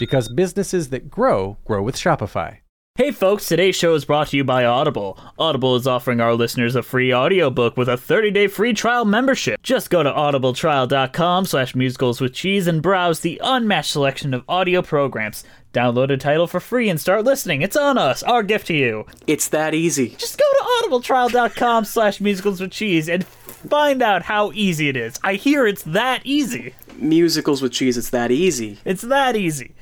Because 0.00 0.30
businesses 0.30 0.88
that 0.88 1.10
grow, 1.10 1.58
grow 1.66 1.82
with 1.82 1.94
Shopify. 1.94 2.60
Hey 2.96 3.10
folks, 3.10 3.46
today's 3.46 3.76
show 3.76 3.94
is 3.94 4.06
brought 4.06 4.28
to 4.28 4.36
you 4.38 4.44
by 4.44 4.64
Audible. 4.64 5.18
Audible 5.38 5.76
is 5.76 5.86
offering 5.86 6.22
our 6.22 6.34
listeners 6.34 6.74
a 6.74 6.82
free 6.82 7.12
audiobook 7.12 7.76
with 7.76 7.86
a 7.86 7.96
30-day 7.98 8.46
free 8.46 8.72
trial 8.72 9.04
membership. 9.04 9.60
Just 9.62 9.90
go 9.90 10.02
to 10.02 10.10
audibletrial.com 10.10 11.44
slash 11.44 11.74
musicals 11.74 12.18
with 12.18 12.32
cheese 12.32 12.66
and 12.66 12.80
browse 12.80 13.20
the 13.20 13.38
unmatched 13.44 13.90
selection 13.92 14.32
of 14.32 14.42
audio 14.48 14.80
programs. 14.80 15.44
Download 15.74 16.10
a 16.10 16.16
title 16.16 16.46
for 16.46 16.60
free 16.60 16.88
and 16.88 16.98
start 16.98 17.24
listening. 17.24 17.60
It's 17.60 17.76
on 17.76 17.98
us, 17.98 18.22
our 18.22 18.42
gift 18.42 18.68
to 18.68 18.74
you. 18.74 19.04
It's 19.26 19.48
that 19.48 19.74
easy. 19.74 20.16
Just 20.16 20.38
go 20.38 20.44
to 20.44 20.88
audibletrial.com 20.88 21.84
slash 21.84 22.22
musicals 22.22 22.58
with 22.58 22.70
cheese 22.70 23.10
and 23.10 23.26
find 23.26 24.00
out 24.02 24.22
how 24.22 24.50
easy 24.52 24.88
it 24.88 24.96
is. 24.96 25.20
I 25.22 25.34
hear 25.34 25.66
it's 25.66 25.82
that 25.82 26.22
easy. 26.24 26.74
Musicals 26.96 27.60
with 27.60 27.72
cheese, 27.72 27.98
it's 27.98 28.10
that 28.10 28.30
easy. 28.30 28.78
It's 28.86 29.02
that 29.02 29.36
easy. 29.36 29.74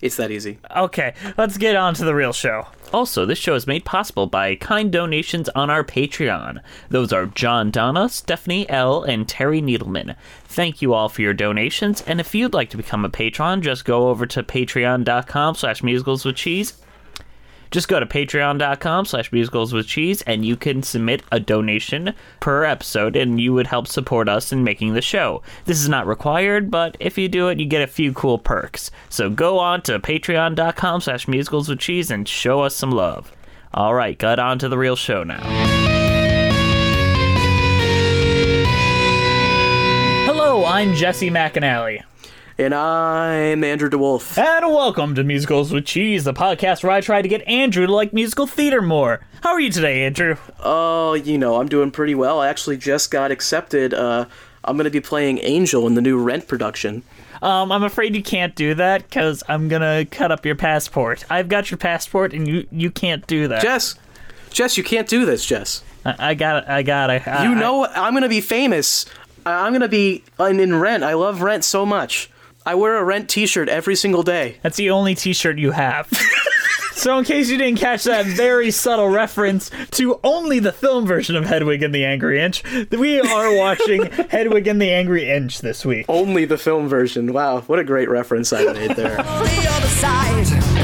It's 0.00 0.16
that 0.16 0.30
easy. 0.30 0.58
Okay, 0.76 1.14
let's 1.38 1.56
get 1.56 1.74
on 1.74 1.94
to 1.94 2.04
the 2.04 2.14
real 2.14 2.32
show. 2.32 2.66
Also, 2.92 3.26
this 3.26 3.38
show 3.38 3.54
is 3.54 3.66
made 3.66 3.84
possible 3.84 4.26
by 4.26 4.54
kind 4.54 4.92
donations 4.92 5.48
on 5.50 5.70
our 5.70 5.82
Patreon. 5.82 6.60
Those 6.88 7.12
are 7.12 7.26
John 7.26 7.70
Donna, 7.70 8.08
Stephanie 8.08 8.68
L., 8.68 9.02
and 9.02 9.28
Terry 9.28 9.60
Needleman. 9.60 10.16
Thank 10.44 10.82
you 10.82 10.94
all 10.94 11.08
for 11.08 11.22
your 11.22 11.34
donations, 11.34 12.02
and 12.02 12.20
if 12.20 12.34
you'd 12.34 12.54
like 12.54 12.70
to 12.70 12.76
become 12.76 13.04
a 13.04 13.10
patron, 13.10 13.62
just 13.62 13.84
go 13.84 14.08
over 14.08 14.26
to 14.26 14.42
patreon.com 14.42 15.54
slash 15.54 15.82
musicals 15.82 16.24
with 16.24 16.36
cheese 16.36 16.74
just 17.70 17.88
go 17.88 18.00
to 18.00 18.06
patreon.com 18.06 19.04
slash 19.04 19.32
musicals 19.32 19.72
with 19.72 19.86
cheese 19.86 20.22
and 20.22 20.44
you 20.44 20.56
can 20.56 20.82
submit 20.82 21.22
a 21.32 21.40
donation 21.40 22.14
per 22.40 22.64
episode 22.64 23.16
and 23.16 23.40
you 23.40 23.52
would 23.52 23.66
help 23.66 23.86
support 23.86 24.28
us 24.28 24.52
in 24.52 24.64
making 24.64 24.94
the 24.94 25.02
show. 25.02 25.42
This 25.64 25.80
is 25.80 25.88
not 25.88 26.06
required, 26.06 26.70
but 26.70 26.96
if 27.00 27.18
you 27.18 27.28
do 27.28 27.48
it, 27.48 27.58
you 27.58 27.66
get 27.66 27.82
a 27.82 27.86
few 27.86 28.12
cool 28.12 28.38
perks. 28.38 28.90
So 29.08 29.30
go 29.30 29.58
on 29.58 29.82
to 29.82 29.98
patreon.com 29.98 31.00
slash 31.00 31.28
musicals 31.28 31.68
with 31.68 31.78
cheese 31.78 32.10
and 32.10 32.28
show 32.28 32.60
us 32.60 32.74
some 32.74 32.90
love. 32.90 33.32
All 33.74 33.94
right, 33.94 34.16
got 34.16 34.38
on 34.38 34.58
to 34.60 34.68
the 34.68 34.78
real 34.78 34.96
show 34.96 35.22
now. 35.22 35.42
Hello, 40.24 40.64
I'm 40.64 40.94
Jesse 40.94 41.30
McAnally. 41.30 42.02
And 42.58 42.74
I'm 42.74 43.62
Andrew 43.64 43.90
DeWolf. 43.90 44.38
And 44.38 44.72
welcome 44.72 45.14
to 45.16 45.22
Musicals 45.22 45.74
with 45.74 45.84
Cheese, 45.84 46.24
the 46.24 46.32
podcast 46.32 46.82
where 46.82 46.92
I 46.92 47.02
try 47.02 47.20
to 47.20 47.28
get 47.28 47.46
Andrew 47.46 47.86
to 47.86 47.92
like 47.92 48.14
musical 48.14 48.46
theater 48.46 48.80
more. 48.80 49.20
How 49.42 49.50
are 49.50 49.60
you 49.60 49.70
today, 49.70 50.06
Andrew? 50.06 50.38
Oh, 50.60 51.12
you 51.12 51.36
know, 51.36 51.60
I'm 51.60 51.68
doing 51.68 51.90
pretty 51.90 52.14
well. 52.14 52.40
I 52.40 52.48
actually 52.48 52.78
just 52.78 53.10
got 53.10 53.30
accepted. 53.30 53.92
Uh, 53.92 54.24
I'm 54.64 54.78
going 54.78 54.86
to 54.86 54.90
be 54.90 55.02
playing 55.02 55.38
Angel 55.42 55.86
in 55.86 55.96
the 55.96 56.00
new 56.00 56.18
Rent 56.18 56.48
production. 56.48 57.02
Um, 57.42 57.70
I'm 57.70 57.82
afraid 57.82 58.16
you 58.16 58.22
can't 58.22 58.54
do 58.54 58.72
that 58.74 59.02
because 59.02 59.42
I'm 59.46 59.68
gonna 59.68 60.06
cut 60.06 60.32
up 60.32 60.46
your 60.46 60.54
passport. 60.54 61.26
I've 61.28 61.50
got 61.50 61.70
your 61.70 61.76
passport, 61.76 62.32
and 62.32 62.48
you 62.48 62.66
you 62.72 62.90
can't 62.90 63.26
do 63.26 63.48
that. 63.48 63.60
Jess, 63.60 63.96
Jess, 64.48 64.78
you 64.78 64.82
can't 64.82 65.06
do 65.06 65.26
this, 65.26 65.44
Jess. 65.44 65.84
I, 66.06 66.30
I 66.30 66.34
got 66.34 66.62
it. 66.62 66.68
I 66.70 66.82
got 66.82 67.10
it. 67.10 67.28
I, 67.28 67.44
you 67.44 67.54
know, 67.54 67.84
I, 67.84 68.08
am 68.08 68.14
going 68.14 68.22
to 68.22 68.30
be 68.30 68.40
famous. 68.40 69.04
I'm 69.44 69.72
going 69.72 69.82
to 69.82 69.88
be 69.88 70.24
in, 70.40 70.58
in 70.58 70.80
Rent. 70.80 71.04
I 71.04 71.12
love 71.12 71.42
Rent 71.42 71.62
so 71.62 71.84
much. 71.84 72.30
I 72.66 72.74
wear 72.74 72.96
a 72.96 73.04
Rent 73.04 73.30
T-shirt 73.30 73.68
every 73.68 73.94
single 73.94 74.24
day. 74.24 74.56
That's 74.60 74.76
the 74.76 74.90
only 74.90 75.14
T-shirt 75.14 75.56
you 75.56 75.70
have. 75.70 76.10
so, 76.92 77.16
in 77.16 77.24
case 77.24 77.48
you 77.48 77.58
didn't 77.58 77.78
catch 77.78 78.02
that 78.04 78.26
very 78.26 78.72
subtle 78.72 79.08
reference 79.08 79.70
to 79.92 80.18
only 80.24 80.58
the 80.58 80.72
film 80.72 81.06
version 81.06 81.36
of 81.36 81.44
Hedwig 81.44 81.84
and 81.84 81.94
the 81.94 82.04
Angry 82.04 82.40
Inch, 82.40 82.64
we 82.90 83.20
are 83.20 83.56
watching 83.56 84.06
Hedwig 84.30 84.66
and 84.66 84.82
the 84.82 84.90
Angry 84.90 85.30
Inch 85.30 85.60
this 85.60 85.86
week. 85.86 86.06
Only 86.08 86.44
the 86.44 86.58
film 86.58 86.88
version. 86.88 87.32
Wow, 87.32 87.60
what 87.60 87.78
a 87.78 87.84
great 87.84 88.10
reference 88.10 88.52
I 88.52 88.64
made 88.72 88.96
there. 88.96 89.22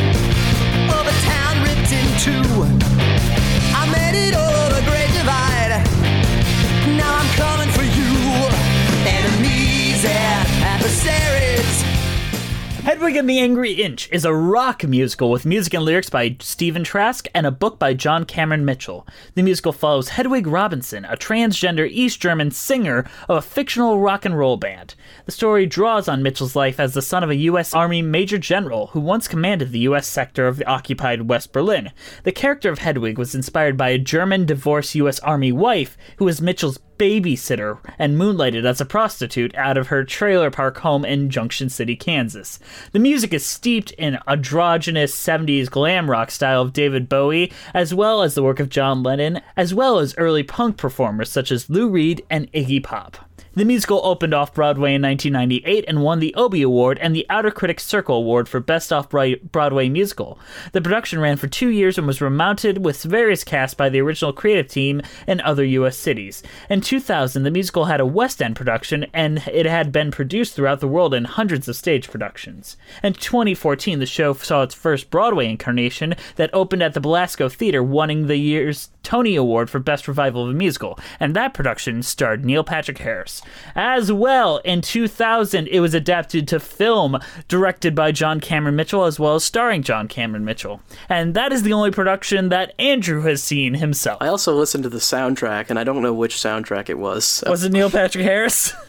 Hedwig 12.82 13.14
and 13.14 13.30
the 13.30 13.38
Angry 13.38 13.74
Inch 13.74 14.08
is 14.10 14.24
a 14.24 14.34
rock 14.34 14.82
musical 14.82 15.30
with 15.30 15.46
music 15.46 15.72
and 15.72 15.84
lyrics 15.84 16.10
by 16.10 16.34
Stephen 16.40 16.82
Trask 16.82 17.28
and 17.32 17.46
a 17.46 17.52
book 17.52 17.78
by 17.78 17.94
John 17.94 18.24
Cameron 18.24 18.64
Mitchell. 18.64 19.06
The 19.36 19.44
musical 19.44 19.72
follows 19.72 20.08
Hedwig 20.08 20.48
Robinson, 20.48 21.04
a 21.04 21.16
transgender 21.16 21.88
East 21.88 22.20
German 22.20 22.50
singer 22.50 23.08
of 23.28 23.36
a 23.36 23.40
fictional 23.40 24.00
rock 24.00 24.24
and 24.24 24.36
roll 24.36 24.56
band. 24.56 24.96
The 25.26 25.30
story 25.30 25.64
draws 25.64 26.08
on 26.08 26.24
Mitchell's 26.24 26.56
life 26.56 26.80
as 26.80 26.92
the 26.92 27.02
son 27.02 27.22
of 27.22 27.30
a 27.30 27.36
U.S. 27.36 27.72
Army 27.72 28.02
Major 28.02 28.36
General 28.36 28.88
who 28.88 28.98
once 28.98 29.28
commanded 29.28 29.70
the 29.70 29.78
U.S. 29.80 30.08
sector 30.08 30.48
of 30.48 30.56
the 30.56 30.66
occupied 30.66 31.28
West 31.28 31.52
Berlin. 31.52 31.92
The 32.24 32.32
character 32.32 32.68
of 32.68 32.80
Hedwig 32.80 33.16
was 33.16 33.32
inspired 33.32 33.76
by 33.76 33.90
a 33.90 33.98
German 33.98 34.44
divorced 34.44 34.96
U.S. 34.96 35.20
Army 35.20 35.52
wife 35.52 35.96
who 36.16 36.24
was 36.24 36.42
Mitchell's 36.42 36.80
babysitter 36.98 37.78
and 37.98 38.16
moonlighted 38.16 38.64
as 38.64 38.80
a 38.80 38.84
prostitute 38.84 39.54
out 39.54 39.76
of 39.76 39.88
her 39.88 40.04
trailer 40.04 40.50
park 40.50 40.78
home 40.78 41.04
in 41.04 41.30
Junction 41.30 41.68
City, 41.68 41.96
Kansas. 41.96 42.58
The 42.92 42.98
music 42.98 43.32
is 43.32 43.44
steeped 43.44 43.90
in 43.92 44.18
androgynous 44.26 45.14
70s 45.14 45.70
glam 45.70 46.10
rock 46.10 46.30
style 46.30 46.62
of 46.62 46.72
David 46.72 47.08
Bowie, 47.08 47.52
as 47.74 47.94
well 47.94 48.22
as 48.22 48.34
the 48.34 48.42
work 48.42 48.60
of 48.60 48.68
John 48.68 49.02
Lennon, 49.02 49.40
as 49.56 49.74
well 49.74 49.98
as 49.98 50.16
early 50.16 50.42
punk 50.42 50.76
performers 50.76 51.30
such 51.30 51.50
as 51.50 51.70
Lou 51.70 51.88
Reed 51.88 52.24
and 52.30 52.50
Iggy 52.52 52.82
Pop. 52.82 53.31
The 53.54 53.66
musical 53.66 54.00
opened 54.02 54.32
off 54.32 54.54
Broadway 54.54 54.94
in 54.94 55.02
1998 55.02 55.84
and 55.86 56.02
won 56.02 56.20
the 56.20 56.34
Obie 56.36 56.62
Award 56.62 56.98
and 57.02 57.14
the 57.14 57.26
Outer 57.28 57.50
Critics 57.50 57.84
Circle 57.84 58.16
Award 58.16 58.48
for 58.48 58.60
Best 58.60 58.90
Off 58.90 59.10
Broadway 59.10 59.90
Musical. 59.90 60.38
The 60.72 60.80
production 60.80 61.20
ran 61.20 61.36
for 61.36 61.48
two 61.48 61.68
years 61.68 61.98
and 61.98 62.06
was 62.06 62.22
remounted 62.22 62.82
with 62.82 63.02
various 63.02 63.44
casts 63.44 63.74
by 63.74 63.90
the 63.90 64.00
original 64.00 64.32
creative 64.32 64.68
team 64.68 65.02
in 65.26 65.42
other 65.42 65.64
U.S. 65.64 65.98
cities. 65.98 66.42
In 66.70 66.80
2000, 66.80 67.42
the 67.42 67.50
musical 67.50 67.84
had 67.84 68.00
a 68.00 68.06
West 68.06 68.40
End 68.40 68.56
production 68.56 69.04
and 69.12 69.46
it 69.52 69.66
had 69.66 69.92
been 69.92 70.10
produced 70.10 70.54
throughout 70.54 70.80
the 70.80 70.88
world 70.88 71.12
in 71.12 71.24
hundreds 71.24 71.68
of 71.68 71.76
stage 71.76 72.10
productions. 72.10 72.78
In 73.02 73.12
2014, 73.12 73.98
the 73.98 74.06
show 74.06 74.32
saw 74.32 74.62
its 74.62 74.74
first 74.74 75.10
Broadway 75.10 75.48
incarnation 75.48 76.14
that 76.36 76.48
opened 76.54 76.82
at 76.82 76.94
the 76.94 77.00
Belasco 77.00 77.50
Theater, 77.50 77.82
winning 77.82 78.28
the 78.28 78.36
year's 78.36 78.88
Tony 79.02 79.36
Award 79.36 79.68
for 79.68 79.78
Best 79.78 80.08
Revival 80.08 80.44
of 80.44 80.50
a 80.50 80.54
Musical, 80.54 80.98
and 81.20 81.36
that 81.36 81.54
production 81.54 82.02
starred 82.02 82.44
Neil 82.44 82.64
Patrick 82.64 82.98
Harris. 82.98 83.31
As 83.74 84.12
well, 84.12 84.58
in 84.58 84.80
2000, 84.82 85.68
it 85.68 85.80
was 85.80 85.94
adapted 85.94 86.46
to 86.48 86.60
film, 86.60 87.18
directed 87.48 87.94
by 87.94 88.12
John 88.12 88.40
Cameron 88.40 88.76
Mitchell, 88.76 89.04
as 89.04 89.18
well 89.18 89.36
as 89.36 89.44
starring 89.44 89.82
John 89.82 90.08
Cameron 90.08 90.44
Mitchell. 90.44 90.82
And 91.08 91.34
that 91.34 91.52
is 91.52 91.62
the 91.62 91.72
only 91.72 91.90
production 91.90 92.48
that 92.50 92.74
Andrew 92.78 93.22
has 93.22 93.42
seen 93.42 93.74
himself. 93.74 94.18
I 94.20 94.28
also 94.28 94.54
listened 94.54 94.84
to 94.84 94.90
the 94.90 94.98
soundtrack, 94.98 95.70
and 95.70 95.78
I 95.78 95.84
don't 95.84 96.02
know 96.02 96.12
which 96.12 96.36
soundtrack 96.36 96.88
it 96.88 96.98
was. 96.98 97.24
So. 97.24 97.50
Was 97.50 97.64
it 97.64 97.72
Neil 97.72 97.90
Patrick 97.90 98.24
Harris? 98.24 98.74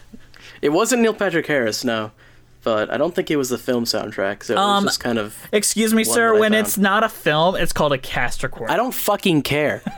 It 0.61 0.71
wasn't 0.71 1.01
Neil 1.01 1.13
Patrick 1.13 1.45
Harris, 1.45 1.83
no. 1.83 2.11
But 2.63 2.89
I 2.89 2.97
don't 2.97 3.13
think 3.13 3.29
it 3.29 3.35
was 3.35 3.49
the 3.49 3.57
film 3.57 3.83
soundtrack, 3.83 4.43
so 4.43 4.53
it 4.53 4.57
Um, 4.57 4.85
was 4.85 4.93
just 4.93 4.99
kind 5.01 5.17
of. 5.19 5.35
Excuse 5.51 5.93
me, 5.93 6.03
sir. 6.03 6.33
When 6.33 6.53
found. 6.53 6.65
it's 6.65 6.77
not 6.77 7.03
a 7.03 7.09
film, 7.09 7.55
it's 7.55 7.73
called 7.73 7.91
a 7.93 7.97
cast 7.97 8.41
record. 8.43 8.69
I 8.69 8.77
don't 8.77 8.93
fucking 8.93 9.41
care. 9.41 9.81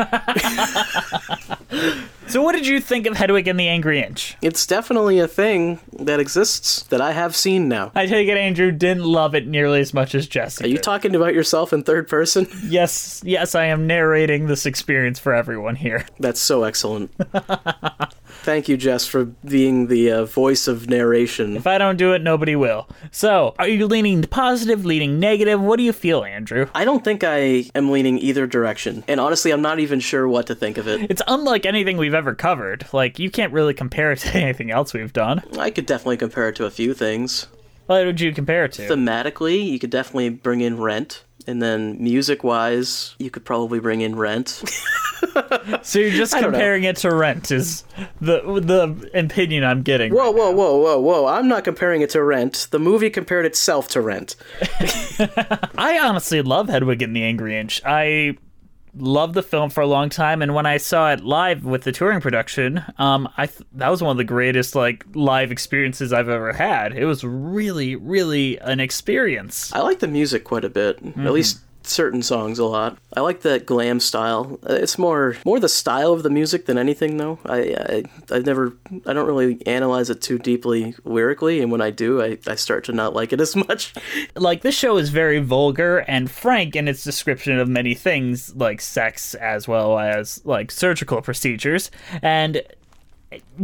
So, 2.28 2.42
what 2.42 2.54
did 2.54 2.66
you 2.66 2.80
think 2.82 3.06
of 3.06 3.16
Hedwig 3.16 3.48
and 3.48 3.60
the 3.60 3.68
Angry 3.68 4.02
Inch? 4.02 4.36
it's 4.42 4.66
definitely 4.66 5.20
a 5.20 5.28
thing 5.28 5.80
that 6.00 6.20
exists 6.20 6.82
that 6.84 7.00
I 7.00 7.12
have 7.12 7.36
seen 7.36 7.70
now. 7.70 7.92
I 7.94 8.08
take 8.08 8.28
it 8.28 8.36
Andrew 8.36 8.72
didn't 8.72 9.04
love 9.04 9.36
it 9.36 9.46
nearly 9.46 9.80
as 9.80 9.94
much 9.94 10.16
as 10.16 10.26
Jesse. 10.28 10.64
Are 10.66 10.68
you 10.68 10.80
talking 10.80 11.14
about 11.16 11.36
yourself 11.36 11.72
in 11.72 11.84
third 11.84 12.08
person? 12.08 12.48
Yes, 12.66 13.22
yes, 13.24 13.54
I 13.54 13.66
am 13.66 13.86
narrating 13.86 14.48
this 14.48 14.66
experience 14.66 15.20
for 15.20 15.34
everyone 15.36 15.76
here. 15.76 16.04
That's 16.20 16.40
so 16.40 16.64
excellent. 16.64 17.12
Thank 18.46 18.70
you, 18.70 18.78
Jess, 18.78 19.08
for 19.08 19.26
being 19.26 19.88
the 19.88 20.12
uh, 20.12 20.26
voice 20.26 20.68
of 20.68 20.88
narration. 20.88 21.58
If 21.58 21.66
I 21.66 21.80
don't 21.80 21.98
do 21.98 22.14
it, 22.14 22.22
nobody 22.22 22.56
will. 22.56 22.88
So, 23.10 23.56
are 23.58 23.68
you 23.68 23.88
leaning 23.88 24.22
positive, 24.22 24.86
leaning 24.86 25.20
negative? 25.20 25.60
What 25.60 25.78
do 25.78 25.84
you 25.84 25.92
feel, 25.92 26.24
Andrew? 26.24 26.68
I 26.76 26.86
don't 26.86 27.04
think 27.04 27.24
I 27.24 27.66
am 27.74 27.90
leaning 27.90 28.20
either 28.20 28.46
direction, 28.46 29.04
and 29.08 29.20
honestly, 29.20 29.50
I'm 29.50 29.64
not 29.64 29.80
even 29.80 30.00
sure 30.00 30.28
what 30.28 30.46
to 30.46 30.54
think 30.54 30.78
of 30.78 30.88
it. 30.88 31.10
It's 31.10 31.24
unlike 31.28 31.66
anything 31.66 31.98
we've 31.98 32.14
ever 32.14 32.36
covered. 32.36 32.86
Like, 32.94 33.18
you 33.18 33.32
can't 33.32 33.52
really 33.52 33.74
compare 33.74 34.12
it 34.12 34.20
to 34.20 34.36
anything 34.38 34.70
else 34.70 34.94
we've 34.94 35.12
done. 35.12 35.42
I 35.58 35.72
could 35.72 35.88
definitely 35.88 36.18
compare 36.18 36.48
it 36.50 36.56
to 36.58 36.66
a 36.66 36.72
few 36.72 36.94
things. 36.94 37.48
What 37.88 38.06
would 38.06 38.22
you 38.22 38.32
compare 38.32 38.66
it 38.66 38.74
to? 38.74 38.88
Thematically, 38.88 39.68
you 39.68 39.80
could 39.80 39.90
definitely 39.90 40.30
bring 40.30 40.62
in 40.62 40.80
Rent, 40.80 41.24
and 41.48 41.62
then 41.62 42.02
music-wise, 42.04 43.16
you 43.20 43.30
could 43.30 43.46
probably 43.46 43.80
bring 43.80 44.02
in 44.02 44.16
Rent. 44.16 44.64
So 45.82 46.00
you're 46.00 46.12
just 46.12 46.34
I 46.34 46.42
don't 46.42 46.52
know. 46.52 46.58
comparing 46.58 46.84
it 46.84 46.98
to 46.98 47.14
Rent 47.14 47.52
is 47.52 47.84
the 48.22 48.42
the 48.62 49.10
opinion 49.18 49.64
I'm 49.64 49.82
getting. 49.82 50.14
Whoa, 50.14 50.32
whoa, 50.32 50.52
whoa, 50.52 50.78
whoa, 50.78 51.00
whoa! 51.00 51.26
I'm 51.26 51.48
not 51.48 51.64
comparing 51.64 52.02
it 52.02 52.10
to 52.12 52.24
Rent. 52.24 52.68
The 52.72 52.80
movie 52.80 53.10
compared 53.10 53.46
itself 53.46 53.88
to 53.90 54.02
Rent. 54.02 54.36
I 55.78 56.00
honestly 56.02 56.42
love 56.42 56.70
Hedwig 56.70 57.02
and 57.02 57.16
the 57.16 57.24
Angry 57.24 57.58
Inch. 57.58 57.82
I 57.86 58.38
loved 58.98 59.34
the 59.34 59.44
film 59.44 59.70
for 59.70 59.82
a 59.82 59.88
long 59.88 60.10
time, 60.10 60.42
and 60.42 60.54
when 60.54 60.66
I 60.66 60.78
saw 60.78 61.12
it 61.12 61.22
live 61.22 61.66
with 61.66 61.84
the 61.84 61.92
touring 61.92 62.22
production, 62.22 62.84
um, 62.98 63.28
I 63.38 63.48
th- 63.48 63.68
that 63.74 63.90
was 63.90 64.02
one 64.02 64.12
of 64.12 64.18
the 64.18 64.24
greatest 64.24 64.76
like 64.76 65.06
live 65.14 65.52
experiences 65.52 66.14
I've 66.14 66.30
ever 66.30 66.54
had. 66.54 66.96
It 66.98 67.06
was 67.06 67.24
really, 67.24 67.96
really 67.96 68.58
an 68.60 68.80
experience. 68.80 69.74
I 69.74 69.80
like 69.80 70.00
the 70.00 70.08
music 70.08 70.44
quite 70.44 70.66
a 70.66 70.70
bit. 70.70 71.00
At 71.18 71.34
least 71.34 71.60
certain 71.88 72.22
songs 72.22 72.60
a 72.60 72.66
lot. 72.66 72.98
I 73.16 73.22
like 73.22 73.42
that 73.42 73.66
glam 73.66 74.00
style. 74.00 74.60
Uh, 74.70 74.74
It's 74.74 74.98
more 74.98 75.36
more 75.46 75.60
the 75.60 75.70
style 75.70 76.14
of 76.14 76.24
the 76.24 76.30
music 76.30 76.66
than 76.66 76.78
anything, 76.78 77.18
though. 77.18 77.40
I 77.46 78.04
I, 78.30 78.36
I 78.36 78.40
never 78.40 78.76
I 79.06 79.14
don't 79.14 79.28
really 79.28 79.66
analyze 79.66 80.10
it 80.10 80.22
too 80.22 80.38
deeply 80.38 80.96
lyrically, 81.04 81.62
and 81.62 81.72
when 81.72 81.82
I 81.82 81.92
do, 81.92 82.22
I, 82.22 82.38
I 82.48 82.56
start 82.56 82.84
to 82.86 82.92
not 82.92 83.14
like 83.14 83.34
it 83.34 83.42
as 83.42 83.56
much. 83.68 83.94
Like 84.36 84.62
this 84.62 84.76
show 84.78 84.98
is 84.98 85.10
very 85.10 85.40
vulgar 85.40 86.00
and 86.08 86.30
frank 86.30 86.76
in 86.76 86.88
its 86.88 87.04
description 87.04 87.60
of 87.60 87.68
many 87.68 87.94
things, 87.94 88.56
like 88.56 88.82
sex 88.82 89.34
as 89.36 89.68
well 89.68 90.00
as 90.00 90.42
like 90.46 90.72
surgical 90.72 91.22
procedures, 91.22 91.92
and 92.22 92.62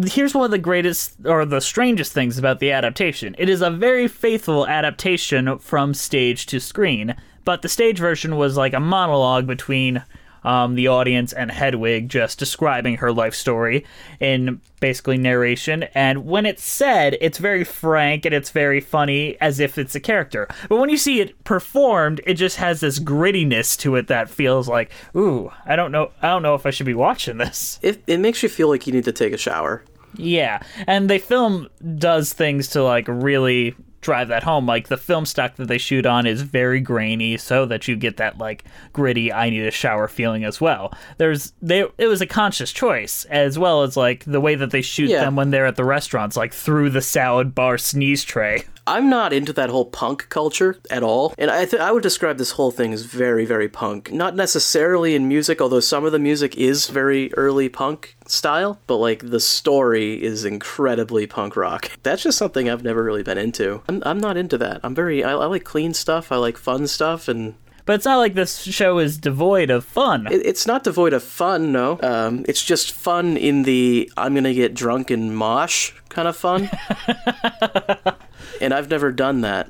here's 0.06 0.34
one 0.34 0.44
of 0.46 0.52
the 0.52 0.58
greatest 0.58 1.14
or 1.26 1.46
the 1.46 1.62
strangest 1.62 2.12
things 2.12 2.38
about 2.38 2.60
the 2.60 2.72
adaptation. 2.72 3.36
It 3.38 3.48
is 3.48 3.62
a 3.62 3.70
very 3.70 4.08
faithful 4.08 4.68
adaptation 4.68 5.60
from 5.60 5.94
stage 5.94 6.46
to 6.48 6.60
screen, 6.60 7.16
but 7.44 7.62
the 7.62 7.70
stage 7.70 8.00
version 8.00 8.38
was 8.38 8.58
like 8.58 8.74
a 8.74 8.80
monologue 8.80 9.48
between 9.48 10.04
um, 10.44 10.76
the 10.76 10.88
audience 10.88 11.34
and 11.34 11.52
Hedwig 11.52 12.10
just 12.10 12.40
describing 12.40 12.98
her 12.98 13.12
life 13.12 13.36
story 13.36 13.86
in 14.20 14.62
basically 14.80 15.18
narration. 15.18 15.84
And 15.94 16.26
when 16.26 16.46
it's 16.46 16.64
said, 16.64 17.18
it's 17.22 17.38
very 17.38 17.64
frank 17.64 18.26
and 18.26 18.34
it's 18.34 18.50
very 18.50 18.80
funny 18.80 19.40
as 19.40 19.60
if 19.60 19.78
it's 19.78 19.96
a 19.96 20.00
character. 20.00 20.48
But 20.70 20.78
when 20.78 20.90
you 20.90 20.98
see 20.98 21.22
it 21.22 21.44
performed, 21.44 22.22
it 22.26 22.36
just 22.36 22.58
has 22.58 22.80
this 22.80 23.00
grittiness 23.00 23.78
to 23.80 23.96
it 23.96 24.08
that 24.08 24.30
feels 24.30 24.68
like, 24.68 24.92
ooh, 25.16 25.52
I 25.66 25.76
don't 25.76 25.92
know, 25.92 26.12
I 26.22 26.30
don't 26.30 26.44
know 26.44 26.56
if 26.56 26.66
I 26.66 26.72
should 26.72 26.86
be 26.86 26.94
watching 26.94 27.38
this. 27.38 27.80
It 27.82 28.04
it 28.08 28.20
makes 28.20 28.44
you 28.44 28.50
feel 28.50 28.70
like 28.70 28.88
you 28.88 28.94
need 28.94 29.06
to 29.06 29.12
take 29.12 29.34
a 29.34 29.38
shower. 29.38 29.84
Yeah, 30.18 30.62
and 30.88 31.10
the 31.10 31.20
film 31.20 31.70
does 31.98 32.34
things 32.34 32.68
to 32.70 32.84
like 32.84 33.06
really 33.08 33.76
drive 34.02 34.28
that 34.30 34.44
home. 34.44 34.66
Like 34.66 34.88
the 34.88 34.98
film 34.98 35.26
stock 35.26 35.56
that 35.56 35.68
they 35.68 35.78
shoot 35.78 36.06
on 36.06 36.26
is 36.28 36.42
very 36.42 36.80
grainy, 36.80 37.38
so 37.38 37.66
that 37.66 37.88
you 37.88 37.96
get 37.96 38.18
that 38.18 38.38
like 38.38 38.64
gritty 38.94 39.32
"I 39.32 39.50
need 39.50 39.66
a 39.66 39.72
shower" 39.72 40.08
feeling 40.08 40.44
as 40.44 40.60
well. 40.60 40.94
There's 41.18 41.54
they 41.62 41.86
it 41.98 42.08
was 42.08 42.22
a 42.22 42.26
conscious 42.28 42.72
choice 42.72 43.26
as 43.26 43.58
well 43.58 43.84
as 43.84 43.96
like 43.96 44.26
the 44.26 44.42
way 44.42 44.56
that 44.56 44.72
they 44.72 44.82
shoot 44.82 45.10
Yeah. 45.10 45.22
them 45.26 45.36
when 45.36 45.52
they're 45.52 45.66
at 45.68 45.76
the 45.76 45.86
restaurants, 45.86 46.36
like 46.36 46.54
through 46.54 46.90
the 46.90 47.02
salad 47.02 47.56
bar 47.56 47.78
sneeze 47.78 48.24
tray. 48.24 48.64
I'm 48.88 49.10
not 49.12 49.32
into 49.32 49.54
that 49.54 49.70
whole 49.70 49.86
punk 49.86 50.28
culture 50.30 50.78
at 50.90 51.04
all, 51.04 51.36
and 51.38 51.52
I 51.52 51.66
th- 51.66 51.80
I 51.82 51.92
would 51.92 52.02
describe 52.04 52.40
this 52.40 52.52
whole 52.52 52.72
thing 52.72 52.94
as 52.94 53.04
very 53.04 53.46
very 53.46 53.70
punk. 53.70 54.12
Not 54.12 54.36
necessarily 54.36 55.14
in 55.16 55.28
music, 55.28 55.62
although 55.62 55.80
some 55.80 56.04
of 56.04 56.12
the 56.12 56.20
music 56.20 56.58
is 56.58 56.88
very 56.88 57.32
early 57.36 57.70
punk 57.70 58.18
style, 58.32 58.80
but 58.88 58.98
like 58.98 59.30
the 59.30 59.40
story 59.40 60.22
is 60.22 60.46
incredibly 60.46 61.28
punk 61.28 61.56
rock. 61.56 61.92
That's 62.04 62.24
just 62.24 62.38
something 62.38 62.70
I've 62.70 62.84
never 62.84 63.04
really 63.04 63.24
been 63.24 63.38
into. 63.38 63.82
I'm 63.88 64.02
I'm 64.06 64.20
not 64.20 64.38
into 64.38 64.58
that. 64.60 64.80
I'm 64.84 64.96
very 64.96 65.24
I, 65.24 65.32
I 65.32 65.46
like 65.46 65.64
clean 65.64 65.94
stuff. 65.94 66.32
I 66.32 66.38
like 66.38 66.58
fun 66.58 66.88
stuff, 66.88 67.28
and 67.28 67.56
But 67.86 67.94
it's 67.96 68.06
not 68.06 68.18
like 68.18 68.34
this 68.34 68.62
show 68.62 69.00
is 69.00 69.18
devoid 69.18 69.70
of 69.70 69.84
fun. 69.86 70.28
it, 70.28 70.46
it's 70.46 70.66
not 70.66 70.84
devoid 70.84 71.14
of 71.14 71.24
fun. 71.24 71.72
No, 71.72 72.00
um, 72.02 72.46
it's 72.48 72.64
just 72.64 72.92
fun 72.92 73.38
in 73.38 73.64
the 73.64 74.12
I'm 74.18 74.34
gonna 74.34 74.54
get 74.54 74.74
drunk 74.74 75.12
and 75.12 75.36
mosh 75.36 75.92
kind 76.10 76.28
of 76.28 76.36
fun. 76.36 76.70
and 78.62 78.74
I've 78.74 78.90
never 78.90 79.12
done 79.12 79.42
that. 79.42 79.70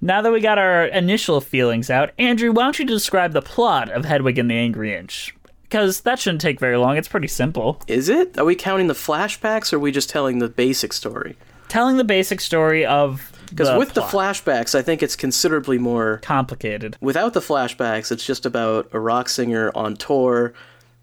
Now 0.00 0.20
that 0.22 0.32
we 0.32 0.40
got 0.40 0.58
our 0.58 0.86
initial 0.86 1.40
feelings 1.40 1.90
out, 1.90 2.10
Andrew, 2.18 2.50
why 2.52 2.64
don't 2.64 2.78
you 2.78 2.84
describe 2.84 3.32
the 3.32 3.42
plot 3.42 3.90
of 3.90 4.04
Hedwig 4.04 4.38
and 4.38 4.50
the 4.50 4.54
Angry 4.54 4.94
Inch? 4.94 5.34
Because 5.68 6.02
that 6.02 6.18
shouldn't 6.18 6.40
take 6.40 6.60
very 6.60 6.76
long. 6.76 6.96
It's 6.96 7.08
pretty 7.08 7.28
simple. 7.28 7.80
Is 7.88 8.08
it? 8.08 8.38
Are 8.38 8.44
we 8.44 8.54
counting 8.54 8.86
the 8.86 8.94
flashbacks 8.94 9.72
or 9.72 9.76
are 9.76 9.80
we 9.80 9.90
just 9.92 10.08
telling 10.08 10.38
the 10.38 10.48
basic 10.48 10.92
story? 10.92 11.36
Telling 11.68 11.96
the 11.96 12.04
basic 12.04 12.40
story 12.40 12.86
of 12.86 13.32
Because 13.50 13.76
with 13.76 13.92
plot. 13.92 14.10
the 14.10 14.16
flashbacks, 14.16 14.74
I 14.76 14.82
think 14.82 15.02
it's 15.02 15.16
considerably 15.16 15.78
more. 15.78 16.18
complicated. 16.22 16.96
Without 17.00 17.34
the 17.34 17.40
flashbacks, 17.40 18.12
it's 18.12 18.24
just 18.24 18.46
about 18.46 18.88
a 18.92 19.00
rock 19.00 19.28
singer 19.28 19.72
on 19.74 19.96
tour 19.96 20.54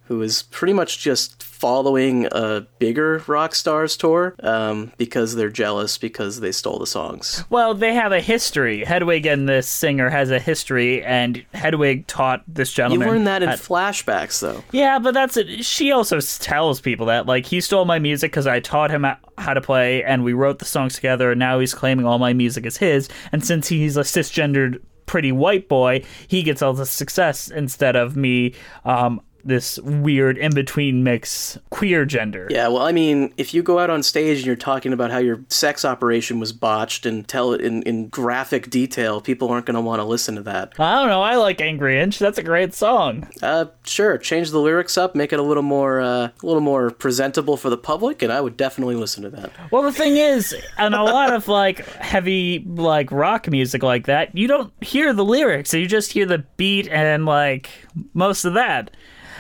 who 0.05 0.21
is 0.21 0.43
pretty 0.43 0.73
much 0.73 0.99
just 0.99 1.41
following 1.41 2.27
a 2.33 2.67
bigger 2.77 3.23
rock 3.25 3.55
stars 3.55 3.95
tour 3.95 4.35
um, 4.43 4.91
because 4.97 5.35
they're 5.35 5.49
jealous 5.49 5.97
because 5.97 6.41
they 6.41 6.51
stole 6.51 6.77
the 6.77 6.85
songs. 6.85 7.45
Well, 7.49 7.73
they 7.73 7.93
have 7.93 8.11
a 8.11 8.19
history. 8.19 8.83
Hedwig 8.83 9.25
and 9.25 9.47
this 9.47 9.65
singer 9.67 10.09
has 10.09 10.29
a 10.29 10.39
history, 10.39 11.01
and 11.05 11.45
Hedwig 11.53 12.05
taught 12.07 12.43
this 12.47 12.73
gentleman. 12.73 12.99
You 12.99 13.05
gentleman. 13.05 13.25
learn 13.25 13.25
that 13.25 13.43
in 13.43 13.49
at- 13.49 13.59
flashbacks, 13.59 14.41
though. 14.41 14.61
yeah, 14.73 14.99
but 14.99 15.13
that's 15.13 15.37
it. 15.37 15.63
She 15.63 15.91
also 15.93 16.19
tells 16.19 16.81
people 16.81 17.05
that 17.05 17.25
like 17.25 17.45
he 17.45 17.61
stole 17.61 17.85
my 17.85 17.99
music 17.99 18.31
because 18.31 18.45
I 18.45 18.59
taught 18.59 18.91
him 18.91 19.05
how 19.37 19.53
to 19.53 19.61
play, 19.61 20.03
and 20.03 20.23
we 20.25 20.33
wrote 20.33 20.59
the 20.59 20.65
songs 20.65 20.95
together. 20.95 21.31
And 21.31 21.39
now 21.39 21.59
he's 21.59 21.73
claiming 21.73 22.05
all 22.05 22.19
my 22.19 22.33
music 22.33 22.65
is 22.65 22.75
his. 22.75 23.07
And 23.31 23.45
since 23.45 23.69
he's 23.69 23.95
a 23.95 24.01
cisgendered 24.01 24.81
pretty 25.05 25.31
white 25.31 25.69
boy, 25.69 26.03
he 26.27 26.43
gets 26.43 26.61
all 26.61 26.73
the 26.73 26.85
success 26.85 27.49
instead 27.49 27.95
of 27.95 28.17
me. 28.17 28.53
Um, 28.83 29.21
this 29.43 29.79
weird 29.79 30.37
in 30.37 30.53
between 30.53 31.03
mix 31.03 31.57
queer 31.69 32.05
gender. 32.05 32.47
Yeah, 32.49 32.67
well, 32.67 32.83
I 32.83 32.91
mean, 32.91 33.33
if 33.37 33.53
you 33.53 33.63
go 33.63 33.79
out 33.79 33.89
on 33.89 34.03
stage 34.03 34.37
and 34.37 34.45
you're 34.45 34.55
talking 34.55 34.93
about 34.93 35.11
how 35.11 35.17
your 35.17 35.41
sex 35.49 35.85
operation 35.85 36.39
was 36.39 36.53
botched 36.53 37.05
and 37.05 37.27
tell 37.27 37.53
it 37.53 37.61
in, 37.61 37.83
in 37.83 38.07
graphic 38.09 38.69
detail, 38.69 39.21
people 39.21 39.49
aren't 39.49 39.65
going 39.65 39.75
to 39.75 39.81
want 39.81 39.99
to 39.99 40.05
listen 40.05 40.35
to 40.35 40.41
that. 40.43 40.73
I 40.79 40.99
don't 40.99 41.09
know. 41.09 41.21
I 41.21 41.35
like 41.35 41.61
Angry 41.61 41.99
Inch. 41.99 42.19
That's 42.19 42.37
a 42.37 42.43
great 42.43 42.73
song. 42.73 43.27
Uh, 43.41 43.65
sure, 43.85 44.17
change 44.17 44.51
the 44.51 44.59
lyrics 44.59 44.97
up, 44.97 45.15
make 45.15 45.33
it 45.33 45.39
a 45.39 45.43
little 45.43 45.63
more, 45.63 46.01
uh, 46.01 46.05
a 46.07 46.33
little 46.41 46.61
more 46.61 46.91
presentable 46.91 47.57
for 47.57 47.69
the 47.69 47.77
public, 47.77 48.21
and 48.21 48.31
I 48.31 48.41
would 48.41 48.57
definitely 48.57 48.95
listen 48.95 49.23
to 49.23 49.29
that. 49.31 49.51
Well, 49.71 49.83
the 49.83 49.91
thing 49.91 50.17
is, 50.17 50.55
and 50.77 50.95
a 50.95 51.03
lot 51.03 51.33
of 51.33 51.47
like 51.47 51.85
heavy 51.85 52.63
like 52.65 53.11
rock 53.11 53.49
music 53.49 53.83
like 53.83 54.05
that, 54.07 54.35
you 54.37 54.47
don't 54.47 54.71
hear 54.81 55.13
the 55.13 55.25
lyrics. 55.25 55.73
You 55.73 55.87
just 55.87 56.11
hear 56.11 56.25
the 56.25 56.39
beat 56.57 56.87
and 56.89 57.25
like 57.25 57.69
most 58.13 58.45
of 58.45 58.53
that. 58.53 58.91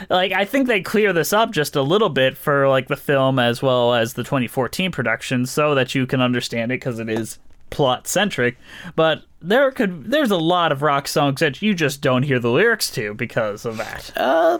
Like 0.09 0.31
I 0.31 0.45
think 0.45 0.67
they 0.67 0.81
clear 0.81 1.13
this 1.13 1.33
up 1.33 1.51
just 1.51 1.75
a 1.75 1.81
little 1.81 2.09
bit 2.09 2.37
for 2.37 2.67
like 2.69 2.87
the 2.87 2.95
film 2.95 3.39
as 3.39 3.61
well 3.61 3.93
as 3.93 4.13
the 4.13 4.23
2014 4.23 4.91
production, 4.91 5.45
so 5.45 5.75
that 5.75 5.95
you 5.95 6.05
can 6.05 6.21
understand 6.21 6.71
it 6.71 6.79
because 6.79 6.99
it 6.99 7.09
is 7.09 7.39
plot 7.69 8.07
centric. 8.07 8.57
But 8.95 9.23
there 9.41 9.71
could 9.71 10.11
there's 10.11 10.31
a 10.31 10.37
lot 10.37 10.71
of 10.71 10.81
rock 10.81 11.07
songs 11.07 11.39
that 11.39 11.61
you 11.61 11.73
just 11.73 12.01
don't 12.01 12.23
hear 12.23 12.39
the 12.39 12.51
lyrics 12.51 12.89
to 12.91 13.13
because 13.13 13.65
of 13.65 13.77
that. 13.77 14.11
Uh 14.15 14.59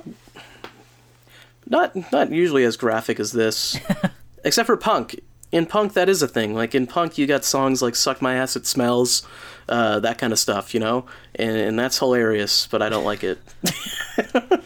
Not, 1.65 2.11
not 2.11 2.29
usually 2.31 2.65
as 2.65 2.75
graphic 2.75 3.19
as 3.19 3.31
this, 3.31 3.79
except 4.43 4.65
for 4.67 4.75
punk. 4.77 5.19
In 5.51 5.65
punk, 5.65 5.93
that 5.93 6.09
is 6.09 6.21
a 6.21 6.27
thing. 6.27 6.53
Like 6.53 6.75
in 6.75 6.87
punk, 6.87 7.17
you 7.17 7.25
got 7.27 7.45
songs 7.45 7.81
like 7.81 7.95
"Suck 7.95 8.21
My 8.21 8.33
Ass, 8.35 8.55
It 8.55 8.65
Smells," 8.65 9.21
uh, 9.69 9.99
that 9.99 10.17
kind 10.17 10.33
of 10.33 10.39
stuff, 10.39 10.73
you 10.73 10.79
know, 10.79 11.05
and, 11.35 11.55
and 11.55 11.79
that's 11.79 11.99
hilarious. 11.99 12.67
But 12.67 12.81
I 12.81 12.89
don't 12.89 13.05
like 13.05 13.23
it. 13.23 13.39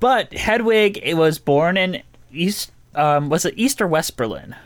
But 0.00 0.32
Hedwig 0.32 0.98
it 1.02 1.14
was 1.14 1.38
born 1.38 1.76
in 1.76 2.02
East 2.32 2.72
Um, 2.94 3.28
was 3.28 3.44
it 3.44 3.54
East 3.56 3.80
or 3.80 3.86
West 3.86 4.16
Berlin? 4.16 4.56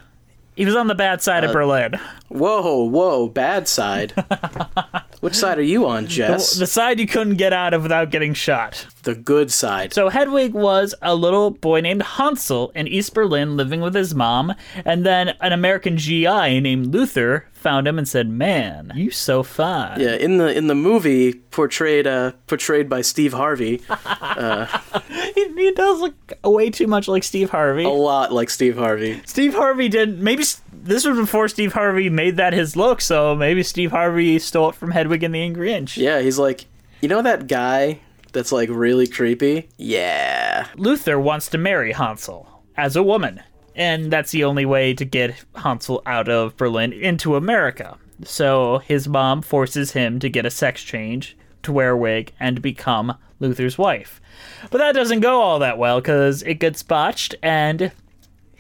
He 0.57 0.65
was 0.65 0.77
on 0.77 0.87
the 0.87 0.95
bad 0.95 1.21
side 1.21 1.43
of 1.45 1.53
Berlin. 1.53 1.99
Whoa, 2.29 2.85
whoa, 2.85 3.29
bad 3.29 3.67
side. 3.69 4.13
Which 5.25 5.37
side 5.37 5.59
are 5.59 5.63
you 5.63 5.87
on, 5.87 6.07
Jess? 6.07 6.53
The 6.53 6.67
side 6.67 7.01
you 7.01 7.07
couldn't 7.07 7.37
get 7.37 7.55
out 7.55 7.73
of 7.73 7.83
without 7.83 8.11
getting 8.11 8.35
shot. 8.35 8.87
The 9.05 9.15
good 9.15 9.51
side. 9.51 9.95
So 9.95 10.11
Hedwig 10.11 10.53
was 10.53 10.95
a 11.01 11.15
little 11.15 11.51
boy 11.51 11.81
named 11.81 12.03
Hansel 12.03 12.71
in 12.75 12.87
East 12.87 13.15
Berlin 13.15 13.57
living 13.57 13.81
with 13.81 13.95
his 13.95 14.15
mom, 14.15 14.55
and 14.85 15.07
then 15.07 15.31
an 15.41 15.53
American 15.55 15.97
GI 15.97 16.61
named 16.61 16.93
Luther 16.93 17.49
found 17.55 17.89
him 17.89 17.97
and 17.97 18.07
said, 18.07 18.29
"Man, 18.29 18.93
you 18.95 19.11
so 19.11 19.43
fine." 19.43 19.99
yeah, 19.99 20.15
in 20.15 20.37
the 20.37 20.55
in 20.55 20.67
the 20.67 20.75
movie 20.75 21.33
portrayed 21.33 22.07
uh 22.07 22.33
portrayed 22.47 22.91
by 22.91 23.01
Steve 23.01 23.33
Harvey, 23.33 23.83
He, 25.35 25.49
he 25.55 25.73
does 25.73 26.01
look 26.01 26.15
way 26.45 26.71
too 26.71 26.87
much 26.87 27.09
like 27.09 27.25
Steve 27.25 27.51
Harvey. 27.51 27.85
a 27.85 27.89
lot 27.89 28.33
like 28.33 28.51
Steve 28.51 28.77
Harvey. 28.77 29.21
Steve 29.27 29.55
Harvey 29.55 29.89
didn't. 29.89 30.21
maybe 30.21 30.45
this 30.85 31.05
was 31.07 31.19
before 31.19 31.49
Steve 31.49 31.73
Harvey 31.73 32.11
made 32.11 32.37
that 32.37 32.53
his 32.53 32.77
look, 32.77 33.01
so 33.01 33.35
maybe 33.35 33.63
Steve 33.63 33.91
Harvey 33.91 34.39
stole 34.39 34.69
it 34.69 34.75
from 34.75 34.91
Hedwig 34.91 35.23
and 35.23 35.35
the 35.35 35.43
Angry 35.43 35.73
Inch. 35.73 35.97
Yeah, 35.97 36.21
he's 36.21 36.39
like, 36.39 36.67
you 37.01 37.09
know 37.09 37.23
that 37.23 37.47
guy 37.47 38.01
that's 38.33 38.53
like 38.53 38.69
really 38.71 39.07
creepy? 39.07 39.69
Yeah. 39.79 40.67
Luther 40.77 41.19
wants 41.19 41.49
to 41.49 41.59
marry 41.59 41.93
Hansel 41.93 42.63
as 42.77 42.97
a 42.97 43.03
woman, 43.03 43.43
and 43.75 44.13
that's 44.13 44.31
the 44.31 44.45
only 44.45 44.67
way 44.67 44.93
to 44.95 45.05
get 45.05 45.45
Hansel 45.57 46.03
out 46.05 46.29
of 46.29 46.57
Berlin 46.57 46.93
into 46.93 47.37
America. 47.37 47.97
So 48.25 48.79
his 48.79 49.09
mom 49.09 49.43
forces 49.43 49.93
him 49.93 50.19
to 50.21 50.29
get 50.29 50.47
a 50.47 50.51
sex 50.51 50.83
change, 50.83 51.37
to 51.63 51.73
wear 51.73 51.91
a 51.91 51.97
wig, 51.97 52.33
and 52.39 52.61
become 52.63 53.17
Luther's 53.41 53.79
wife. 53.79 54.21
But 54.71 54.79
that 54.79 54.95
doesn't 54.95 55.21
go 55.21 55.41
all 55.41 55.59
that 55.61 55.79
well 55.79 56.01
because 56.01 56.43
it 56.43 56.55
gets 56.55 56.83
botched, 56.83 57.35
and 57.43 57.91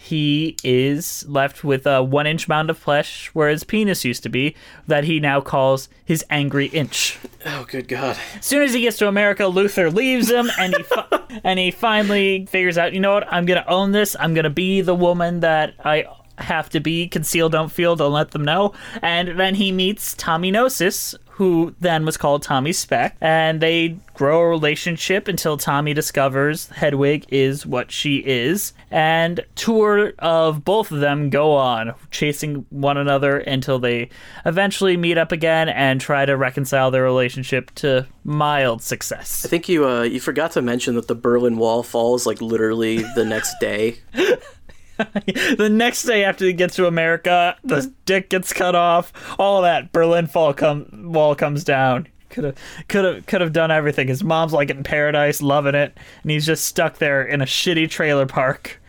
he 0.05 0.55
is 0.63 1.25
left 1.27 1.65
with 1.65 1.87
a 1.87 2.03
one 2.03 2.27
inch 2.27 2.47
mound 2.47 2.69
of 2.69 2.77
flesh 2.77 3.31
where 3.33 3.49
his 3.49 3.65
penis 3.65 4.05
used 4.05 4.23
to 4.25 4.29
be, 4.29 4.55
that 4.87 5.05
he 5.05 5.19
now 5.19 5.41
calls 5.41 5.89
his 6.05 6.23
angry 6.29 6.67
inch. 6.67 7.19
Oh, 7.47 7.65
good 7.67 7.89
God. 7.89 8.19
As 8.39 8.45
soon 8.45 8.63
as 8.63 8.75
he 8.75 8.83
gets 8.83 8.99
to 8.99 9.09
America, 9.09 9.47
Luther 9.47 9.91
leaves 9.91 10.31
him, 10.31 10.51
and 10.59 10.75
he 10.77 10.83
fi- 10.83 11.41
and 11.45 11.59
he 11.59 11.71
finally 11.71 12.45
figures 12.47 12.77
out, 12.77 12.93
you 12.93 13.01
know 13.01 13.15
what? 13.15 13.33
I'm 13.33 13.47
gonna 13.47 13.65
own 13.67 13.93
this. 13.93 14.15
I'm 14.21 14.35
gonna 14.35 14.51
be 14.51 14.83
the 14.83 14.95
woman 14.95 15.41
that 15.41 15.75
I 15.83 16.05
have 16.39 16.69
to 16.71 16.81
be. 16.81 17.09
Conceal, 17.09 17.49
don't 17.49 17.71
feel, 17.71 17.97
don't 17.97 18.13
let 18.13 18.33
them 18.33 18.45
know. 18.45 18.73
And 19.03 19.39
then 19.39 19.55
he 19.55 19.73
meets 19.73 20.15
Tommy 20.15 20.51
Gnosis, 20.51 21.15
who 21.35 21.75
then 21.81 22.05
was 22.05 22.17
called 22.17 22.43
Tommy 22.43 22.73
Speck, 22.73 23.17
and 23.21 23.61
they 23.61 23.97
grow 24.15 24.41
a 24.41 24.49
relationship 24.49 25.27
until 25.27 25.57
Tommy 25.57 25.93
discovers 25.93 26.69
Hedwig 26.69 27.27
is 27.29 27.67
what 27.67 27.91
she 27.91 28.19
is. 28.19 28.73
And 28.93 29.45
tour 29.57 30.13
of 30.21 30.65
both 30.65 30.93
of 30.93 31.01
them 31.01 31.31
go 31.31 31.57
on, 31.57 31.95
chasing 32.13 32.67
one 32.71 32.97
another 32.97 33.39
until 33.39 33.81
they 33.81 34.11
eventually 34.47 34.97
meet 34.97 35.19
up 35.19 35.33
again 35.33 35.69
and 35.69 36.01
try 36.01 36.25
to 36.25 36.37
reconcile 36.37 36.93
their 36.93 37.03
relationship 37.03 37.75
to 37.77 38.07
mild 38.23 38.81
success. 38.81 39.45
I 39.45 39.49
think 39.49 39.69
you 39.69 39.89
uh 39.89 40.03
you 40.03 40.21
forgot 40.21 40.53
to 40.53 40.63
mention 40.63 40.95
that 40.95 41.09
the 41.09 41.17
Berlin 41.17 41.57
Wall 41.57 41.83
falls 41.83 42.27
like 42.27 42.41
literally 42.41 42.99
the 43.17 43.25
next 43.25 43.59
day. 43.59 43.99
the 45.57 45.69
next 45.71 46.05
day 46.05 46.25
after 46.25 46.45
he 46.45 46.53
gets 46.53 46.77
to 46.77 46.87
America, 46.87 47.57
the 47.65 47.93
dick 48.05 48.31
gets 48.31 48.53
cut 48.53 48.75
off. 48.75 49.13
All 49.39 49.63
that 49.63 49.93
Berlin 49.93 50.27
Fall 50.27 50.55
come 50.55 50.87
wall 51.13 51.35
comes 51.35 51.65
down. 51.65 52.09
Could 52.31 52.45
have, 52.45 52.57
could 52.89 53.05
have, 53.05 53.27
could 53.27 53.41
have 53.41 53.53
done 53.53 53.71
everything. 53.71 54.09
His 54.09 54.25
mom's 54.25 54.53
like 54.53 54.71
in 54.71 54.83
paradise, 54.83 55.41
loving 55.41 55.75
it, 55.75 55.97
and 56.23 56.31
he's 56.31 56.47
just 56.47 56.65
stuck 56.65 56.99
there 56.99 57.23
in 57.23 57.41
a 57.41 57.47
shitty 57.47 57.89
trailer 57.91 58.27
park, 58.27 58.81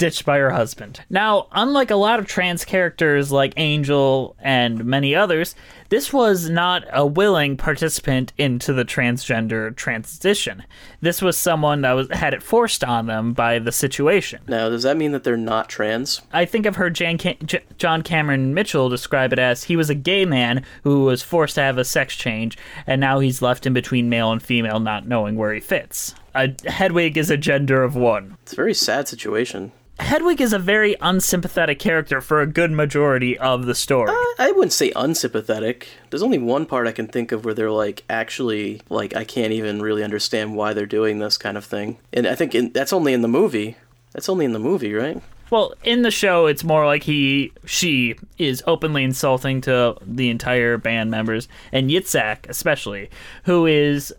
ditched 0.00 0.24
by 0.24 0.38
her 0.38 0.50
husband. 0.50 1.00
Now, 1.10 1.46
unlike 1.52 1.90
a 1.90 1.96
lot 1.96 2.18
of 2.18 2.26
trans 2.26 2.64
characters 2.64 3.30
like 3.30 3.52
Angel 3.58 4.34
and 4.40 4.82
many 4.86 5.14
others, 5.14 5.54
this 5.90 6.10
was 6.10 6.48
not 6.48 6.84
a 6.90 7.04
willing 7.04 7.58
participant 7.58 8.32
into 8.38 8.72
the 8.72 8.84
transgender 8.84 9.76
transition. 9.76 10.64
This 11.02 11.20
was 11.20 11.36
someone 11.36 11.82
that 11.82 11.92
was 11.92 12.08
had 12.10 12.32
it 12.32 12.42
forced 12.42 12.82
on 12.82 13.06
them 13.06 13.34
by 13.34 13.58
the 13.58 13.72
situation. 13.72 14.40
Now, 14.48 14.70
does 14.70 14.84
that 14.84 14.96
mean 14.96 15.12
that 15.12 15.22
they're 15.22 15.36
not 15.36 15.68
trans? 15.68 16.22
I 16.32 16.46
think 16.46 16.66
I've 16.66 16.76
heard 16.76 16.94
Jan 16.94 17.18
Ca- 17.18 17.36
J- 17.44 17.64
John 17.76 18.02
Cameron 18.02 18.54
Mitchell 18.54 18.88
describe 18.88 19.34
it 19.34 19.38
as 19.38 19.64
he 19.64 19.76
was 19.76 19.90
a 19.90 19.94
gay 19.94 20.24
man 20.24 20.64
who 20.82 21.04
was 21.04 21.22
forced 21.22 21.56
to 21.56 21.60
have 21.62 21.76
a 21.76 21.84
sex 21.84 22.16
change, 22.16 22.56
and 22.86 23.02
now 23.02 23.18
he's 23.18 23.42
left 23.42 23.66
in 23.66 23.74
between 23.74 24.08
male 24.08 24.32
and 24.32 24.42
female, 24.42 24.80
not 24.80 25.06
knowing 25.06 25.36
where 25.36 25.52
he 25.52 25.60
fits. 25.60 26.14
A 26.34 26.54
Hedwig 26.66 27.18
is 27.18 27.30
a 27.30 27.36
gender 27.36 27.82
of 27.82 27.96
one. 27.96 28.36
It's 28.42 28.52
a 28.52 28.56
very 28.56 28.74
sad 28.74 29.08
situation. 29.08 29.72
Hedwig 30.00 30.40
is 30.40 30.52
a 30.52 30.58
very 30.58 30.96
unsympathetic 31.00 31.78
character 31.78 32.20
for 32.20 32.40
a 32.40 32.46
good 32.46 32.70
majority 32.72 33.38
of 33.38 33.66
the 33.66 33.74
story. 33.74 34.10
Uh, 34.10 34.42
I 34.42 34.52
wouldn't 34.52 34.72
say 34.72 34.92
unsympathetic. 34.96 35.88
There's 36.10 36.22
only 36.22 36.38
one 36.38 36.66
part 36.66 36.88
I 36.88 36.92
can 36.92 37.06
think 37.06 37.32
of 37.32 37.44
where 37.44 37.54
they're 37.54 37.70
like 37.70 38.02
actually 38.08 38.80
like 38.88 39.14
I 39.14 39.24
can't 39.24 39.52
even 39.52 39.80
really 39.80 40.02
understand 40.02 40.56
why 40.56 40.72
they're 40.72 40.86
doing 40.86 41.18
this 41.18 41.38
kind 41.38 41.56
of 41.56 41.64
thing. 41.64 41.98
And 42.12 42.26
I 42.26 42.34
think 42.34 42.54
in, 42.54 42.72
that's 42.72 42.92
only 42.92 43.12
in 43.12 43.22
the 43.22 43.28
movie. 43.28 43.76
That's 44.12 44.28
only 44.28 44.44
in 44.44 44.52
the 44.52 44.58
movie, 44.58 44.92
right? 44.94 45.22
Well, 45.50 45.74
in 45.82 46.02
the 46.02 46.10
show, 46.10 46.46
it's 46.46 46.62
more 46.62 46.86
like 46.86 47.02
he, 47.02 47.52
she 47.64 48.16
is 48.38 48.62
openly 48.66 49.02
insulting 49.02 49.60
to 49.62 49.96
the 50.00 50.30
entire 50.30 50.78
band 50.78 51.10
members, 51.10 51.48
and 51.72 51.90
Yitzhak 51.90 52.48
especially, 52.48 53.10
who 53.44 53.66
is 53.66 54.14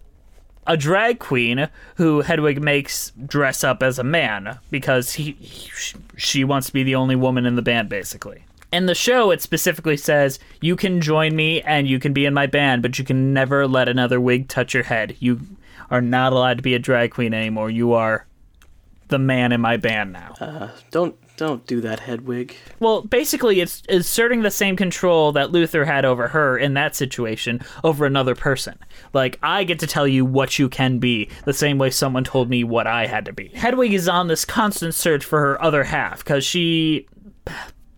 a 0.67 0.77
drag 0.77 1.19
queen 1.19 1.69
who 1.95 2.21
Hedwig 2.21 2.61
makes 2.61 3.11
dress 3.25 3.63
up 3.63 3.81
as 3.81 3.97
a 3.99 4.03
man 4.03 4.59
because 4.69 5.13
he, 5.13 5.31
he 5.33 5.71
she 6.17 6.43
wants 6.43 6.67
to 6.67 6.73
be 6.73 6.83
the 6.83 6.95
only 6.95 7.15
woman 7.15 7.45
in 7.45 7.55
the 7.55 7.61
band, 7.61 7.89
basically. 7.89 8.45
In 8.71 8.85
the 8.85 8.95
show, 8.95 9.31
it 9.31 9.41
specifically 9.41 9.97
says 9.97 10.39
you 10.61 10.75
can 10.75 11.01
join 11.01 11.35
me 11.35 11.61
and 11.61 11.87
you 11.87 11.99
can 11.99 12.13
be 12.13 12.25
in 12.25 12.33
my 12.33 12.47
band, 12.47 12.81
but 12.81 12.97
you 12.97 13.03
can 13.03 13.33
never 13.33 13.67
let 13.67 13.89
another 13.89 14.21
wig 14.21 14.47
touch 14.47 14.73
your 14.73 14.83
head. 14.83 15.17
You 15.19 15.41
are 15.89 16.01
not 16.01 16.31
allowed 16.31 16.57
to 16.57 16.63
be 16.63 16.73
a 16.73 16.79
drag 16.79 17.11
queen 17.11 17.33
anymore. 17.33 17.69
You 17.69 17.93
are 17.93 18.25
the 19.11 19.19
man 19.19 19.51
in 19.51 19.61
my 19.61 19.77
band 19.77 20.13
now. 20.13 20.33
Uh, 20.39 20.69
don't 20.89 21.15
don't 21.37 21.65
do 21.65 21.81
that, 21.81 21.99
Hedwig. 21.99 22.55
Well, 22.79 23.01
basically, 23.01 23.61
it's 23.61 23.83
asserting 23.89 24.41
the 24.41 24.51
same 24.51 24.75
control 24.75 25.31
that 25.31 25.51
Luther 25.51 25.85
had 25.85 26.05
over 26.05 26.27
her 26.29 26.57
in 26.57 26.73
that 26.75 26.95
situation 26.95 27.61
over 27.83 28.05
another 28.05 28.35
person. 28.35 28.77
Like, 29.13 29.39
I 29.41 29.63
get 29.63 29.79
to 29.79 29.87
tell 29.87 30.07
you 30.07 30.23
what 30.25 30.59
you 30.59 30.69
can 30.69 30.99
be, 30.99 31.29
the 31.45 31.53
same 31.53 31.77
way 31.77 31.89
someone 31.89 32.23
told 32.23 32.49
me 32.49 32.63
what 32.63 32.87
I 32.87 33.07
had 33.07 33.25
to 33.25 33.33
be. 33.33 33.49
Hedwig 33.49 33.93
is 33.93 34.07
on 34.07 34.27
this 34.27 34.45
constant 34.45 34.93
search 34.93 35.25
for 35.25 35.39
her 35.39 35.61
other 35.61 35.83
half 35.83 36.19
because 36.19 36.45
she 36.45 37.07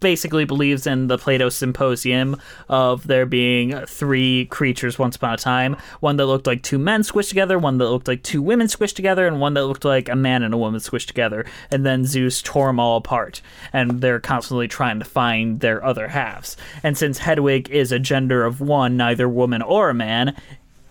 basically 0.03 0.45
believes 0.45 0.85
in 0.85 1.07
the 1.07 1.17
Plato 1.17 1.49
Symposium 1.49 2.39
of 2.69 3.07
there 3.07 3.25
being 3.25 3.85
three 3.87 4.45
creatures 4.45 4.99
once 4.99 5.15
upon 5.15 5.33
a 5.33 5.37
time 5.37 5.77
one 6.01 6.17
that 6.17 6.25
looked 6.25 6.45
like 6.45 6.61
two 6.61 6.77
men 6.77 7.01
squished 7.01 7.29
together, 7.29 7.57
one 7.57 7.79
that 7.79 7.89
looked 7.89 8.07
like 8.07 8.21
two 8.21 8.41
women 8.41 8.67
squished 8.67 8.95
together, 8.95 9.25
and 9.25 9.39
one 9.39 9.53
that 9.55 9.65
looked 9.65 9.85
like 9.85 10.09
a 10.09 10.15
man 10.15 10.43
and 10.43 10.53
a 10.53 10.57
woman 10.57 10.79
squished 10.79 11.07
together. 11.07 11.45
And 11.71 11.85
then 11.85 12.05
Zeus 12.05 12.41
tore 12.41 12.67
them 12.67 12.79
all 12.79 12.97
apart, 12.97 13.41
and 13.71 14.01
they're 14.01 14.19
constantly 14.19 14.67
trying 14.67 14.99
to 14.99 15.05
find 15.05 15.61
their 15.61 15.83
other 15.83 16.09
halves. 16.09 16.57
And 16.83 16.97
since 16.97 17.19
Hedwig 17.19 17.69
is 17.69 17.91
a 17.91 17.99
gender 17.99 18.45
of 18.45 18.59
one, 18.59 18.97
neither 18.97 19.29
woman 19.29 19.61
or 19.61 19.89
a 19.89 19.93
man, 19.93 20.35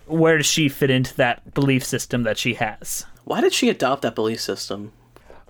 where 0.07 0.37
does 0.37 0.47
she 0.47 0.67
fit 0.67 0.89
into 0.89 1.15
that 1.17 1.53
belief 1.53 1.85
system 1.85 2.23
that 2.23 2.39
she 2.39 2.55
has? 2.55 3.05
Why 3.25 3.41
did 3.41 3.53
she 3.53 3.69
adopt 3.69 4.01
that 4.01 4.15
belief 4.15 4.41
system? 4.41 4.91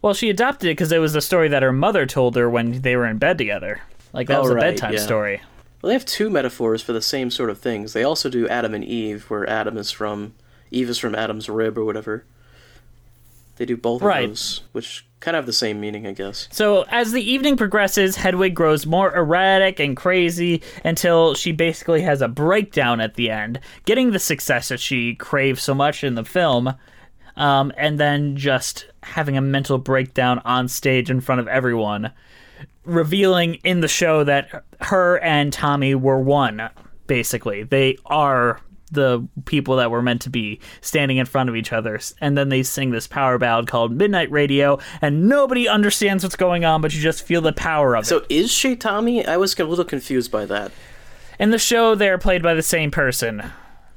Well, 0.03 0.13
she 0.13 0.29
adopted 0.29 0.67
it 0.67 0.71
because 0.73 0.91
it 0.91 0.99
was 0.99 1.13
the 1.13 1.21
story 1.21 1.47
that 1.47 1.63
her 1.63 1.71
mother 1.71 2.05
told 2.05 2.35
her 2.35 2.49
when 2.49 2.81
they 2.81 2.95
were 2.97 3.07
in 3.07 3.17
bed 3.17 3.37
together. 3.37 3.81
Like 4.11 4.27
that 4.27 4.37
Oh, 4.39 4.41
was 4.41 4.51
a 4.51 4.55
right, 4.55 4.61
bedtime 4.61 4.93
yeah. 4.93 4.99
story. 4.99 5.41
Well, 5.81 5.87
they 5.87 5.93
have 5.93 6.05
two 6.05 6.29
metaphors 6.29 6.81
for 6.83 6.91
the 6.93 7.01
same 7.01 7.31
sort 7.31 7.49
of 7.49 7.57
things. 7.57 7.93
They 7.93 8.03
also 8.03 8.29
do 8.29 8.47
Adam 8.47 8.73
and 8.73 8.83
Eve, 8.83 9.23
where 9.29 9.49
Adam 9.49 9.77
is 9.77 9.91
from 9.91 10.33
Eve 10.71 10.89
is 10.89 10.97
from 10.97 11.15
Adam's 11.15 11.47
rib 11.49 11.77
or 11.77 11.85
whatever. 11.85 12.25
They 13.55 13.65
do 13.65 13.77
both 13.77 14.01
Right. 14.01 14.23
of 14.25 14.31
those, 14.31 14.61
which 14.73 15.05
kind 15.21 15.37
of 15.37 15.43
have 15.43 15.45
the 15.45 15.53
same 15.53 15.79
meaning, 15.79 16.05
I 16.07 16.11
guess. 16.11 16.47
So 16.51 16.83
as 16.89 17.11
the 17.13 17.21
evening 17.21 17.55
progresses, 17.55 18.17
Hedwig 18.17 18.53
grows 18.55 18.85
more 18.85 19.15
erratic 19.15 19.79
and 19.79 19.95
crazy 19.95 20.61
until 20.83 21.33
she 21.35 21.51
basically 21.53 22.01
has 22.01 22.21
a 22.21 22.27
breakdown 22.27 22.99
at 22.99 23.13
the 23.13 23.29
end, 23.29 23.59
getting 23.85 24.11
the 24.11 24.19
success 24.19 24.67
that 24.69 24.79
she 24.81 25.15
craves 25.15 25.61
so 25.63 25.73
much 25.73 26.03
in 26.03 26.15
the 26.15 26.25
film, 26.25 26.73
um, 27.37 27.71
and 27.77 27.99
then 27.99 28.35
just 28.35 28.87
having 29.03 29.37
a 29.37 29.41
mental 29.41 29.77
breakdown 29.77 30.39
on 30.45 30.67
stage 30.67 31.09
in 31.09 31.21
front 31.21 31.39
of 31.41 31.47
everyone, 31.47 32.11
revealing 32.85 33.55
in 33.63 33.81
the 33.81 33.87
show 33.87 34.23
that 34.23 34.63
her 34.81 35.19
and 35.19 35.53
Tommy 35.53 35.95
were 35.95 36.19
one. 36.19 36.69
Basically, 37.07 37.63
they 37.63 37.97
are 38.05 38.59
the 38.91 39.27
people 39.45 39.77
that 39.77 39.89
were 39.89 40.01
meant 40.03 40.21
to 40.21 40.29
be 40.29 40.59
standing 40.81 41.17
in 41.17 41.25
front 41.25 41.49
of 41.49 41.55
each 41.55 41.73
other 41.73 41.99
and 42.21 42.37
then 42.37 42.49
they 42.49 42.61
sing 42.61 42.91
this 42.91 43.07
power 43.07 43.39
ballad 43.39 43.65
called 43.65 43.91
midnight 43.91 44.29
radio 44.29 44.77
and 45.01 45.27
nobody 45.27 45.67
understands 45.67 46.23
what's 46.23 46.35
going 46.35 46.63
on 46.63 46.79
but 46.79 46.93
you 46.93 47.01
just 47.01 47.23
feel 47.25 47.41
the 47.41 47.51
power 47.53 47.95
of 47.95 48.03
it 48.03 48.07
So 48.07 48.23
is 48.29 48.51
she 48.51 48.75
Tommy? 48.75 49.25
I 49.25 49.35
was 49.35 49.57
a 49.59 49.63
little 49.65 49.83
confused 49.83 50.29
by 50.31 50.45
that. 50.45 50.71
in 51.39 51.49
the 51.49 51.57
show 51.57 51.95
they're 51.95 52.19
played 52.19 52.43
by 52.43 52.53
the 52.53 52.61
same 52.61 52.91
person 52.91 53.41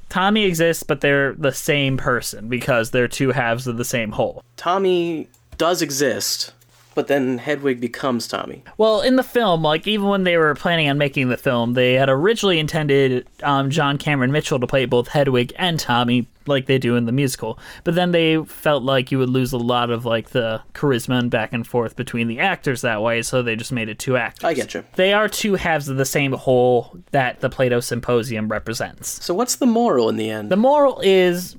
tommy 0.08 0.44
exists 0.44 0.82
but 0.82 1.00
they're 1.00 1.32
the 1.34 1.52
same 1.52 1.96
person 1.96 2.48
because 2.48 2.90
they're 2.90 3.08
two 3.08 3.32
halves 3.32 3.66
of 3.66 3.76
the 3.76 3.84
same 3.84 4.12
whole. 4.12 4.42
Tommy 4.56 5.28
does 5.58 5.82
exist, 5.82 6.52
But 6.96 7.08
then 7.08 7.36
Hedwig 7.36 7.78
becomes 7.78 8.26
Tommy. 8.26 8.64
Well, 8.78 9.02
in 9.02 9.16
the 9.16 9.22
film, 9.22 9.62
like 9.62 9.86
even 9.86 10.06
when 10.08 10.24
they 10.24 10.38
were 10.38 10.54
planning 10.54 10.88
on 10.88 10.96
making 10.96 11.28
the 11.28 11.36
film, 11.36 11.74
they 11.74 11.92
had 11.92 12.08
originally 12.08 12.58
intended 12.58 13.28
um, 13.42 13.68
John 13.70 13.98
Cameron 13.98 14.32
Mitchell 14.32 14.58
to 14.58 14.66
play 14.66 14.86
both 14.86 15.08
Hedwig 15.08 15.52
and 15.56 15.78
Tommy, 15.78 16.26
like 16.46 16.64
they 16.64 16.78
do 16.78 16.96
in 16.96 17.04
the 17.04 17.12
musical. 17.12 17.58
But 17.84 17.96
then 17.96 18.12
they 18.12 18.42
felt 18.44 18.82
like 18.82 19.12
you 19.12 19.18
would 19.18 19.28
lose 19.28 19.52
a 19.52 19.58
lot 19.58 19.90
of 19.90 20.06
like 20.06 20.30
the 20.30 20.62
charisma 20.72 21.18
and 21.18 21.30
back 21.30 21.52
and 21.52 21.66
forth 21.66 21.96
between 21.96 22.28
the 22.28 22.40
actors 22.40 22.80
that 22.80 23.02
way, 23.02 23.20
so 23.20 23.42
they 23.42 23.56
just 23.56 23.72
made 23.72 23.90
it 23.90 23.98
two 23.98 24.16
actors. 24.16 24.44
I 24.44 24.54
get 24.54 24.72
you. 24.72 24.82
They 24.94 25.12
are 25.12 25.28
two 25.28 25.56
halves 25.56 25.90
of 25.90 25.98
the 25.98 26.06
same 26.06 26.32
whole 26.32 26.98
that 27.10 27.40
the 27.40 27.50
Plato 27.50 27.80
Symposium 27.80 28.48
represents. 28.48 29.22
So 29.22 29.34
what's 29.34 29.56
the 29.56 29.66
moral 29.66 30.08
in 30.08 30.16
the 30.16 30.30
end? 30.30 30.50
The 30.50 30.56
moral 30.56 31.00
is 31.04 31.56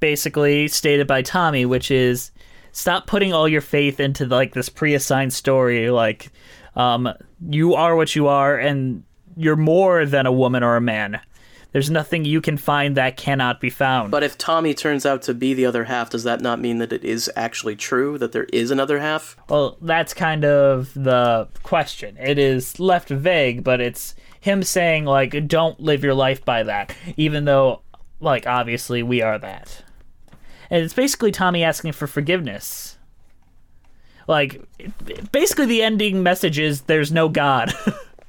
basically 0.00 0.68
stated 0.68 1.06
by 1.06 1.22
Tommy, 1.22 1.64
which 1.64 1.90
is 1.90 2.30
stop 2.76 3.06
putting 3.06 3.32
all 3.32 3.48
your 3.48 3.62
faith 3.62 3.98
into 4.00 4.26
like 4.26 4.52
this 4.52 4.68
pre-assigned 4.68 5.32
story 5.32 5.90
like 5.90 6.30
um, 6.74 7.08
you 7.48 7.72
are 7.72 7.96
what 7.96 8.14
you 8.14 8.26
are 8.26 8.58
and 8.58 9.02
you're 9.34 9.56
more 9.56 10.04
than 10.04 10.26
a 10.26 10.32
woman 10.32 10.62
or 10.62 10.76
a 10.76 10.80
man. 10.80 11.18
There's 11.72 11.88
nothing 11.90 12.26
you 12.26 12.42
can 12.42 12.58
find 12.58 12.94
that 12.96 13.16
cannot 13.16 13.62
be 13.62 13.70
found. 13.70 14.10
but 14.10 14.22
if 14.22 14.36
Tommy 14.36 14.74
turns 14.74 15.06
out 15.06 15.22
to 15.22 15.32
be 15.32 15.54
the 15.54 15.64
other 15.64 15.84
half, 15.84 16.10
does 16.10 16.24
that 16.24 16.42
not 16.42 16.60
mean 16.60 16.76
that 16.78 16.92
it 16.92 17.02
is 17.02 17.30
actually 17.34 17.76
true 17.76 18.18
that 18.18 18.32
there 18.32 18.46
is 18.52 18.70
another 18.70 18.98
half? 18.98 19.38
Well, 19.48 19.78
that's 19.80 20.12
kind 20.12 20.44
of 20.44 20.92
the 20.92 21.48
question. 21.62 22.18
It 22.18 22.38
is 22.38 22.78
left 22.78 23.08
vague, 23.08 23.64
but 23.64 23.80
it's 23.80 24.14
him 24.38 24.62
saying 24.62 25.06
like 25.06 25.48
don't 25.48 25.80
live 25.80 26.04
your 26.04 26.14
life 26.14 26.44
by 26.44 26.62
that, 26.64 26.94
even 27.16 27.46
though 27.46 27.80
like 28.20 28.46
obviously 28.46 29.02
we 29.02 29.22
are 29.22 29.38
that. 29.38 29.82
And 30.70 30.82
it's 30.82 30.94
basically 30.94 31.32
Tommy 31.32 31.62
asking 31.62 31.92
for 31.92 32.06
forgiveness. 32.06 32.98
Like 34.28 34.60
basically 35.32 35.66
the 35.66 35.82
ending 35.82 36.22
message 36.22 36.58
is 36.58 36.82
there's 36.82 37.12
no 37.12 37.28
god. 37.28 37.72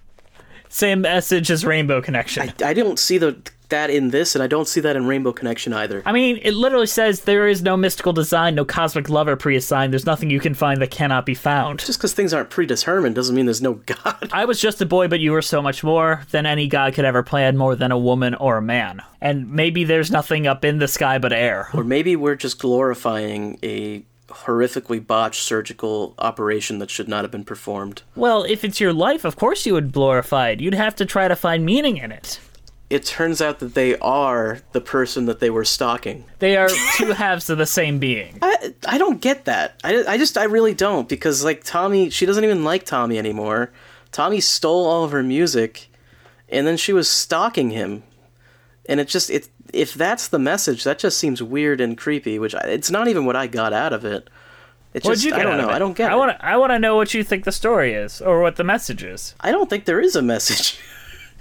Same 0.70 1.01
message 1.01 1.50
as 1.50 1.65
Rainbow 1.65 2.01
Connection. 2.01 2.51
I 2.63 2.74
don't 2.74 3.00
see 3.00 3.17
the 3.17 3.38
that 3.69 3.89
in 3.89 4.09
this, 4.09 4.36
and 4.36 4.43
I 4.43 4.47
don't 4.47 4.67
see 4.67 4.79
that 4.81 4.95
in 4.95 5.05
Rainbow 5.05 5.31
Connection 5.31 5.74
either. 5.74 6.01
I 6.05 6.12
mean, 6.12 6.39
it 6.41 6.53
literally 6.53 6.88
says 6.88 7.21
there 7.21 7.47
is 7.47 7.62
no 7.62 7.77
mystical 7.77 8.13
design, 8.13 8.55
no 8.55 8.65
cosmic 8.65 9.09
lover 9.09 9.36
pre-assigned. 9.36 9.93
There's 9.93 10.05
nothing 10.05 10.29
you 10.29 10.39
can 10.39 10.53
find 10.53 10.81
that 10.81 10.91
cannot 10.91 11.25
be 11.25 11.33
found. 11.33 11.79
Just 11.79 12.00
because 12.00 12.13
things 12.13 12.33
aren't 12.33 12.50
predetermined 12.50 13.15
doesn't 13.15 13.36
mean 13.36 13.45
there's 13.45 13.62
no 13.62 13.74
God. 13.86 14.29
I 14.31 14.45
was 14.45 14.59
just 14.59 14.81
a 14.81 14.86
boy, 14.86 15.07
but 15.07 15.19
you 15.19 15.31
were 15.31 15.41
so 15.41 15.62
much 15.62 15.83
more 15.83 16.24
than 16.31 16.45
any 16.45 16.67
god 16.67 16.93
could 16.93 17.05
ever 17.05 17.24
plan, 17.24 17.57
more 17.57 17.75
than 17.75 17.91
a 17.91 17.97
woman 17.97 18.36
or 18.36 18.57
a 18.57 18.62
man. 18.62 19.01
And 19.21 19.51
maybe 19.51 19.83
there's 19.83 20.12
nothing 20.12 20.47
up 20.47 20.63
in 20.63 20.79
the 20.79 20.88
sky 20.88 21.17
but 21.17 21.33
air. 21.33 21.69
Or 21.74 21.83
maybe 21.83 22.15
we're 22.15 22.36
just 22.36 22.59
glorifying 22.59 23.59
a 23.63 24.03
horrifically 24.27 25.05
botched 25.05 25.41
surgical 25.41 26.13
operation 26.19 26.79
that 26.79 26.89
should 26.89 27.07
not 27.07 27.24
have 27.24 27.31
been 27.31 27.45
performed. 27.45 28.01
Well, 28.15 28.43
if 28.43 28.63
it's 28.63 28.79
your 28.79 28.93
life, 28.93 29.24
of 29.25 29.36
course 29.36 29.65
you 29.65 29.74
would 29.74 29.91
glorify 29.91 30.50
it. 30.50 30.59
You'd 30.59 30.74
have 30.74 30.95
to 30.95 31.05
try 31.05 31.27
to 31.27 31.36
find 31.36 31.65
meaning 31.65 31.97
in 31.97 32.12
it. 32.12 32.39
It 32.89 33.03
turns 33.06 33.41
out 33.41 33.60
that 33.60 33.74
they 33.74 33.98
are 34.00 34.62
the 34.72 34.79
person 34.79 35.25
that 35.25 35.41
they 35.41 35.50
were 35.50 35.65
stalking. 35.65 36.24
They 36.39 36.56
are 36.56 36.70
two 36.96 37.12
halves 37.13 37.50
of 37.50 37.58
the 37.58 37.65
same 37.65 38.00
being. 38.00 38.39
I, 38.41 38.74
I 38.88 38.98
don't 38.98 39.20
get 39.20 39.44
that. 39.46 39.79
I, 39.84 40.06
I 40.08 40.17
just, 40.17 40.38
I 40.38 40.46
really 40.46 40.74
don't. 40.74 41.10
Because, 41.10 41.44
like, 41.44 41.65
Tommy, 41.65 42.10
she 42.10 42.25
doesn't 42.25 42.44
even 42.46 42.63
like 42.63 42.86
Tommy 42.86 43.17
anymore. 43.17 43.72
Tommy 44.13 44.39
stole 44.39 44.86
all 44.86 45.03
of 45.03 45.12
her 45.12 45.22
music, 45.22 45.89
and 46.48 46.65
then 46.65 46.77
she 46.77 46.94
was 46.94 47.10
stalking 47.10 47.72
him. 47.72 48.03
And 48.86 49.01
it 49.01 49.10
just, 49.10 49.29
it, 49.29 49.50
if 49.74 49.94
that's 49.94 50.29
the 50.29 50.39
message, 50.39 50.86
that 50.86 50.98
just 50.98 51.17
seems 51.17 51.44
weird 51.44 51.82
and 51.82 51.98
creepy, 51.98 52.39
which 52.39 52.56
I, 52.56 52.62
it's 52.67 52.89
not 52.89 53.10
even 53.10 53.25
what 53.25 53.36
I 53.36 53.48
got 53.48 53.74
out 53.74 53.91
of 53.91 54.06
it. 54.06 54.29
It 54.94 55.03
What'd 55.03 55.17
just, 55.17 55.25
you 55.25 55.32
get 55.32 55.41
I 55.41 55.44
don't 55.44 55.58
know. 55.58 55.70
I 55.70 55.77
don't 55.77 55.96
get 55.96 56.10
I 56.10 56.15
it. 56.15 56.17
want 56.17 56.39
to. 56.39 56.46
I 56.46 56.56
want 56.56 56.72
to 56.72 56.79
know 56.79 56.96
what 56.96 57.13
you 57.13 57.24
think 57.24 57.44
the 57.44 57.51
story 57.51 57.94
is, 57.94 58.22
or 58.22 58.41
what 58.41 58.56
the 58.56 58.63
message 58.63 59.03
is. 59.03 59.36
I 59.41 59.51
don't 59.51 59.70
think 59.70 59.84
there 59.84 60.00
is 60.00 60.15
a 60.15 60.22
message. 60.22 60.79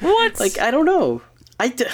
What? 0.01 0.41
like, 0.41 0.59
I 0.59 0.71
don't 0.73 0.85
know. 0.85 1.23
I, 1.59 1.69
d- 1.69 1.87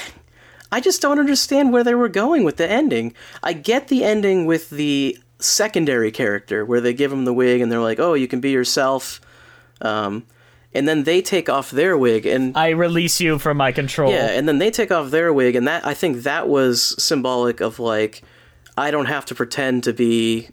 I 0.70 0.80
just 0.80 1.00
don't 1.02 1.18
understand 1.18 1.72
where 1.72 1.84
they 1.84 1.94
were 1.94 2.08
going 2.08 2.44
with 2.44 2.56
the 2.56 2.68
ending. 2.70 3.14
I 3.42 3.52
get 3.52 3.88
the 3.88 4.04
ending 4.04 4.46
with 4.46 4.70
the 4.70 5.18
secondary 5.38 6.10
character 6.10 6.64
where 6.64 6.80
they 6.80 6.94
give 6.94 7.12
him 7.12 7.24
the 7.24 7.32
wig 7.32 7.60
and 7.60 7.70
they're 7.70 7.80
like, 7.80 7.98
"Oh, 8.00 8.14
you 8.14 8.28
can 8.28 8.40
be 8.40 8.50
yourself," 8.50 9.20
um, 9.80 10.24
and 10.72 10.86
then 10.88 11.02
they 11.04 11.20
take 11.20 11.48
off 11.48 11.70
their 11.70 11.98
wig 11.98 12.24
and 12.26 12.56
I 12.56 12.70
release 12.70 13.20
you 13.20 13.38
from 13.38 13.56
my 13.56 13.72
control. 13.72 14.10
yeah, 14.12 14.26
and 14.30 14.48
then 14.48 14.58
they 14.58 14.70
take 14.70 14.90
off 14.90 15.10
their 15.10 15.32
wig, 15.32 15.56
and 15.56 15.66
that 15.66 15.84
I 15.86 15.94
think 15.94 16.22
that 16.22 16.48
was 16.48 16.94
symbolic 17.02 17.60
of 17.60 17.78
like, 17.78 18.22
I 18.76 18.90
don't 18.90 19.06
have 19.06 19.26
to 19.26 19.34
pretend 19.34 19.84
to 19.84 19.92
be 19.92 20.48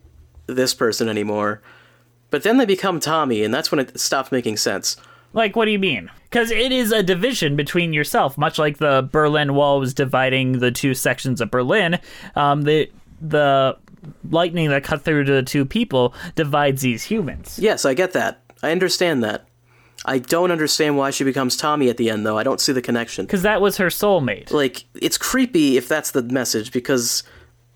this 0.48 0.74
person 0.74 1.08
anymore. 1.08 1.62
But 2.32 2.44
then 2.44 2.58
they 2.58 2.66
become 2.66 3.00
Tommy, 3.00 3.44
and 3.44 3.54
that's 3.54 3.72
when 3.72 3.80
it 3.80 4.00
stopped 4.00 4.32
making 4.32 4.58
sense. 4.58 4.98
Like, 5.34 5.56
what 5.56 5.66
do 5.66 5.72
you 5.72 5.80
mean? 5.80 6.10
Because 6.24 6.52
it 6.52 6.72
is 6.72 6.92
a 6.92 7.04
division 7.04 7.56
between 7.56 7.94
yourself, 7.94 8.38
much 8.38 8.58
like 8.58 8.78
the 8.78 9.08
Berlin 9.12 9.54
Wall 9.54 9.80
was 9.80 9.94
dividing 9.94 10.60
the 10.60 10.72
two 10.72 10.94
sections 10.94 11.42
of 11.42 11.52
Berlin. 11.52 12.00
Um, 12.36 12.64
the 12.64 12.90
the 13.22 13.78
lightning 14.30 14.70
that 14.70 14.84
cut 14.84 15.02
through 15.04 15.26
to 15.26 15.34
the 15.34 15.44
two 15.44 15.66
people 15.66 16.14
divides 16.36 16.82
these 16.82 17.04
humans. 17.04 17.60
Yes, 17.62 17.86
I 17.86 17.94
get 17.94 18.14
that. 18.14 18.42
I 18.64 18.72
understand 18.72 19.24
that. 19.24 19.46
I 20.06 20.20
don't 20.20 20.52
understand 20.52 20.98
why 20.98 21.10
she 21.12 21.24
becomes 21.24 21.58
Tommy 21.58 21.90
at 21.90 21.98
the 21.98 22.10
end, 22.10 22.26
though. 22.26 22.38
I 22.38 22.44
don't 22.44 22.62
see 22.62 22.72
the 22.72 22.82
connection. 22.82 23.26
Because 23.26 23.42
that 23.42 23.60
was 23.60 23.78
her 23.78 23.88
soulmate. 23.88 24.52
Like, 24.52 24.86
it's 24.96 25.18
creepy 25.18 25.76
if 25.76 25.90
that's 25.90 26.12
the 26.12 26.24
message, 26.24 26.72
because 26.72 27.24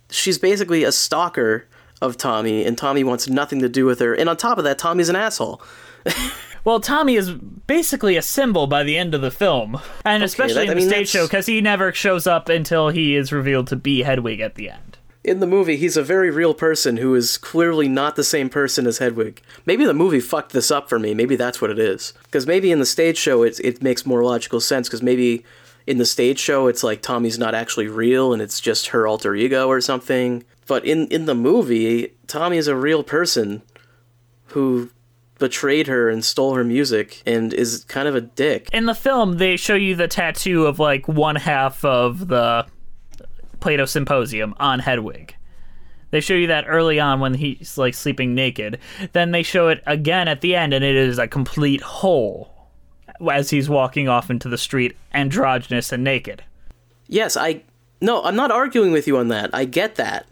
she's 0.09 0.37
basically 0.37 0.85
a 0.85 0.91
stalker 0.91 1.67
of 2.01 2.17
Tommy, 2.17 2.65
and 2.65 2.77
Tommy 2.77 3.03
wants 3.03 3.27
nothing 3.27 3.59
to 3.59 3.69
do 3.69 3.85
with 3.85 3.99
her. 3.99 4.13
And 4.13 4.29
on 4.29 4.37
top 4.37 4.57
of 4.57 4.63
that, 4.63 4.77
Tommy's 4.77 5.09
an 5.09 5.15
asshole. 5.17 5.61
Well, 6.65 6.79
Tommy 6.79 7.15
is 7.15 7.31
basically 7.31 8.15
a 8.15 8.21
symbol 8.21 8.67
by 8.67 8.83
the 8.83 8.97
end 8.97 9.13
of 9.13 9.21
the 9.21 9.31
film, 9.31 9.79
and 10.05 10.23
especially 10.23 10.53
that- 10.55 10.63
in 10.63 10.69
I 10.69 10.73
the 10.73 10.79
mean, 10.79 10.89
stage 10.89 10.97
that's- 10.99 11.09
show, 11.09 11.25
because 11.27 11.45
he 11.45 11.59
never 11.61 11.91
shows 11.91 12.25
up 12.25 12.47
until 12.49 12.89
he 12.89 13.15
is 13.15 13.31
revealed 13.33 13.67
to 13.67 13.75
be 13.75 14.03
Hedwig 14.03 14.39
at 14.39 14.55
the 14.55 14.69
end. 14.69 14.97
In 15.25 15.39
the 15.39 15.47
movie, 15.47 15.77
he's 15.77 15.95
a 15.95 16.03
very 16.03 16.29
real 16.29 16.53
person 16.53 16.97
who 16.97 17.15
is 17.15 17.37
clearly 17.37 17.87
not 17.87 18.15
the 18.17 18.25
same 18.25 18.49
person 18.49 18.85
as 18.85 18.97
Hedwig. 18.97 19.41
Maybe 19.65 19.85
the 19.85 19.93
movie 19.93 20.19
fucked 20.19 20.51
this 20.51 20.69
up 20.69 20.89
for 20.89 20.99
me. 20.99 21.13
Maybe 21.13 21.37
that's 21.37 21.61
what 21.61 21.69
it 21.71 21.79
is. 21.79 22.11
Because 22.23 22.45
maybe 22.45 22.71
in 22.71 22.79
the 22.79 22.85
stage 22.85 23.17
show, 23.17 23.41
it, 23.43 23.57
it 23.61 23.81
makes 23.81 24.05
more 24.05 24.21
logical 24.23 24.59
sense. 24.59 24.89
Because 24.89 25.01
maybe 25.01 25.45
in 25.87 25.97
the 25.97 26.05
stage 26.05 26.39
show, 26.39 26.67
it's 26.67 26.83
like 26.83 27.01
Tommy's 27.01 27.39
not 27.39 27.55
actually 27.55 27.87
real 27.87 28.33
and 28.33 28.41
it's 28.41 28.59
just 28.59 28.87
her 28.87 29.07
alter 29.07 29.33
ego 29.33 29.69
or 29.69 29.79
something. 29.79 30.43
But 30.67 30.83
in, 30.83 31.07
in 31.07 31.25
the 31.25 31.35
movie, 31.35 32.13
Tommy 32.27 32.57
is 32.57 32.67
a 32.67 32.75
real 32.75 33.01
person 33.01 33.61
who 34.47 34.89
betrayed 35.43 35.87
her 35.87 36.09
and 36.09 36.23
stole 36.23 36.53
her 36.55 36.63
music 36.63 37.21
and 37.25 37.53
is 37.53 37.83
kind 37.89 38.07
of 38.07 38.15
a 38.15 38.21
dick. 38.21 38.69
In 38.71 38.85
the 38.85 38.95
film, 38.95 39.39
they 39.39 39.57
show 39.57 39.75
you 39.75 39.93
the 39.93 40.07
tattoo 40.07 40.65
of 40.65 40.79
like 40.79 41.05
one 41.05 41.35
half 41.35 41.83
of 41.83 42.29
the 42.29 42.65
Plato 43.59 43.83
Symposium 43.83 44.55
on 44.57 44.79
Hedwig. 44.79 45.35
They 46.11 46.21
show 46.21 46.33
you 46.33 46.47
that 46.47 46.63
early 46.65 46.97
on 46.97 47.19
when 47.19 47.33
he's 47.33 47.77
like 47.77 47.93
sleeping 47.93 48.33
naked. 48.33 48.79
Then 49.11 49.31
they 49.31 49.43
show 49.43 49.67
it 49.67 49.83
again 49.85 50.29
at 50.29 50.39
the 50.39 50.55
end, 50.55 50.73
and 50.73 50.81
it 50.81 50.95
is 50.95 51.19
a 51.19 51.27
complete 51.27 51.81
whole 51.81 52.49
as 53.29 53.49
he's 53.49 53.67
walking 53.67 54.07
off 54.07 54.29
into 54.29 54.47
the 54.47 54.57
street, 54.57 54.95
androgynous 55.11 55.91
and 55.91 56.05
naked. 56.05 56.41
Yes, 57.07 57.35
I. 57.35 57.63
No, 57.99 58.23
I'm 58.23 58.37
not 58.37 58.49
arguing 58.49 58.93
with 58.93 59.07
you 59.07 59.17
on 59.17 59.27
that. 59.27 59.49
I 59.53 59.65
get 59.65 59.95
that. 59.95 60.25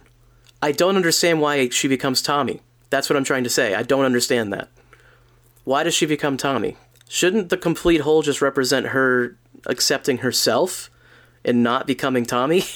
I 0.62 0.72
don't 0.72 0.96
understand 0.96 1.42
why 1.42 1.68
she 1.68 1.90
becomes 1.90 2.22
Tommy. 2.22 2.62
That's 2.90 3.10
what 3.10 3.18
I'm 3.18 3.26
trying 3.26 3.44
to 3.44 3.50
say. 3.50 3.76
I 3.76 3.84
don't 3.84 4.06
understand 4.06 4.54
that. 4.54 4.70
Why 5.64 5.84
does 5.84 5.94
she 5.94 6.06
become 6.06 6.38
Tommy? 6.38 6.78
Shouldn't 7.08 7.50
the 7.50 7.58
complete 7.58 8.02
whole 8.02 8.22
just 8.22 8.42
represent 8.42 8.88
her 8.88 9.38
accepting 9.66 10.20
herself 10.20 10.90
and 11.44 11.62
not 11.62 11.86
becoming 11.86 12.26
Tommy? 12.26 12.64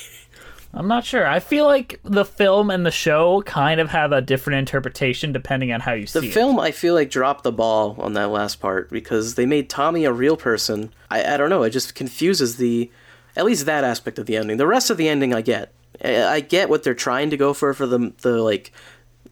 I'm 0.74 0.90
not 0.90 1.06
sure. 1.06 1.26
I 1.26 1.40
feel 1.40 1.66
like 1.66 2.02
the 2.04 2.26
film 2.26 2.70
and 2.70 2.86
the 2.86 2.92
show 2.92 3.42
kind 3.44 3.80
of 3.80 3.90
have 3.92 4.12
a 4.12 4.22
different 4.22 4.60
interpretation 4.60 5.32
depending 5.32 5.72
on 5.72 5.80
how 5.80 5.94
you 5.94 6.06
The 6.06 6.08
see 6.08 6.18
it. 6.20 6.22
The 6.22 6.32
film, 6.32 6.60
I 6.60 6.72
feel 6.72 6.94
like, 6.94 7.10
dropped 7.10 7.44
the 7.44 7.54
ball 7.54 7.96
on 7.98 8.12
that 8.14 8.30
last 8.30 8.60
part 8.60 8.90
because 8.90 9.36
they 9.36 9.46
made 9.46 9.70
Tommy 9.70 10.04
a 10.04 10.12
real 10.12 10.36
person. 10.36 10.92
I, 11.10 11.36
I 11.36 11.38
don't 11.38 11.50
know. 11.50 11.64
It 11.64 11.70
just 11.70 11.96
confuses 11.96 12.58
the. 12.58 12.92
At 13.38 13.46
least 13.46 13.66
that 13.66 13.86
aspect 13.86 14.20
of 14.20 14.26
the 14.26 14.36
ending. 14.36 14.58
The 14.58 14.68
rest 14.68 14.90
of 14.90 14.98
the 14.98 15.08
ending, 15.08 15.34
I 15.34 15.42
get. 15.42 15.74
I, 16.04 16.24
I 16.26 16.40
get 16.42 16.70
what 16.70 16.84
they're 16.84 16.94
trying 16.94 17.30
to 17.30 17.38
go 17.38 17.54
for 17.54 17.74
for 17.74 17.86
the 17.86 18.14
the 18.22 18.42
like, 18.42 18.74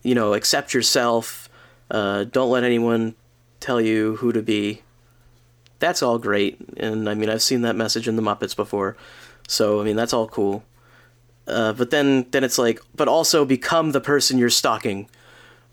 you 0.01 0.15
know, 0.15 0.33
accept 0.33 0.73
yourself. 0.73 1.49
Uh, 1.91 2.23
don't 2.23 2.49
let 2.49 2.63
anyone 2.63 3.15
tell 3.63 3.81
you 3.81 4.17
who 4.17 4.31
to 4.31 4.41
be. 4.41 4.81
That's 5.79 6.03
all 6.03 6.17
great, 6.17 6.57
and 6.77 7.09
I 7.09 7.13
mean 7.13 7.29
I've 7.29 7.41
seen 7.41 7.61
that 7.61 7.75
message 7.75 8.07
in 8.07 8.15
the 8.15 8.21
Muppets 8.21 8.55
before, 8.55 8.95
so 9.47 9.81
I 9.81 9.83
mean 9.83 9.95
that's 9.95 10.13
all 10.13 10.27
cool. 10.27 10.63
Uh, 11.47 11.73
but 11.73 11.89
then 11.89 12.25
then 12.31 12.43
it's 12.43 12.57
like, 12.57 12.79
but 12.95 13.07
also 13.07 13.43
become 13.45 13.91
the 13.91 13.99
person 13.99 14.37
you're 14.37 14.49
stalking. 14.49 15.09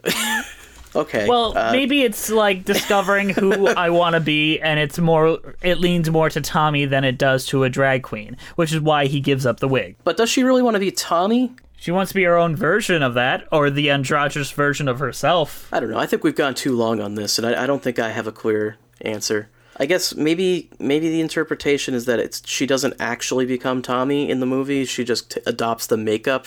okay. 0.96 1.28
Well, 1.28 1.56
uh, 1.56 1.70
maybe 1.70 2.02
it's 2.02 2.28
like 2.28 2.64
discovering 2.64 3.28
who 3.28 3.68
I 3.68 3.90
want 4.00 4.14
to 4.14 4.20
be, 4.20 4.58
and 4.60 4.80
it's 4.80 4.98
more. 4.98 5.38
It 5.62 5.78
leans 5.78 6.10
more 6.10 6.28
to 6.30 6.40
Tommy 6.40 6.86
than 6.86 7.04
it 7.04 7.18
does 7.18 7.46
to 7.46 7.62
a 7.62 7.70
drag 7.70 8.02
queen, 8.02 8.36
which 8.56 8.72
is 8.72 8.80
why 8.80 9.06
he 9.06 9.20
gives 9.20 9.46
up 9.46 9.60
the 9.60 9.68
wig. 9.68 9.96
But 10.02 10.16
does 10.16 10.28
she 10.28 10.42
really 10.42 10.62
want 10.62 10.74
to 10.74 10.80
be 10.80 10.90
Tommy? 10.90 11.52
She 11.80 11.90
wants 11.90 12.10
to 12.10 12.14
be 12.14 12.24
her 12.24 12.36
own 12.36 12.54
version 12.54 13.02
of 13.02 13.14
that, 13.14 13.48
or 13.50 13.70
the 13.70 13.90
androgynous 13.90 14.50
version 14.50 14.86
of 14.86 14.98
herself. 14.98 15.66
I 15.72 15.80
don't 15.80 15.88
know. 15.88 15.98
I 15.98 16.04
think 16.04 16.22
we've 16.22 16.36
gone 16.36 16.54
too 16.54 16.76
long 16.76 17.00
on 17.00 17.14
this, 17.14 17.38
and 17.38 17.46
I, 17.46 17.64
I 17.64 17.66
don't 17.66 17.82
think 17.82 17.98
I 17.98 18.10
have 18.10 18.26
a 18.26 18.32
clear 18.32 18.76
answer. 19.00 19.48
I 19.78 19.86
guess 19.86 20.14
maybe 20.14 20.68
maybe 20.78 21.08
the 21.08 21.22
interpretation 21.22 21.94
is 21.94 22.04
that 22.04 22.18
it's 22.18 22.46
she 22.46 22.66
doesn't 22.66 22.96
actually 23.00 23.46
become 23.46 23.80
Tommy 23.80 24.28
in 24.28 24.40
the 24.40 24.46
movie. 24.46 24.84
She 24.84 25.04
just 25.04 25.30
t- 25.30 25.40
adopts 25.46 25.86
the 25.86 25.96
makeup 25.96 26.46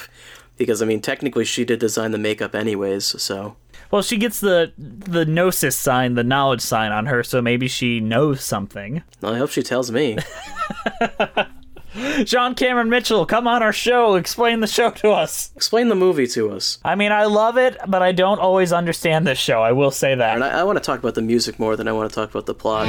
because 0.55 0.83
I 0.83 0.85
mean 0.85 1.01
technically 1.01 1.45
she 1.45 1.65
did 1.65 1.79
design 1.79 2.11
the 2.11 2.19
makeup 2.19 2.53
anyways. 2.53 3.19
So 3.19 3.55
Well, 3.89 4.03
she 4.03 4.17
gets 4.17 4.39
the 4.39 4.71
the 4.77 5.25
gnosis 5.25 5.75
sign, 5.75 6.13
the 6.13 6.23
knowledge 6.23 6.61
sign 6.61 6.91
on 6.91 7.07
her, 7.07 7.23
so 7.23 7.41
maybe 7.41 7.67
she 7.67 7.99
knows 7.99 8.43
something. 8.43 9.01
I 9.23 9.39
hope 9.39 9.49
she 9.49 9.63
tells 9.63 9.89
me. 9.89 10.19
John 12.25 12.55
Cameron 12.55 12.89
Mitchell, 12.89 13.25
come 13.25 13.47
on 13.47 13.61
our 13.61 13.73
show, 13.73 14.15
explain 14.15 14.59
the 14.59 14.67
show 14.67 14.91
to 14.91 15.09
us. 15.11 15.51
Explain 15.55 15.89
the 15.89 15.95
movie 15.95 16.27
to 16.27 16.51
us. 16.51 16.79
I 16.83 16.95
mean, 16.95 17.11
I 17.11 17.25
love 17.25 17.57
it, 17.57 17.77
but 17.87 18.01
I 18.01 18.11
don't 18.11 18.39
always 18.39 18.71
understand 18.73 19.27
this 19.27 19.37
show. 19.37 19.61
I 19.61 19.71
will 19.71 19.91
say 19.91 20.13
And 20.13 20.21
that. 20.21 20.41
I, 20.41 20.59
I 20.59 20.63
want 20.63 20.77
to 20.77 20.83
talk 20.83 20.99
about 20.99 21.15
the 21.15 21.21
music 21.21 21.59
more 21.59 21.75
than 21.75 21.87
I 21.87 21.91
want 21.91 22.09
to 22.09 22.15
talk 22.15 22.29
about 22.31 22.45
the 22.45 22.55
plot. 22.55 22.87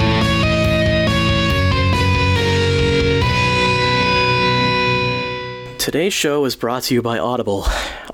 Today's 5.84 6.14
show 6.14 6.46
is 6.46 6.56
brought 6.56 6.84
to 6.84 6.94
you 6.94 7.02
by 7.02 7.18
Audible. 7.18 7.66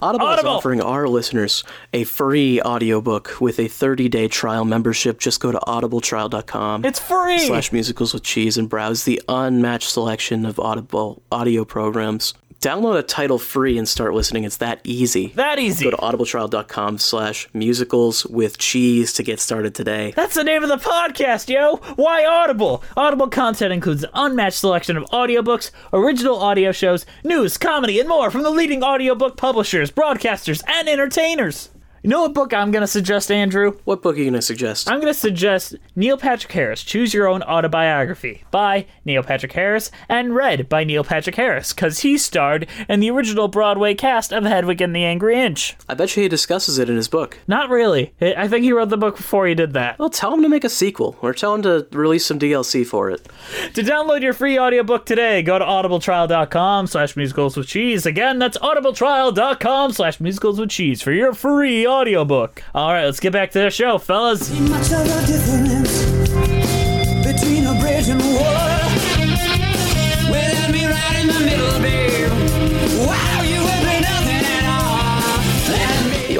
Audible, 0.02 0.28
is 0.32 0.44
offering 0.44 0.80
our 0.82 1.06
listeners 1.06 1.62
a 1.92 2.02
free 2.02 2.60
audiobook 2.60 3.40
with 3.40 3.60
a 3.60 3.66
30-day 3.66 4.26
trial 4.26 4.64
membership. 4.64 5.20
Just 5.20 5.38
go 5.38 5.52
to 5.52 5.58
audibletrial.com 5.60 6.84
It's 6.84 6.98
free. 6.98 7.38
slash 7.38 7.70
musicals 7.70 8.12
with 8.12 8.24
cheese 8.24 8.58
and 8.58 8.68
browse 8.68 9.04
the 9.04 9.22
unmatched 9.28 9.88
selection 9.88 10.46
of 10.46 10.58
Audible 10.58 11.22
audio 11.30 11.64
programs. 11.64 12.34
Download 12.60 12.98
a 12.98 13.02
title 13.02 13.38
free 13.38 13.78
and 13.78 13.88
start 13.88 14.12
listening. 14.12 14.44
It's 14.44 14.58
that 14.58 14.80
easy. 14.84 15.28
that 15.28 15.58
easy. 15.58 15.84
Go 15.84 15.92
to 15.92 15.96
audibletrial.com 15.96 16.98
slash 16.98 17.48
musicals 17.54 18.26
with 18.26 18.58
cheese 18.58 19.14
to 19.14 19.22
get 19.22 19.40
started 19.40 19.74
today. 19.74 20.12
That's 20.14 20.34
the 20.34 20.44
name 20.44 20.62
of 20.62 20.68
the 20.68 20.76
podcast, 20.76 21.48
yo! 21.48 21.76
Why 21.96 22.26
Audible? 22.26 22.84
Audible 22.98 23.28
content 23.28 23.72
includes 23.72 24.04
an 24.04 24.10
unmatched 24.12 24.58
selection 24.58 24.98
of 24.98 25.04
audiobooks, 25.04 25.70
original 25.94 26.36
audio 26.36 26.70
shows, 26.70 27.06
news, 27.24 27.56
comedy, 27.56 27.98
and 27.98 28.08
more 28.08 28.30
from 28.30 28.42
the 28.42 28.50
leading 28.50 28.82
audiobook 28.82 29.38
publishers, 29.38 29.90
broadcasters, 29.90 30.62
and 30.68 30.86
entertainers. 30.86 31.70
You 32.02 32.08
know 32.08 32.22
what 32.22 32.32
book 32.32 32.54
I'm 32.54 32.70
going 32.70 32.80
to 32.80 32.86
suggest, 32.86 33.30
Andrew? 33.30 33.76
What 33.84 34.00
book 34.00 34.16
are 34.16 34.18
you 34.18 34.24
going 34.24 34.32
to 34.32 34.40
suggest? 34.40 34.90
I'm 34.90 35.00
going 35.02 35.12
to 35.12 35.18
suggest 35.18 35.74
Neil 35.94 36.16
Patrick 36.16 36.50
Harris, 36.50 36.82
Choose 36.82 37.12
Your 37.12 37.28
Own 37.28 37.42
Autobiography 37.42 38.44
by 38.50 38.86
Neil 39.04 39.22
Patrick 39.22 39.52
Harris 39.52 39.90
and 40.08 40.34
read 40.34 40.66
by 40.66 40.82
Neil 40.82 41.04
Patrick 41.04 41.36
Harris, 41.36 41.74
because 41.74 41.98
he 41.98 42.16
starred 42.16 42.66
in 42.88 43.00
the 43.00 43.10
original 43.10 43.48
Broadway 43.48 43.94
cast 43.94 44.32
of 44.32 44.44
Hedwig 44.44 44.80
and 44.80 44.96
the 44.96 45.04
Angry 45.04 45.38
Inch. 45.38 45.76
I 45.90 45.94
bet 45.94 46.16
you 46.16 46.22
he 46.22 46.28
discusses 46.30 46.78
it 46.78 46.88
in 46.88 46.96
his 46.96 47.06
book. 47.06 47.36
Not 47.46 47.68
really. 47.68 48.14
I 48.18 48.48
think 48.48 48.64
he 48.64 48.72
wrote 48.72 48.88
the 48.88 48.96
book 48.96 49.18
before 49.18 49.46
he 49.46 49.54
did 49.54 49.74
that. 49.74 49.98
Well, 49.98 50.08
tell 50.08 50.32
him 50.32 50.40
to 50.40 50.48
make 50.48 50.64
a 50.64 50.70
sequel, 50.70 51.18
or 51.20 51.34
tell 51.34 51.54
him 51.54 51.60
to 51.64 51.86
release 51.92 52.24
some 52.24 52.38
DLC 52.38 52.86
for 52.86 53.10
it. 53.10 53.28
To 53.74 53.82
download 53.82 54.22
your 54.22 54.32
free 54.32 54.58
audiobook 54.58 55.04
today, 55.04 55.42
go 55.42 55.58
to 55.58 55.64
audibletrial.com 55.66 56.86
slash 56.86 57.14
musicals 57.14 57.58
with 57.58 57.66
cheese. 57.66 58.06
Again, 58.06 58.38
that's 58.38 58.56
audibletrial.com 58.56 59.92
slash 59.92 60.18
musicals 60.18 60.58
with 60.58 60.70
cheese 60.70 61.02
for 61.02 61.12
your 61.12 61.34
free 61.34 61.89
audiobook. 61.90 62.62
All 62.74 62.92
right, 62.92 63.04
let's 63.04 63.20
get 63.20 63.32
back 63.32 63.50
to 63.52 63.58
the 63.58 63.70
show, 63.70 63.98
fellas. 63.98 64.50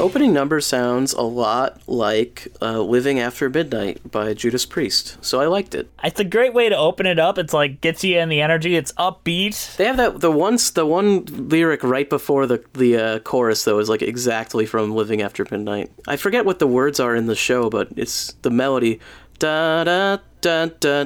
Opening 0.01 0.33
number 0.33 0.59
sounds 0.59 1.13
a 1.13 1.21
lot 1.21 1.81
like 1.87 2.47
uh, 2.61 2.81
Living 2.81 3.19
After 3.19 3.49
Midnight 3.49 4.11
by 4.11 4.33
Judas 4.33 4.65
Priest, 4.65 5.23
so 5.23 5.39
I 5.39 5.45
liked 5.45 5.75
it. 5.75 5.89
It's 6.03 6.19
a 6.19 6.25
great 6.25 6.53
way 6.53 6.67
to 6.69 6.75
open 6.75 7.05
it 7.05 7.19
up. 7.19 7.37
It's 7.37 7.53
like 7.53 7.79
gets 7.79 8.03
you 8.03 8.17
in 8.17 8.29
the 8.29 8.41
energy. 8.41 8.75
It's 8.75 8.91
upbeat. 8.93 9.77
They 9.77 9.85
have 9.85 9.97
that 9.97 10.19
the 10.19 10.31
once 10.31 10.71
the 10.71 10.85
one 10.85 11.25
lyric 11.25 11.83
right 11.83 12.09
before 12.09 12.47
the 12.47 12.63
the 12.73 12.97
uh, 12.97 13.19
chorus 13.19 13.63
though 13.63 13.79
is 13.79 13.89
like 13.89 14.01
exactly 14.01 14.65
from 14.65 14.91
Living 14.91 15.21
After 15.21 15.45
Midnight. 15.49 15.91
I 16.07 16.17
forget 16.17 16.45
what 16.45 16.59
the 16.59 16.67
words 16.67 16.99
are 16.99 17.15
in 17.15 17.27
the 17.27 17.35
show, 17.35 17.69
but 17.69 17.89
it's 17.95 18.33
the 18.41 18.49
melody 18.49 18.99
da 19.39 19.83
da 19.83 20.17
da 20.41 20.65
da, 20.79 21.05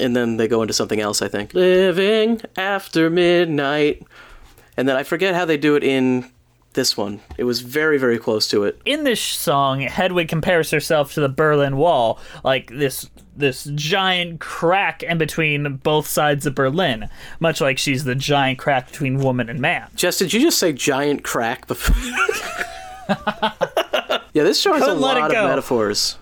and 0.00 0.16
then 0.16 0.36
they 0.36 0.48
go 0.48 0.62
into 0.62 0.74
something 0.74 1.00
else. 1.00 1.22
I 1.22 1.28
think 1.28 1.54
Living 1.54 2.42
After 2.56 3.08
Midnight, 3.10 4.02
and 4.76 4.88
then 4.88 4.96
I 4.96 5.04
forget 5.04 5.34
how 5.34 5.44
they 5.44 5.56
do 5.56 5.76
it 5.76 5.84
in 5.84 6.30
this 6.74 6.96
one. 6.96 7.20
It 7.38 7.44
was 7.44 7.60
very 7.60 7.98
very 7.98 8.18
close 8.18 8.48
to 8.48 8.64
it. 8.64 8.80
In 8.84 9.04
this 9.04 9.20
song, 9.20 9.80
Hedwig 9.80 10.28
compares 10.28 10.70
herself 10.70 11.14
to 11.14 11.20
the 11.20 11.28
Berlin 11.28 11.76
Wall, 11.76 12.18
like 12.44 12.70
this 12.70 13.08
this 13.36 13.64
giant 13.74 14.40
crack 14.40 15.02
in 15.02 15.18
between 15.18 15.76
both 15.76 16.06
sides 16.06 16.46
of 16.46 16.54
Berlin, 16.54 17.08
much 17.40 17.60
like 17.60 17.78
she's 17.78 18.04
the 18.04 18.14
giant 18.14 18.58
crack 18.58 18.88
between 18.88 19.18
woman 19.18 19.48
and 19.48 19.60
man. 19.60 19.88
Jess, 19.94 20.18
did 20.18 20.32
you 20.32 20.40
just 20.40 20.58
say 20.58 20.72
giant 20.72 21.24
crack 21.24 21.66
before? 21.66 21.96
yeah, 24.32 24.42
this 24.42 24.60
show 24.60 24.72
has 24.72 24.82
a 24.82 24.86
Couldn't 24.86 25.00
let 25.00 25.16
it 25.16 25.20
lot 25.20 25.34
of 25.34 25.48
metaphors. 25.48 26.18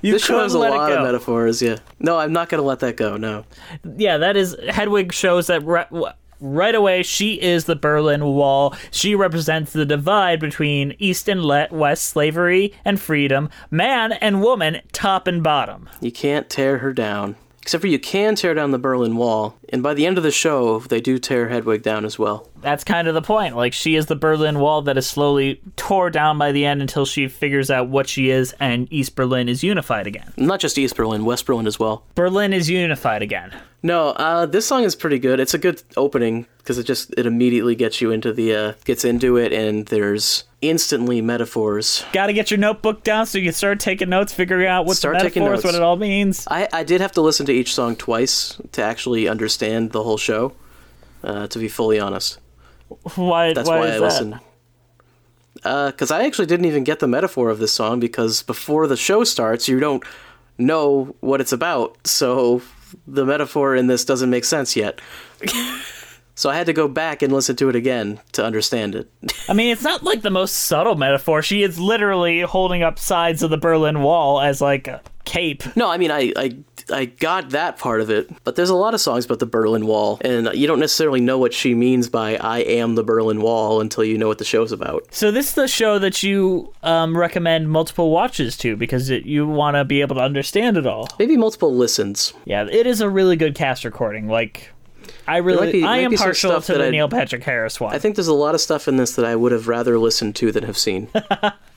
You 0.00 0.12
this 0.12 0.24
show 0.24 0.40
has 0.40 0.54
a 0.54 0.58
lot 0.58 0.92
of 0.92 1.02
metaphors. 1.02 1.60
Yeah. 1.60 1.78
No, 1.98 2.18
I'm 2.18 2.32
not 2.32 2.48
gonna 2.48 2.62
let 2.62 2.80
that 2.80 2.96
go. 2.96 3.16
No. 3.16 3.44
yeah, 3.96 4.18
that 4.18 4.36
is 4.36 4.56
Hedwig 4.68 5.12
shows 5.12 5.48
that 5.48 5.64
right, 5.64 5.88
right 6.42 6.74
away 6.74 7.02
she 7.02 7.40
is 7.40 7.64
the 7.64 7.76
Berlin 7.76 8.24
Wall. 8.24 8.74
She 8.90 9.14
represents 9.14 9.72
the 9.72 9.86
divide 9.86 10.40
between 10.40 10.94
East 10.98 11.28
and 11.28 11.42
West 11.70 12.04
slavery 12.04 12.74
and 12.84 13.00
freedom, 13.00 13.48
man 13.70 14.12
and 14.12 14.42
woman, 14.42 14.80
top 14.92 15.26
and 15.26 15.42
bottom. 15.42 15.88
You 16.00 16.12
can't 16.12 16.50
tear 16.50 16.78
her 16.78 16.92
down. 16.92 17.36
Except 17.62 17.80
for 17.80 17.86
you 17.86 18.00
can 18.00 18.34
tear 18.34 18.54
down 18.54 18.72
the 18.72 18.78
Berlin 18.78 19.14
Wall, 19.14 19.56
and 19.68 19.84
by 19.84 19.94
the 19.94 20.04
end 20.04 20.18
of 20.18 20.24
the 20.24 20.32
show, 20.32 20.80
they 20.80 21.00
do 21.00 21.16
tear 21.16 21.48
Hedwig 21.48 21.82
down 21.82 22.04
as 22.04 22.18
well. 22.18 22.48
That's 22.60 22.82
kind 22.82 23.06
of 23.06 23.14
the 23.14 23.22
point. 23.22 23.54
Like 23.54 23.72
she 23.72 23.94
is 23.94 24.06
the 24.06 24.16
Berlin 24.16 24.58
Wall 24.58 24.82
that 24.82 24.98
is 24.98 25.06
slowly 25.06 25.60
tore 25.76 26.10
down 26.10 26.38
by 26.38 26.50
the 26.50 26.64
end 26.64 26.82
until 26.82 27.06
she 27.06 27.28
figures 27.28 27.70
out 27.70 27.88
what 27.88 28.08
she 28.08 28.30
is 28.30 28.52
and 28.58 28.92
East 28.92 29.14
Berlin 29.14 29.48
is 29.48 29.62
unified 29.62 30.08
again. 30.08 30.32
Not 30.36 30.58
just 30.58 30.76
East 30.76 30.96
Berlin, 30.96 31.24
West 31.24 31.46
Berlin 31.46 31.68
as 31.68 31.78
well. 31.78 32.04
Berlin 32.16 32.52
is 32.52 32.68
unified 32.68 33.22
again. 33.22 33.54
No, 33.84 34.10
uh, 34.10 34.46
this 34.46 34.66
song 34.66 34.84
is 34.84 34.94
pretty 34.94 35.18
good. 35.18 35.40
It's 35.40 35.54
a 35.54 35.58
good 35.58 35.82
opening 35.96 36.46
because 36.58 36.78
it 36.78 36.84
just 36.84 37.12
it 37.16 37.26
immediately 37.26 37.74
gets 37.74 38.00
you 38.00 38.12
into 38.12 38.32
the 38.32 38.54
uh, 38.54 38.72
gets 38.84 39.04
into 39.04 39.36
it, 39.36 39.52
and 39.52 39.86
there's 39.86 40.44
instantly 40.60 41.20
metaphors. 41.20 42.04
Got 42.12 42.28
to 42.28 42.32
get 42.32 42.50
your 42.50 42.58
notebook 42.58 43.02
down 43.02 43.26
so 43.26 43.38
you 43.38 43.44
can 43.44 43.52
start 43.52 43.80
taking 43.80 44.08
notes, 44.08 44.32
figuring 44.32 44.68
out 44.68 44.86
what 44.86 44.96
Start 44.96 45.18
the 45.18 45.24
metaphors, 45.24 45.64
what 45.64 45.74
it 45.74 45.82
all 45.82 45.96
means. 45.96 46.46
I, 46.48 46.68
I 46.72 46.84
did 46.84 47.00
have 47.00 47.10
to 47.12 47.20
listen 47.20 47.44
to 47.46 47.52
each 47.52 47.74
song 47.74 47.96
twice 47.96 48.56
to 48.70 48.82
actually 48.82 49.26
understand 49.26 49.90
the 49.90 50.04
whole 50.04 50.18
show. 50.18 50.52
Uh, 51.24 51.46
to 51.46 51.58
be 51.60 51.68
fully 51.68 52.00
honest, 52.00 52.40
Why? 53.14 53.52
that's 53.52 53.68
why, 53.68 53.78
why, 53.78 53.86
I 53.86 53.90
that? 53.90 54.00
listened. 54.00 54.40
Because 55.54 56.10
I 56.10 56.24
actually 56.24 56.46
didn't 56.46 56.66
even 56.66 56.82
get 56.82 56.98
the 56.98 57.06
metaphor 57.06 57.48
of 57.48 57.60
this 57.60 57.72
song 57.72 58.00
because 58.00 58.42
before 58.42 58.88
the 58.88 58.96
show 58.96 59.22
starts, 59.22 59.68
you 59.68 59.78
don't 59.78 60.02
know 60.58 61.14
what 61.20 61.40
it's 61.40 61.52
about. 61.52 62.06
So 62.08 62.62
the 63.06 63.24
metaphor 63.24 63.74
in 63.76 63.86
this 63.86 64.04
doesn't 64.04 64.30
make 64.30 64.44
sense 64.44 64.76
yet. 64.76 65.00
so 66.34 66.50
I 66.50 66.56
had 66.56 66.66
to 66.66 66.72
go 66.72 66.88
back 66.88 67.22
and 67.22 67.32
listen 67.32 67.56
to 67.56 67.68
it 67.68 67.76
again 67.76 68.20
to 68.32 68.44
understand 68.44 68.94
it. 68.94 69.10
I 69.48 69.52
mean, 69.52 69.70
it's 69.70 69.82
not 69.82 70.02
like 70.02 70.22
the 70.22 70.30
most 70.30 70.52
subtle 70.52 70.96
metaphor. 70.96 71.42
She 71.42 71.62
is 71.62 71.78
literally 71.78 72.40
holding 72.40 72.82
up 72.82 72.98
sides 72.98 73.42
of 73.42 73.50
the 73.50 73.58
Berlin 73.58 74.02
Wall 74.02 74.40
as 74.40 74.60
like 74.60 74.88
a 74.88 75.02
cape. 75.24 75.62
No, 75.76 75.90
I 75.90 75.98
mean 75.98 76.10
I, 76.10 76.32
I 76.36 76.56
I 76.90 77.04
got 77.06 77.50
that 77.50 77.78
part 77.78 78.00
of 78.00 78.10
it, 78.10 78.30
but 78.44 78.56
there's 78.56 78.70
a 78.70 78.74
lot 78.74 78.94
of 78.94 79.00
songs 79.00 79.24
about 79.24 79.38
the 79.38 79.46
Berlin 79.46 79.86
Wall, 79.86 80.18
and 80.22 80.48
you 80.54 80.66
don't 80.66 80.80
necessarily 80.80 81.20
know 81.20 81.38
what 81.38 81.52
she 81.54 81.74
means 81.74 82.08
by 82.08 82.36
"I 82.36 82.58
am 82.60 82.94
the 82.94 83.04
Berlin 83.04 83.40
Wall" 83.40 83.80
until 83.80 84.04
you 84.04 84.16
know 84.18 84.28
what 84.28 84.38
the 84.38 84.44
show's 84.44 84.72
about. 84.72 85.06
So 85.14 85.30
this 85.30 85.48
is 85.50 85.54
the 85.54 85.68
show 85.68 85.98
that 85.98 86.22
you 86.22 86.72
um, 86.82 87.16
recommend 87.16 87.70
multiple 87.70 88.10
watches 88.10 88.56
to 88.58 88.76
because 88.76 89.10
it, 89.10 89.24
you 89.24 89.46
want 89.46 89.76
to 89.76 89.84
be 89.84 90.00
able 90.00 90.16
to 90.16 90.22
understand 90.22 90.76
it 90.76 90.86
all. 90.86 91.08
Maybe 91.18 91.36
multiple 91.36 91.74
listens. 91.74 92.32
Yeah, 92.44 92.66
it 92.70 92.86
is 92.86 93.00
a 93.00 93.08
really 93.08 93.36
good 93.36 93.54
cast 93.54 93.84
recording. 93.84 94.28
Like, 94.28 94.72
I 95.26 95.38
really, 95.38 95.72
be- 95.72 95.84
I 95.84 95.98
am 95.98 96.12
partial 96.14 96.60
to 96.60 96.74
the 96.74 96.82
I'd- 96.84 96.90
Neil 96.90 97.08
Patrick 97.08 97.42
Harris 97.44 97.80
one. 97.80 97.94
I 97.94 97.98
think 97.98 98.16
there's 98.16 98.28
a 98.28 98.34
lot 98.34 98.54
of 98.54 98.60
stuff 98.60 98.88
in 98.88 98.96
this 98.96 99.16
that 99.16 99.24
I 99.24 99.36
would 99.36 99.52
have 99.52 99.68
rather 99.68 99.98
listened 99.98 100.36
to 100.36 100.52
than 100.52 100.64
have 100.64 100.78
seen. 100.78 101.08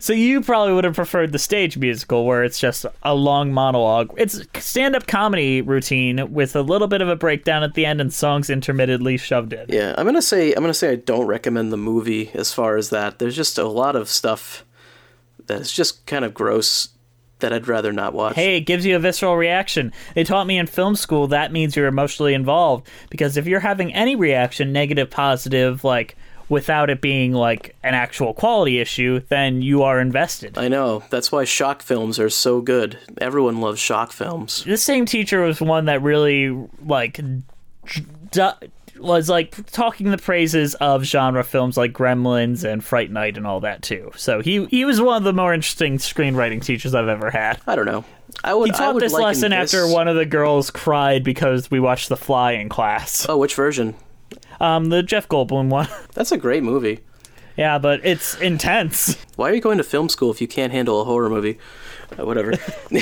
so 0.00 0.12
you 0.12 0.40
probably 0.40 0.74
would 0.74 0.84
have 0.84 0.94
preferred 0.94 1.32
the 1.32 1.38
stage 1.38 1.76
musical 1.76 2.24
where 2.24 2.44
it's 2.44 2.58
just 2.58 2.86
a 3.02 3.14
long 3.14 3.52
monologue. 3.52 4.12
It's 4.16 4.40
stand-up 4.58 5.06
comedy 5.06 5.62
routine 5.62 6.32
with 6.32 6.56
a 6.56 6.62
little 6.62 6.88
bit 6.88 7.00
of 7.00 7.08
a 7.08 7.16
breakdown 7.16 7.62
at 7.62 7.74
the 7.74 7.86
end 7.86 8.00
and 8.00 8.12
songs 8.12 8.50
intermittently 8.50 9.16
shoved 9.16 9.52
in. 9.52 9.66
yeah, 9.68 9.94
I'm 9.96 10.06
gonna 10.06 10.22
say 10.22 10.52
I'm 10.52 10.62
gonna 10.62 10.74
say 10.74 10.92
I 10.92 10.96
don't 10.96 11.26
recommend 11.26 11.72
the 11.72 11.76
movie 11.76 12.30
as 12.34 12.52
far 12.52 12.76
as 12.76 12.90
that. 12.90 13.18
There's 13.18 13.36
just 13.36 13.58
a 13.58 13.66
lot 13.68 13.96
of 13.96 14.08
stuff 14.08 14.64
that 15.46 15.60
is 15.60 15.72
just 15.72 16.06
kind 16.06 16.24
of 16.24 16.34
gross 16.34 16.88
that 17.40 17.52
I'd 17.52 17.68
rather 17.68 17.92
not 17.92 18.14
watch. 18.14 18.36
Hey, 18.36 18.56
it 18.56 18.62
gives 18.62 18.86
you 18.86 18.96
a 18.96 18.98
visceral 18.98 19.36
reaction. 19.36 19.92
They 20.14 20.24
taught 20.24 20.46
me 20.46 20.56
in 20.56 20.66
film 20.66 20.96
school 20.96 21.26
that 21.26 21.52
means 21.52 21.76
you're 21.76 21.88
emotionally 21.88 22.32
involved 22.32 22.88
because 23.10 23.36
if 23.36 23.46
you're 23.46 23.60
having 23.60 23.92
any 23.92 24.16
reaction, 24.16 24.72
negative, 24.72 25.10
positive, 25.10 25.84
like 25.84 26.16
without 26.48 26.90
it 26.90 27.00
being 27.00 27.32
like 27.32 27.74
an 27.82 27.94
actual 27.94 28.34
quality 28.34 28.78
issue, 28.78 29.20
then 29.28 29.62
you 29.62 29.82
are 29.82 30.00
invested. 30.00 30.58
I 30.58 30.68
know. 30.68 31.02
That's 31.10 31.32
why 31.32 31.44
shock 31.44 31.82
films 31.82 32.18
are 32.18 32.30
so 32.30 32.60
good. 32.60 32.98
Everyone 33.20 33.60
loves 33.60 33.80
shock 33.80 34.12
films. 34.12 34.64
This 34.64 34.82
same 34.82 35.06
teacher 35.06 35.42
was 35.42 35.60
one 35.60 35.86
that 35.86 36.02
really 36.02 36.50
like 36.84 37.20
d- 38.30 38.50
was 38.98 39.28
like 39.28 39.70
talking 39.72 40.10
the 40.10 40.18
praises 40.18 40.74
of 40.76 41.02
genre 41.02 41.42
films 41.42 41.76
like 41.76 41.92
Gremlins 41.92 42.64
and 42.64 42.82
Fright 42.82 43.10
Night 43.10 43.36
and 43.36 43.46
all 43.46 43.60
that 43.60 43.82
too. 43.82 44.12
So 44.16 44.40
he 44.40 44.66
he 44.66 44.84
was 44.84 45.00
one 45.00 45.16
of 45.16 45.24
the 45.24 45.32
more 45.32 45.52
interesting 45.52 45.98
screenwriting 45.98 46.62
teachers 46.62 46.94
I've 46.94 47.08
ever 47.08 47.30
had. 47.30 47.60
I 47.66 47.74
don't 47.74 47.86
know. 47.86 48.04
I 48.42 48.54
would. 48.54 48.66
He 48.70 48.72
taught 48.72 48.94
would 48.94 49.02
this 49.02 49.12
lesson 49.12 49.50
this- 49.50 49.74
after 49.74 49.86
one 49.92 50.08
of 50.08 50.16
the 50.16 50.26
girls 50.26 50.70
cried 50.70 51.24
because 51.24 51.70
we 51.70 51.80
watched 51.80 52.08
The 52.08 52.16
Fly 52.16 52.52
in 52.52 52.68
class. 52.68 53.26
Oh, 53.28 53.36
which 53.38 53.54
version? 53.54 53.94
Um, 54.60 54.86
the 54.86 55.02
Jeff 55.02 55.28
Goldblum 55.28 55.68
one. 55.68 55.88
That's 56.14 56.32
a 56.32 56.36
great 56.38 56.62
movie. 56.62 57.00
yeah, 57.56 57.78
but 57.78 58.04
it's 58.04 58.34
intense. 58.40 59.16
Why 59.36 59.50
are 59.50 59.54
you 59.54 59.60
going 59.60 59.78
to 59.78 59.84
film 59.84 60.08
school 60.08 60.30
if 60.30 60.40
you 60.40 60.48
can't 60.48 60.72
handle 60.72 61.00
a 61.00 61.04
horror 61.04 61.28
movie? 61.28 61.58
Uh, 62.18 62.24
whatever. 62.24 62.52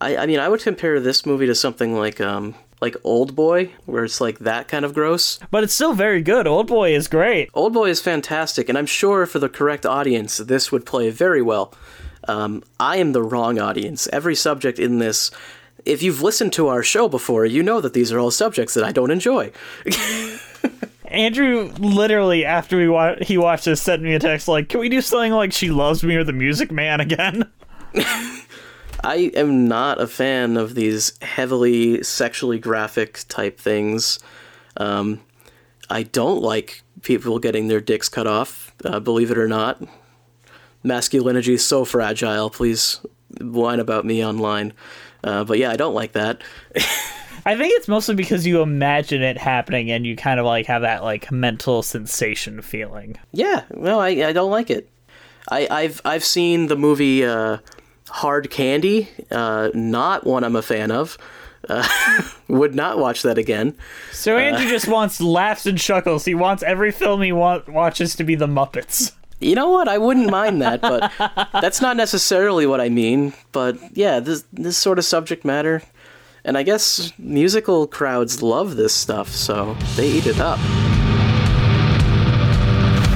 I, 0.00 0.16
I 0.16 0.26
mean, 0.26 0.40
I 0.40 0.48
would 0.48 0.60
compare 0.62 0.98
this 1.00 1.24
movie 1.26 1.46
to 1.46 1.54
something 1.54 1.94
like 1.96 2.20
um 2.20 2.54
like 2.80 2.96
Old 3.04 3.36
Boy, 3.36 3.70
where 3.86 4.02
it's 4.04 4.20
like 4.20 4.40
that 4.40 4.66
kind 4.66 4.84
of 4.84 4.92
gross. 4.92 5.38
But 5.52 5.62
it's 5.62 5.72
still 5.74 5.92
very 5.94 6.20
good. 6.20 6.48
Old 6.48 6.66
Boy 6.66 6.92
is 6.94 7.06
great. 7.06 7.48
Old 7.54 7.72
Boy 7.72 7.90
is 7.90 8.00
fantastic, 8.00 8.68
and 8.68 8.76
I'm 8.76 8.86
sure 8.86 9.24
for 9.24 9.38
the 9.38 9.48
correct 9.48 9.86
audience, 9.86 10.38
this 10.38 10.72
would 10.72 10.84
play 10.84 11.10
very 11.10 11.42
well. 11.42 11.72
Um, 12.26 12.64
I 12.80 12.96
am 12.96 13.12
the 13.12 13.22
wrong 13.22 13.60
audience. 13.60 14.08
Every 14.12 14.34
subject 14.34 14.80
in 14.80 14.98
this, 14.98 15.30
if 15.84 16.02
you've 16.02 16.22
listened 16.22 16.52
to 16.54 16.68
our 16.68 16.82
show 16.82 17.08
before, 17.08 17.44
you 17.44 17.62
know 17.62 17.80
that 17.80 17.94
these 17.94 18.12
are 18.12 18.18
all 18.18 18.30
subjects 18.30 18.74
that 18.74 18.84
I 18.84 18.92
don't 18.92 19.10
enjoy. 19.10 19.52
Andrew 21.06 21.70
literally 21.78 22.44
after 22.44 22.76
we 22.78 22.88
wa- 22.88 23.16
he 23.20 23.36
watched 23.36 23.66
this 23.66 23.82
sent 23.82 24.02
me 24.02 24.14
a 24.14 24.18
text 24.18 24.48
like, 24.48 24.68
"Can 24.68 24.80
we 24.80 24.88
do 24.88 25.00
something 25.00 25.32
like 25.32 25.52
She 25.52 25.70
Loves 25.70 26.02
Me 26.02 26.16
or 26.16 26.24
The 26.24 26.32
Music 26.32 26.70
Man 26.70 27.00
again?" 27.00 27.50
I 29.04 29.32
am 29.34 29.66
not 29.68 30.00
a 30.00 30.06
fan 30.06 30.56
of 30.56 30.74
these 30.74 31.12
heavily 31.20 32.02
sexually 32.02 32.58
graphic 32.58 33.20
type 33.28 33.58
things. 33.58 34.20
Um, 34.76 35.20
I 35.90 36.04
don't 36.04 36.40
like 36.40 36.82
people 37.02 37.38
getting 37.38 37.68
their 37.68 37.80
dicks 37.80 38.08
cut 38.08 38.26
off, 38.26 38.72
uh, 38.84 39.00
believe 39.00 39.30
it 39.30 39.38
or 39.38 39.48
not. 39.48 39.82
Masculinity 40.82 41.54
is 41.54 41.64
so 41.64 41.84
fragile. 41.84 42.48
Please 42.48 43.04
whine 43.40 43.80
about 43.80 44.04
me 44.04 44.24
online. 44.24 44.72
Uh, 45.24 45.44
but 45.44 45.58
yeah, 45.58 45.70
I 45.70 45.76
don't 45.76 45.94
like 45.94 46.12
that. 46.12 46.42
I 47.44 47.56
think 47.56 47.72
it's 47.76 47.88
mostly 47.88 48.14
because 48.14 48.46
you 48.46 48.62
imagine 48.62 49.22
it 49.22 49.36
happening 49.36 49.90
and 49.90 50.06
you 50.06 50.14
kind 50.16 50.38
of 50.38 50.46
like 50.46 50.66
have 50.66 50.82
that 50.82 51.02
like 51.02 51.32
mental 51.32 51.82
sensation 51.82 52.62
feeling. 52.62 53.18
Yeah, 53.32 53.64
no, 53.74 53.98
I, 53.98 54.28
I 54.28 54.32
don't 54.32 54.50
like 54.50 54.70
it. 54.70 54.88
I, 55.50 55.66
I've 55.68 56.00
I've 56.04 56.24
seen 56.24 56.68
the 56.68 56.76
movie 56.76 57.24
uh, 57.24 57.58
Hard 58.08 58.50
Candy, 58.50 59.08
uh, 59.30 59.70
not 59.74 60.24
one 60.24 60.44
I'm 60.44 60.54
a 60.56 60.62
fan 60.62 60.92
of. 60.92 61.18
Uh, 61.68 61.86
would 62.48 62.74
not 62.74 62.98
watch 62.98 63.22
that 63.22 63.38
again. 63.38 63.76
So 64.12 64.36
Andrew 64.36 64.68
just 64.68 64.88
wants 64.88 65.20
laughs 65.20 65.66
and 65.66 65.78
chuckles. 65.78 66.24
He 66.24 66.34
wants 66.34 66.62
every 66.62 66.90
film 66.90 67.22
he 67.22 67.32
wa- 67.32 67.62
watches 67.68 68.16
to 68.16 68.24
be 68.24 68.34
the 68.34 68.48
Muppets. 68.48 69.12
You 69.42 69.56
know 69.56 69.70
what? 69.70 69.88
I 69.88 69.98
wouldn't 69.98 70.30
mind 70.30 70.62
that, 70.62 70.80
but 70.80 71.10
that's 71.52 71.80
not 71.80 71.96
necessarily 71.96 72.64
what 72.64 72.80
I 72.80 72.88
mean. 72.88 73.32
But 73.50 73.76
yeah, 73.92 74.20
this 74.20 74.44
this 74.52 74.78
sort 74.78 75.00
of 75.00 75.04
subject 75.04 75.44
matter, 75.44 75.82
and 76.44 76.56
I 76.56 76.62
guess 76.62 77.12
musical 77.18 77.88
crowds 77.88 78.40
love 78.40 78.76
this 78.76 78.94
stuff, 78.94 79.30
so 79.30 79.76
they 79.96 80.08
eat 80.08 80.26
it 80.26 80.38
up. 80.38 80.60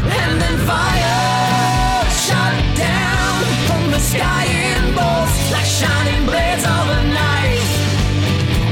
And 0.03 0.41
then 0.43 0.59
fire 0.67 2.11
shot 2.11 2.55
down 2.75 3.45
from 3.69 3.91
the 3.93 4.01
sky 4.01 4.47
in 4.51 4.95
bolts 4.99 5.53
like 5.53 5.65
shining 5.65 6.27
blades 6.27 6.65
of 6.67 6.89
a 6.91 7.03
knife. 7.15 7.71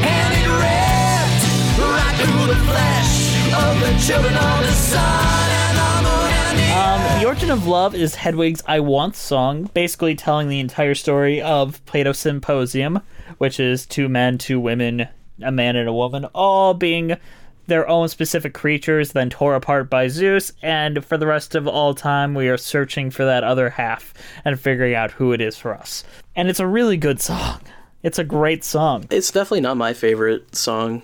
And 0.02 0.30
it 0.42 0.50
ripped 0.58 1.46
right 1.78 2.16
through 2.18 2.46
the 2.50 2.58
flesh 2.66 3.14
of 3.54 3.78
the 3.78 3.94
children 4.02 4.34
of 4.34 4.66
the 4.66 4.72
sun 4.72 5.53
Origin 7.34 7.50
of 7.50 7.66
Love 7.66 7.96
is 7.96 8.14
Hedwig's 8.14 8.62
I 8.64 8.78
Want 8.78 9.16
song, 9.16 9.68
basically 9.74 10.14
telling 10.14 10.48
the 10.48 10.60
entire 10.60 10.94
story 10.94 11.42
of 11.42 11.84
Plato's 11.84 12.20
Symposium, 12.20 13.00
which 13.38 13.58
is 13.58 13.86
two 13.86 14.08
men, 14.08 14.38
two 14.38 14.60
women, 14.60 15.08
a 15.42 15.50
man 15.50 15.74
and 15.74 15.88
a 15.88 15.92
woman, 15.92 16.26
all 16.26 16.74
being 16.74 17.16
their 17.66 17.88
own 17.88 18.08
specific 18.08 18.54
creatures, 18.54 19.10
then 19.10 19.30
tore 19.30 19.56
apart 19.56 19.90
by 19.90 20.06
Zeus, 20.06 20.52
and 20.62 21.04
for 21.04 21.18
the 21.18 21.26
rest 21.26 21.56
of 21.56 21.66
all 21.66 21.92
time, 21.92 22.34
we 22.34 22.48
are 22.48 22.56
searching 22.56 23.10
for 23.10 23.24
that 23.24 23.42
other 23.42 23.68
half 23.70 24.14
and 24.44 24.60
figuring 24.60 24.94
out 24.94 25.10
who 25.10 25.32
it 25.32 25.40
is 25.40 25.56
for 25.56 25.74
us. 25.74 26.04
And 26.36 26.48
it's 26.48 26.60
a 26.60 26.68
really 26.68 26.96
good 26.96 27.20
song. 27.20 27.62
It's 28.04 28.20
a 28.20 28.24
great 28.24 28.62
song. 28.62 29.06
It's 29.10 29.32
definitely 29.32 29.62
not 29.62 29.76
my 29.76 29.92
favorite 29.92 30.54
song 30.54 31.02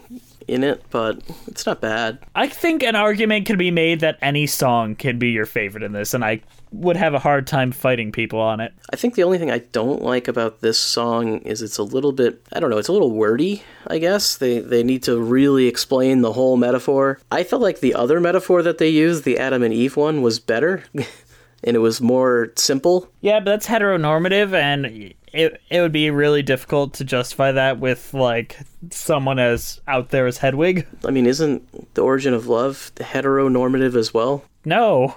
in 0.50 0.64
it, 0.64 0.82
but 0.90 1.22
it's 1.46 1.64
not 1.64 1.80
bad. 1.80 2.18
I 2.34 2.48
think 2.48 2.82
an 2.82 2.96
argument 2.96 3.46
can 3.46 3.56
be 3.56 3.70
made 3.70 4.00
that 4.00 4.18
any 4.20 4.46
song 4.46 4.96
can 4.96 5.18
be 5.18 5.30
your 5.30 5.46
favorite 5.46 5.82
in 5.82 5.92
this, 5.92 6.12
and 6.12 6.24
I 6.24 6.42
would 6.72 6.96
have 6.96 7.14
a 7.14 7.18
hard 7.18 7.46
time 7.46 7.72
fighting 7.72 8.12
people 8.12 8.40
on 8.40 8.60
it. 8.60 8.72
I 8.92 8.96
think 8.96 9.14
the 9.14 9.24
only 9.24 9.38
thing 9.38 9.50
I 9.50 9.58
don't 9.58 10.02
like 10.02 10.28
about 10.28 10.60
this 10.60 10.78
song 10.78 11.38
is 11.38 11.62
it's 11.62 11.78
a 11.78 11.82
little 11.82 12.12
bit 12.12 12.42
I 12.52 12.60
don't 12.60 12.70
know, 12.70 12.78
it's 12.78 12.88
a 12.88 12.92
little 12.92 13.10
wordy, 13.10 13.62
I 13.86 13.98
guess. 13.98 14.36
They 14.36 14.60
they 14.60 14.82
need 14.82 15.02
to 15.04 15.20
really 15.20 15.66
explain 15.66 16.22
the 16.22 16.32
whole 16.32 16.56
metaphor. 16.56 17.18
I 17.30 17.44
felt 17.44 17.62
like 17.62 17.80
the 17.80 17.94
other 17.94 18.20
metaphor 18.20 18.62
that 18.62 18.78
they 18.78 18.88
used, 18.88 19.24
the 19.24 19.38
Adam 19.38 19.62
and 19.62 19.74
Eve 19.74 19.96
one, 19.96 20.22
was 20.22 20.38
better. 20.38 20.84
and 21.62 21.76
it 21.76 21.80
was 21.80 22.00
more 22.00 22.52
simple. 22.56 23.10
Yeah, 23.20 23.40
but 23.40 23.46
that's 23.46 23.66
heteronormative, 23.66 24.52
and 24.52 25.14
it 25.32 25.60
it 25.70 25.80
would 25.80 25.92
be 25.92 26.10
really 26.10 26.42
difficult 26.42 26.94
to 26.94 27.04
justify 27.04 27.52
that 27.52 27.78
with 27.78 28.12
like 28.14 28.58
someone 28.90 29.38
as 29.38 29.80
out 29.86 30.10
there 30.10 30.26
as 30.26 30.38
Hedwig. 30.38 30.86
I 31.04 31.10
mean, 31.10 31.26
isn't 31.26 31.94
the 31.94 32.02
origin 32.02 32.34
of 32.34 32.46
love 32.46 32.92
heteronormative 32.96 33.94
as 33.94 34.12
well? 34.12 34.44
No, 34.64 35.16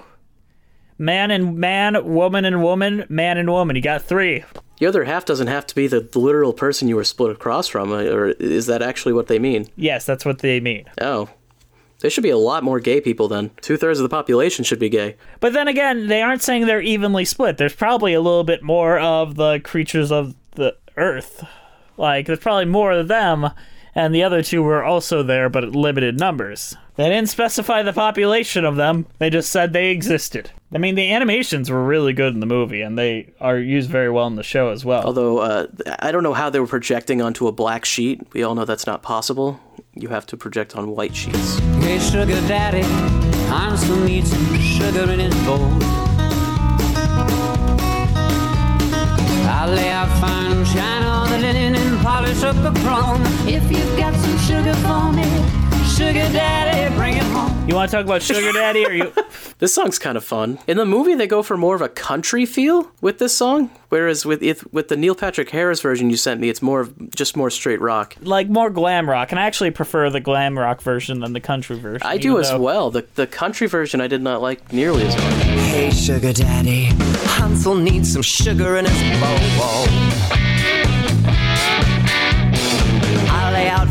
man 0.97 1.31
and 1.31 1.57
man, 1.57 2.13
woman 2.13 2.45
and 2.45 2.63
woman, 2.63 3.05
man 3.09 3.37
and 3.37 3.49
woman. 3.49 3.75
You 3.75 3.81
got 3.81 4.01
three. 4.01 4.43
The 4.79 4.87
other 4.87 5.03
half 5.05 5.25
doesn't 5.25 5.47
have 5.47 5.65
to 5.67 5.75
be 5.75 5.87
the 5.87 6.07
literal 6.15 6.51
person 6.51 6.87
you 6.87 6.95
were 6.95 7.03
split 7.03 7.31
across 7.31 7.67
from, 7.67 7.93
or 7.93 8.29
is 8.29 8.65
that 8.65 8.81
actually 8.81 9.13
what 9.13 9.27
they 9.27 9.39
mean? 9.39 9.69
Yes, 9.75 10.05
that's 10.05 10.25
what 10.25 10.39
they 10.39 10.59
mean. 10.59 10.85
Oh. 10.99 11.29
There 12.03 12.09
should 12.09 12.21
be 12.21 12.29
a 12.31 12.37
lot 12.37 12.65
more 12.65 12.81
gay 12.81 12.99
people 12.99 13.29
then. 13.29 13.51
Two 13.61 13.77
thirds 13.77 13.97
of 13.97 14.03
the 14.03 14.09
population 14.09 14.65
should 14.65 14.77
be 14.77 14.89
gay. 14.89 15.15
But 15.39 15.53
then 15.53 15.69
again, 15.69 16.07
they 16.07 16.21
aren't 16.21 16.41
saying 16.41 16.65
they're 16.65 16.81
evenly 16.81 17.23
split. 17.23 17.57
There's 17.57 17.73
probably 17.73 18.13
a 18.13 18.19
little 18.19 18.43
bit 18.43 18.61
more 18.61 18.99
of 18.99 19.35
the 19.35 19.61
creatures 19.61 20.11
of 20.11 20.35
the 20.55 20.75
earth. 20.97 21.45
Like, 21.95 22.25
there's 22.25 22.39
probably 22.39 22.65
more 22.65 22.91
of 22.91 23.07
them, 23.07 23.51
and 23.95 24.13
the 24.13 24.21
other 24.21 24.43
two 24.43 24.61
were 24.61 24.83
also 24.83 25.23
there, 25.23 25.47
but 25.47 25.63
at 25.63 25.77
limited 25.77 26.19
numbers. 26.19 26.75
They 26.97 27.07
didn't 27.07 27.29
specify 27.29 27.83
the 27.83 27.93
population 27.93 28.65
of 28.65 28.75
them, 28.75 29.05
they 29.19 29.29
just 29.29 29.49
said 29.49 29.71
they 29.71 29.91
existed. 29.91 30.51
I 30.73 30.79
mean, 30.79 30.95
the 30.95 31.13
animations 31.13 31.71
were 31.71 31.85
really 31.85 32.11
good 32.11 32.33
in 32.33 32.41
the 32.41 32.45
movie, 32.45 32.81
and 32.81 32.97
they 32.97 33.31
are 33.39 33.57
used 33.57 33.89
very 33.89 34.09
well 34.09 34.27
in 34.27 34.35
the 34.35 34.43
show 34.43 34.71
as 34.71 34.83
well. 34.83 35.03
Although, 35.03 35.37
uh, 35.37 35.67
I 35.99 36.11
don't 36.11 36.23
know 36.23 36.33
how 36.33 36.49
they 36.49 36.59
were 36.59 36.67
projecting 36.67 37.21
onto 37.21 37.47
a 37.47 37.53
black 37.53 37.85
sheet. 37.85 38.21
We 38.33 38.43
all 38.43 38.55
know 38.55 38.65
that's 38.65 38.87
not 38.87 39.03
possible. 39.03 39.61
You 39.95 40.09
have 40.09 40.25
to 40.27 40.37
project 40.37 40.75
on 40.75 40.95
white 40.95 41.15
sheets. 41.15 41.59
Hey, 41.79 41.99
sugar 41.99 42.41
daddy, 42.47 42.81
Hansel 43.47 43.95
needs 43.97 44.31
some 44.31 44.59
sugar 44.59 45.11
in 45.11 45.19
his 45.19 45.35
bowl. 45.45 45.69
I'll 49.45 49.69
lay 49.69 49.89
out 49.89 50.09
fine 50.19 50.65
china 50.65 51.05
on 51.05 51.29
the 51.29 51.37
linen 51.37 51.75
and 51.75 51.99
polish 51.99 52.41
up 52.41 52.55
the 52.55 52.71
chrome. 52.81 53.21
If 53.47 53.69
you've 53.71 53.97
got 53.97 54.15
some 54.15 54.37
sugar 54.39 54.73
for 54.87 55.13
me, 55.13 55.62
sugar 55.95 56.13
daddy, 56.33 56.95
bring 56.95 57.17
it 57.17 57.23
home. 57.23 57.51
You 57.69 57.75
want 57.75 57.89
to 57.91 57.97
talk 57.97 58.05
about 58.05 58.21
Sugar 58.21 58.51
Daddy, 58.51 58.85
or 58.85 58.91
you? 58.91 59.13
This 59.59 59.73
song's 59.73 59.97
kind 59.97 60.17
of 60.17 60.25
fun. 60.25 60.59
In 60.67 60.75
the 60.75 60.83
movie, 60.85 61.13
they 61.15 61.27
go 61.27 61.41
for 61.41 61.55
more 61.55 61.73
of 61.73 61.81
a 61.81 61.87
country 61.87 62.45
feel 62.45 62.91
with 62.99 63.19
this 63.19 63.33
song, 63.33 63.69
whereas 63.87 64.25
with 64.25 64.43
it, 64.43 64.73
with 64.73 64.89
the 64.89 64.97
Neil 64.97 65.15
Patrick 65.15 65.49
Harris 65.51 65.79
version 65.79 66.09
you 66.09 66.17
sent 66.17 66.41
me, 66.41 66.49
it's 66.49 66.61
more 66.61 66.81
of 66.81 67.11
just 67.11 67.37
more 67.37 67.49
straight 67.49 67.79
rock. 67.79 68.17
like 68.21 68.49
more 68.49 68.69
glam 68.69 69.09
rock, 69.09 69.31
and 69.31 69.39
I 69.39 69.43
actually 69.43 69.71
prefer 69.71 70.09
the 70.09 70.19
glam 70.19 70.59
rock 70.59 70.81
version 70.81 71.21
than 71.21 71.31
the 71.31 71.39
country 71.39 71.77
version. 71.79 72.05
I 72.05 72.17
do 72.17 72.31
even 72.31 72.41
as 72.41 72.49
though- 72.49 72.59
well. 72.59 72.91
The 72.91 73.05
the 73.15 73.27
country 73.27 73.67
version 73.67 74.01
I 74.01 74.07
did 74.07 74.21
not 74.21 74.41
like 74.41 74.73
nearly 74.73 75.03
as 75.05 75.15
much. 75.15 75.43
Hey, 75.69 75.91
sugar 75.91 76.33
daddy, 76.33 76.85
Hansel 77.37 77.75
needs 77.75 78.11
some 78.11 78.21
sugar 78.23 78.75
in 78.75 78.85
his 78.85 79.21
bowl. 79.21 79.87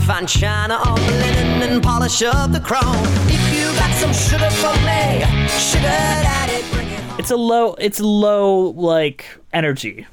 Fine 0.06 0.26
china 0.26 0.74
on 0.74 0.94
the 1.00 1.12
linen 1.12 1.62
and 1.70 1.82
polish 1.82 2.22
up 2.22 2.50
the 2.52 2.60
chrome. 2.60 2.82
If 3.28 3.54
you 3.54 3.64
got 3.78 3.94
some 3.94 4.12
sugar 4.12 4.50
for 4.50 4.72
me, 4.84 5.20
sugar 5.48 5.82
daddy, 5.82 6.64
bring 6.72 6.88
it 6.88 6.98
home. 7.00 7.18
It's 7.20 7.30
a 7.30 7.36
low. 7.36 7.74
It's 7.74 8.00
low 8.00 8.70
like 8.70 9.26
energy. 9.52 10.06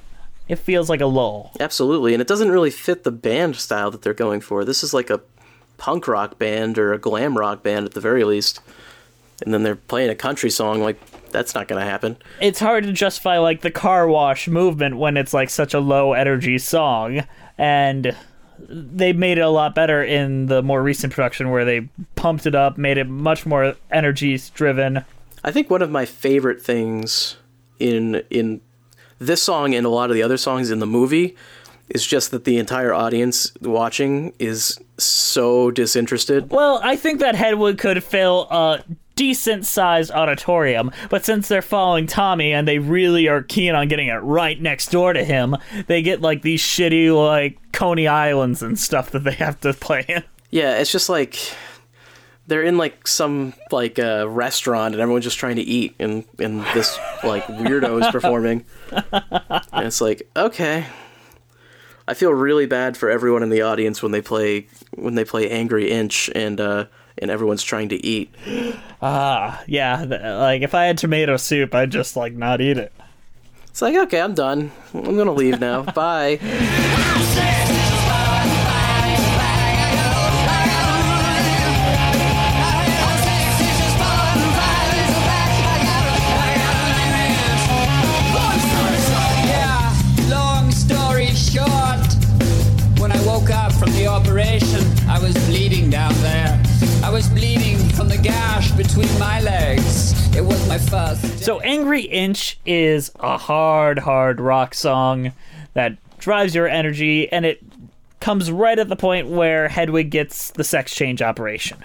It 0.48 0.58
feels 0.58 0.90
like 0.90 1.02
a 1.02 1.06
lull. 1.06 1.52
Absolutely, 1.60 2.14
and 2.14 2.22
it 2.22 2.28
doesn't 2.28 2.50
really 2.52 2.72
fit 2.72 3.04
the 3.04 3.12
band 3.12 3.56
style 3.56 3.92
that 3.92 4.02
they're 4.02 4.14
going 4.14 4.42
for. 4.42 4.66
This 4.66 4.84
is 4.84 4.94
like 4.94 5.10
a 5.10 5.22
punk 5.78 6.08
rock 6.08 6.38
band 6.40 6.78
or 6.78 6.92
a 6.94 6.98
glam 6.98 7.38
rock 7.38 7.64
band 7.64 7.86
at 7.86 7.94
the 7.94 8.02
very 8.02 8.24
least. 8.24 8.60
and 9.44 9.54
then 9.54 9.64
they're 9.64 9.76
playing 9.76 10.10
a 10.10 10.16
country 10.16 10.50
song. 10.50 10.82
Like 10.82 11.00
that's 11.32 11.56
not 11.56 11.68
gonna 11.68 11.86
happen. 11.86 12.18
It's 12.42 12.60
hard 12.60 12.84
to 12.86 12.92
justify 12.92 13.38
like 13.38 13.62
the 13.62 13.72
car 13.72 14.08
wash 14.08 14.48
movement 14.48 14.98
when 14.98 15.18
it's 15.18 15.34
like 15.34 15.50
such 15.50 15.74
a 15.74 15.80
low 15.80 16.14
energy 16.14 16.58
song, 16.58 17.24
and 17.58 18.16
they 18.68 19.14
made 19.14 19.38
it 19.38 19.42
a 19.42 19.50
lot 19.50 19.76
better 19.76 20.04
in 20.04 20.48
the 20.48 20.62
more 20.62 20.82
recent 20.82 21.14
production 21.14 21.50
where 21.50 21.66
they 21.66 21.90
pumped 22.16 22.46
it 22.46 22.56
up, 22.56 22.78
made 22.78 22.98
it 22.98 23.08
much 23.08 23.46
more 23.46 23.76
energy 23.92 24.40
driven. 24.54 25.04
I 25.44 25.52
think 25.52 25.70
one 25.70 25.82
of 25.82 25.90
my 25.90 26.06
favorite 26.06 26.62
things 26.62 27.38
in 27.80 28.24
in 28.30 28.62
this 29.20 29.42
song 29.42 29.74
and 29.74 29.86
a 29.86 29.90
lot 29.90 30.10
of 30.10 30.16
the 30.16 30.24
other 30.24 30.38
songs 30.38 30.72
in 30.72 30.80
the 30.80 30.88
movie 30.88 31.36
is 31.90 32.06
just 32.06 32.32
that 32.32 32.44
the 32.44 32.58
entire 32.58 32.94
audience 32.94 33.52
watching 33.62 34.34
is 34.40 34.80
so 34.98 35.72
disinterested. 35.72 36.52
Well, 36.52 36.80
I 36.84 36.96
think 36.96 37.20
that 37.20 37.36
Hedwig 37.36 37.78
could 37.78 38.04
fill 38.04 38.48
a 38.52 38.84
decent 39.20 39.66
sized 39.66 40.12
auditorium, 40.12 40.90
but 41.10 41.26
since 41.26 41.50
they're 41.50 41.62
following 41.62 42.08
Tommy 42.08 42.54
and 42.54 42.66
they 42.66 42.80
really 42.80 43.28
are 43.28 43.44
keen 43.44 43.76
on 43.76 43.90
getting 43.90 44.08
it 44.08 44.14
right 44.20 44.60
next 44.62 44.92
door 44.92 45.12
to 45.12 45.26
him, 45.26 45.58
they 45.88 46.02
get 46.02 46.22
like 46.22 46.42
these 46.42 46.62
shitty 46.62 47.14
like 47.14 47.60
Coney 47.74 48.08
Islands 48.08 48.64
and 48.64 48.80
stuff 48.80 49.12
that 49.12 49.26
they 49.26 49.34
have 49.34 49.60
to 49.60 49.74
play 49.74 50.06
in. 50.08 50.24
Yeah, 50.52 50.78
it's 50.78 50.94
just 50.94 51.10
like 51.10 51.38
they're 52.48 52.64
in 52.64 52.78
like 52.78 53.10
some 53.10 53.54
like 53.72 54.00
uh, 54.00 54.26
restaurant 54.30 54.94
and 54.94 55.02
everyone's 55.02 55.26
just 55.26 55.38
trying 55.38 55.58
to 55.58 55.64
eat 55.64 55.96
and 56.00 56.24
and 56.40 56.62
this 56.74 56.98
like 57.22 57.44
weirdo 57.44 58.02
is 58.02 58.10
performing. 58.12 58.66
And 59.74 59.86
it's 59.86 60.00
like, 60.02 60.30
okay. 60.36 60.86
I 62.08 62.14
feel 62.14 62.32
really 62.32 62.68
bad 62.68 62.96
for 62.96 63.10
everyone 63.10 63.44
in 63.44 63.50
the 63.50 63.62
audience 63.64 64.02
when 64.02 64.14
they 64.14 64.22
play 64.22 64.68
when 64.96 65.16
they 65.16 65.26
play 65.26 65.50
Angry 65.50 65.92
Inch 65.92 66.30
and 66.34 66.62
uh 66.62 66.86
and 67.22 67.30
everyone's 67.32 67.64
trying 67.64 67.90
to 67.90 68.06
eat. 68.06 68.34
Ah, 69.02 69.64
yeah, 69.68 70.04
like 70.40 70.62
if 70.62 70.74
I 70.74 70.86
had 70.86 70.98
tomato 70.98 71.38
soup, 71.38 71.74
I'd 71.76 71.92
just 71.92 72.16
like 72.16 72.34
not 72.34 72.62
eat 72.62 72.78
it. 72.78 72.92
It's 73.68 73.82
like, 73.82 73.96
okay, 73.96 74.20
I'm 74.20 74.34
done. 74.34 74.72
I'm 74.94 75.16
gonna 75.16 75.32
leave 75.32 75.60
now. 75.60 75.84
Bye. 75.94 76.40
Between 99.00 99.20
my 99.20 99.40
legs. 99.42 100.36
It 100.36 100.42
was 100.44 100.68
my 100.68 100.78
first. 100.78 101.40
So 101.40 101.60
Angry 101.62 102.02
Inch 102.02 102.60
is 102.66 103.12
a 103.20 103.38
hard, 103.38 104.00
hard 104.00 104.40
rock 104.40 104.74
song 104.74 105.32
that 105.74 105.98
drives 106.18 106.54
your 106.54 106.68
energy, 106.68 107.32
and 107.32 107.46
it 107.46 107.62
comes 108.20 108.52
right 108.52 108.78
at 108.78 108.90
the 108.90 108.96
point 108.96 109.30
where 109.30 109.70
Hedwig 109.70 110.10
gets 110.12 110.52
the 110.52 110.64
sex 110.64 110.94
change 110.94 111.22
operation. 111.22 111.84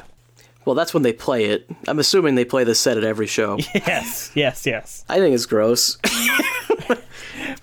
Well, 0.64 0.74
that's 0.74 0.94
when 0.94 1.02
they 1.02 1.12
play 1.12 1.46
it. 1.46 1.68
I'm 1.86 1.98
assuming 1.98 2.34
they 2.34 2.44
play 2.44 2.64
this 2.64 2.80
set 2.80 2.96
at 2.96 3.04
every 3.04 3.26
show. 3.26 3.58
Yes, 3.74 4.32
yes, 4.34 4.66
yes. 4.66 5.04
I 5.08 5.18
think 5.18 5.34
it's 5.34 5.46
gross. 5.46 5.98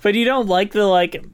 But 0.02 0.16
you 0.16 0.26
don't 0.26 0.48
like 0.48 0.72
the 0.72 0.86
like, 0.86 1.26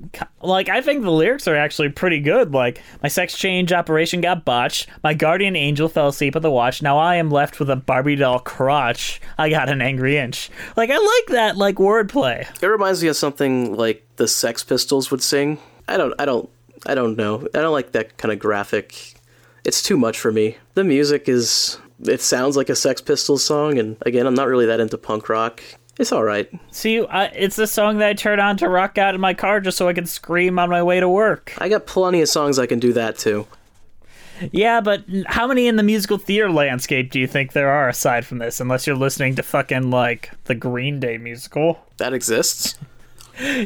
like 0.42 0.70
I 0.70 0.82
think 0.82 1.04
the 1.04 1.12
lyrics 1.12 1.48
are 1.48 1.56
actually 1.56 1.90
pretty 1.90 2.20
good. 2.20 2.54
Like 2.54 2.82
my 3.02 3.10
sex 3.10 3.38
change 3.38 3.72
operation 3.72 4.22
got 4.22 4.46
botched. 4.46 4.88
My 5.04 5.14
guardian 5.14 5.56
angel 5.56 5.90
fell 5.90 6.10
asleep 6.10 6.36
at 6.36 6.42
the 6.42 6.52
watch. 6.52 6.82
Now 6.82 6.98
I 6.98 7.16
am 7.16 7.30
left 7.30 7.60
with 7.60 7.70
a 7.70 7.76
Barbie 7.76 8.16
doll 8.16 8.40
crotch. 8.40 9.22
I 9.38 9.50
got 9.50 9.70
an 9.70 9.82
angry 9.82 10.18
inch. 10.18 10.50
Like 10.76 10.90
I 10.90 10.98
like 10.98 11.36
that 11.36 11.58
like 11.58 11.76
wordplay. 11.76 12.48
It 12.62 12.68
reminds 12.68 13.02
me 13.02 13.10
of 13.10 13.16
something 13.16 13.76
like 13.76 14.06
the 14.18 14.28
Sex 14.28 14.64
Pistols 14.64 15.12
would 15.12 15.22
sing. 15.22 15.60
I 15.88 15.98
don't 15.98 16.14
I 16.20 16.26
don't 16.26 16.50
I 16.86 16.96
don't 16.96 17.16
know. 17.16 17.48
I 17.54 17.60
don't 17.60 17.74
like 17.74 17.92
that 17.94 18.18
kind 18.18 18.32
of 18.32 18.40
graphic. 18.40 19.16
It's 19.64 19.82
too 19.82 19.98
much 19.98 20.20
for 20.20 20.32
me. 20.32 20.58
The 20.76 20.84
music 20.84 21.28
is 21.28 21.80
it 22.04 22.22
sounds 22.22 22.56
like 22.56 22.70
a 22.70 22.76
Sex 22.76 23.02
Pistols 23.02 23.44
song 23.44 23.78
and 23.80 23.98
again, 24.02 24.28
I'm 24.28 24.36
not 24.36 24.48
really 24.48 24.66
that 24.68 24.80
into 24.80 24.98
punk 24.98 25.30
rock. 25.30 25.62
It's 26.00 26.12
all 26.12 26.24
right. 26.24 26.50
See, 26.72 27.04
I, 27.06 27.26
it's 27.26 27.56
the 27.56 27.66
song 27.68 27.98
that 27.98 28.10
I 28.10 28.14
turn 28.14 28.40
on 28.40 28.58
to 28.58 28.70
rock 28.70 28.98
out 28.98 29.16
in 29.16 29.22
my 29.22 29.34
car 29.34 29.60
just 29.60 29.78
so 29.78 29.88
I 29.88 29.94
can 29.94 30.06
scream 30.06 30.60
on 30.60 30.70
my 30.70 30.84
way 30.84 31.00
to 31.00 31.10
work. 31.10 31.54
I 31.58 31.70
got 31.70 31.88
plenty 31.88 32.22
of 32.22 32.30
songs 32.30 32.60
I 32.60 32.68
can 32.68 32.80
do 32.80 32.94
that 32.94 33.18
too. 33.18 33.48
Yeah, 34.52 34.82
but 34.82 35.04
how 35.26 35.48
many 35.48 35.68
in 35.68 35.78
the 35.78 35.84
musical 35.84 36.20
theater 36.20 36.52
landscape 36.52 37.12
do 37.12 37.20
you 37.20 37.26
think 37.26 37.54
there 37.54 37.70
are 37.72 37.90
aside 37.90 38.26
from 38.26 38.38
this? 38.38 38.60
Unless 38.60 38.86
you're 38.86 38.96
listening 38.96 39.34
to 39.36 39.44
fucking 39.44 39.90
like 39.90 40.32
the 40.46 40.54
Green 40.54 41.00
Day 41.00 41.18
musical. 41.18 41.80
That 41.98 42.14
exists. 42.14 42.76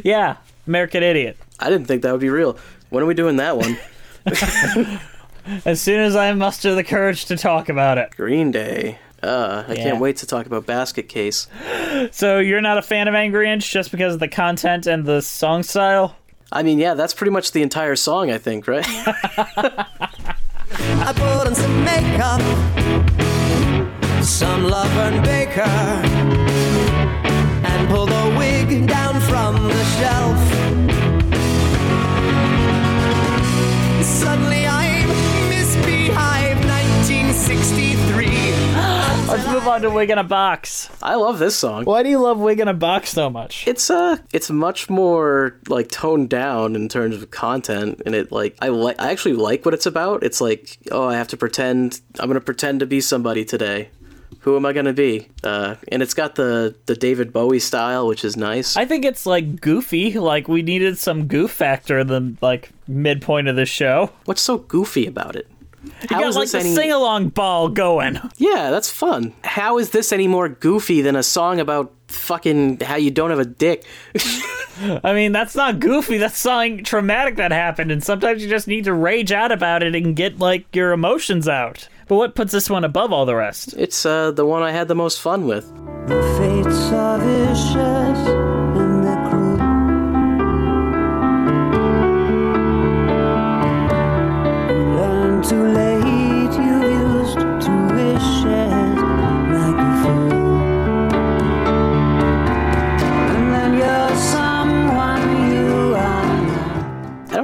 Yeah, 0.04 0.36
American 0.66 1.02
Idiot. 1.02 1.38
I 1.58 1.70
didn't 1.70 1.86
think 1.86 2.02
that 2.02 2.12
would 2.12 2.20
be 2.20 2.28
real. 2.28 2.58
When 2.90 3.02
are 3.02 3.06
we 3.06 3.14
doing 3.14 3.36
that 3.36 3.56
one? 3.56 3.78
As 5.64 5.80
soon 5.80 6.00
as 6.00 6.14
I 6.14 6.30
muster 6.34 6.74
the 6.74 6.84
courage 6.84 7.24
to 7.24 7.38
talk 7.38 7.70
about 7.70 7.96
it. 7.96 8.10
Green 8.14 8.50
Day. 8.50 8.98
Uh, 9.22 9.62
I 9.68 9.74
Yeah. 9.74 9.82
can't 9.84 10.00
wait 10.00 10.16
to 10.18 10.26
talk 10.26 10.46
about 10.46 10.66
Basket 10.66 11.08
Case. 11.08 11.46
So 12.10 12.38
you're 12.40 12.60
not 12.60 12.78
a 12.78 12.82
fan 12.82 13.06
of 13.06 13.14
Angry 13.14 13.48
Inch 13.48 13.70
just 13.70 13.90
because 13.92 14.14
of 14.14 14.20
the 14.20 14.26
content 14.28 14.86
and 14.88 15.04
the 15.06 15.20
song 15.22 15.62
style? 15.62 16.16
I 16.50 16.62
mean, 16.64 16.78
yeah, 16.80 16.94
that's 16.94 17.14
pretty 17.14 17.30
much 17.30 17.52
the 17.52 17.62
entire 17.62 17.94
song, 17.96 18.30
I 18.30 18.38
think, 18.38 18.66
right? 18.66 18.84
I 21.04 21.12
put 21.14 21.46
on 21.46 21.54
some 21.54 21.84
makeup, 21.84 22.40
some 24.24 24.64
love 24.64 24.90
and 24.98 25.22
baker, 25.24 25.60
and 27.70 27.88
pull 27.88 28.06
the 28.06 28.34
wig 28.38 28.86
down 28.88 29.20
from 29.22 29.54
the 29.68 29.84
shelf. 29.98 30.38
Suddenly 34.04 34.66
I'm 34.66 35.08
Miss 35.48 35.74
Beehive 35.86 36.58
1963. 36.66 37.91
Let's 39.32 39.48
move 39.48 39.66
on 39.66 39.80
to 39.80 39.90
Wig 39.90 40.10
in 40.10 40.18
a 40.18 40.24
Box. 40.24 40.90
I 41.02 41.14
love 41.14 41.38
this 41.38 41.56
song. 41.56 41.84
Why 41.84 42.02
do 42.02 42.10
you 42.10 42.18
love 42.18 42.38
Wig 42.38 42.60
in 42.60 42.68
a 42.68 42.74
Box 42.74 43.08
so 43.12 43.30
much? 43.30 43.66
It's 43.66 43.88
uh 43.88 44.18
it's 44.30 44.50
much 44.50 44.90
more 44.90 45.58
like 45.68 45.88
toned 45.88 46.28
down 46.28 46.76
in 46.76 46.86
terms 46.90 47.16
of 47.16 47.30
content 47.30 48.02
and 48.04 48.14
it 48.14 48.30
like 48.30 48.58
I 48.60 48.68
like 48.68 49.00
I 49.00 49.10
actually 49.10 49.32
like 49.32 49.64
what 49.64 49.72
it's 49.72 49.86
about. 49.86 50.22
It's 50.22 50.42
like, 50.42 50.76
oh, 50.90 51.08
I 51.08 51.14
have 51.14 51.28
to 51.28 51.38
pretend 51.38 52.02
I'm 52.20 52.26
going 52.26 52.38
to 52.38 52.44
pretend 52.44 52.80
to 52.80 52.86
be 52.86 53.00
somebody 53.00 53.42
today. 53.46 53.88
Who 54.40 54.54
am 54.54 54.66
I 54.66 54.74
going 54.74 54.84
to 54.84 54.92
be? 54.92 55.28
Uh 55.42 55.76
and 55.88 56.02
it's 56.02 56.12
got 56.12 56.34
the 56.34 56.76
the 56.84 56.94
David 56.94 57.32
Bowie 57.32 57.58
style, 57.58 58.06
which 58.06 58.26
is 58.26 58.36
nice. 58.36 58.76
I 58.76 58.84
think 58.84 59.06
it's 59.06 59.24
like 59.24 59.62
goofy. 59.62 60.18
Like 60.18 60.46
we 60.46 60.60
needed 60.60 60.98
some 60.98 61.26
goof 61.26 61.52
factor 61.52 62.00
in 62.00 62.08
the 62.08 62.36
like 62.42 62.68
midpoint 62.86 63.48
of 63.48 63.56
the 63.56 63.64
show. 63.64 64.10
What's 64.26 64.42
so 64.42 64.58
goofy 64.58 65.06
about 65.06 65.36
it? 65.36 65.48
You 65.84 65.92
How 66.10 66.20
got 66.20 66.34
like 66.34 66.42
this 66.44 66.52
the 66.52 66.58
any- 66.60 66.74
sing 66.74 66.92
along 66.92 67.28
ball 67.30 67.68
going. 67.68 68.18
Yeah, 68.36 68.70
that's 68.70 68.90
fun. 68.90 69.32
How 69.44 69.78
is 69.78 69.90
this 69.90 70.12
any 70.12 70.28
more 70.28 70.48
goofy 70.48 71.00
than 71.02 71.16
a 71.16 71.22
song 71.22 71.58
about 71.60 71.92
fucking 72.08 72.80
how 72.80 72.96
you 72.96 73.10
don't 73.10 73.30
have 73.30 73.38
a 73.38 73.44
dick? 73.44 73.84
I 75.04 75.12
mean, 75.12 75.32
that's 75.32 75.54
not 75.54 75.80
goofy. 75.80 76.18
That's 76.18 76.38
something 76.38 76.84
traumatic 76.84 77.36
that 77.36 77.52
happened, 77.52 77.90
and 77.92 78.02
sometimes 78.02 78.42
you 78.42 78.48
just 78.48 78.66
need 78.68 78.84
to 78.84 78.94
rage 78.94 79.32
out 79.32 79.52
about 79.52 79.82
it 79.82 79.94
and 79.94 80.16
get 80.16 80.38
like 80.38 80.74
your 80.74 80.92
emotions 80.92 81.48
out. 81.48 81.88
But 82.08 82.16
what 82.16 82.34
puts 82.34 82.52
this 82.52 82.68
one 82.70 82.84
above 82.84 83.12
all 83.12 83.26
the 83.26 83.36
rest? 83.36 83.74
It's 83.76 84.04
uh 84.06 84.30
the 84.32 84.46
one 84.46 84.62
I 84.62 84.70
had 84.72 84.88
the 84.88 84.94
most 84.94 85.20
fun 85.20 85.46
with. 85.46 85.68
The 86.06 86.22
fates 86.64 86.92
are 86.92 87.18
vicious 87.18 88.41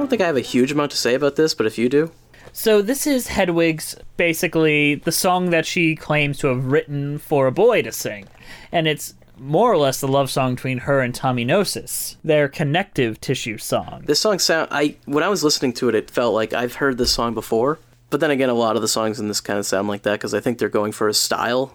don't 0.09 0.17
think 0.17 0.23
I 0.23 0.27
have 0.27 0.37
a 0.37 0.41
huge 0.41 0.71
amount 0.71 0.89
to 0.91 0.97
say 0.97 1.13
about 1.13 1.35
this, 1.35 1.53
but 1.53 1.67
if 1.67 1.77
you 1.77 1.87
do, 1.87 2.11
So 2.51 2.81
this 2.81 3.05
is 3.05 3.27
Hedwig's 3.27 3.95
basically 4.17 4.95
the 4.95 5.11
song 5.11 5.51
that 5.51 5.67
she 5.67 5.95
claims 5.95 6.39
to 6.39 6.47
have 6.47 6.65
written 6.65 7.19
for 7.19 7.45
a 7.45 7.51
boy 7.51 7.83
to 7.83 7.91
sing, 7.91 8.27
and 8.71 8.87
it's 8.87 9.13
more 9.37 9.71
or 9.71 9.77
less 9.77 10.01
the 10.01 10.07
love 10.07 10.31
song 10.31 10.55
between 10.55 10.79
her 10.79 10.99
and 10.99 11.13
Tommy 11.13 11.45
Gnosis, 11.45 12.17
their 12.23 12.49
connective 12.49 13.21
tissue 13.21 13.57
song. 13.59 14.01
this 14.05 14.19
song 14.19 14.39
sound 14.39 14.67
I 14.71 14.95
when 15.05 15.23
I 15.23 15.29
was 15.29 15.43
listening 15.43 15.73
to 15.73 15.89
it, 15.89 15.95
it 15.95 16.09
felt 16.09 16.33
like 16.33 16.53
I've 16.53 16.75
heard 16.75 16.97
this 16.97 17.11
song 17.11 17.33
before. 17.35 17.77
But 18.09 18.19
then 18.19 18.31
again, 18.31 18.49
a 18.49 18.55
lot 18.55 18.75
of 18.75 18.81
the 18.81 18.87
songs 18.87 19.19
in 19.19 19.27
this 19.27 19.39
kind 19.39 19.59
of 19.59 19.67
sound 19.67 19.87
like 19.87 20.01
that 20.01 20.13
because 20.13 20.33
I 20.33 20.39
think 20.39 20.57
they're 20.57 20.67
going 20.69 20.91
for 20.91 21.07
a 21.07 21.13
style. 21.13 21.71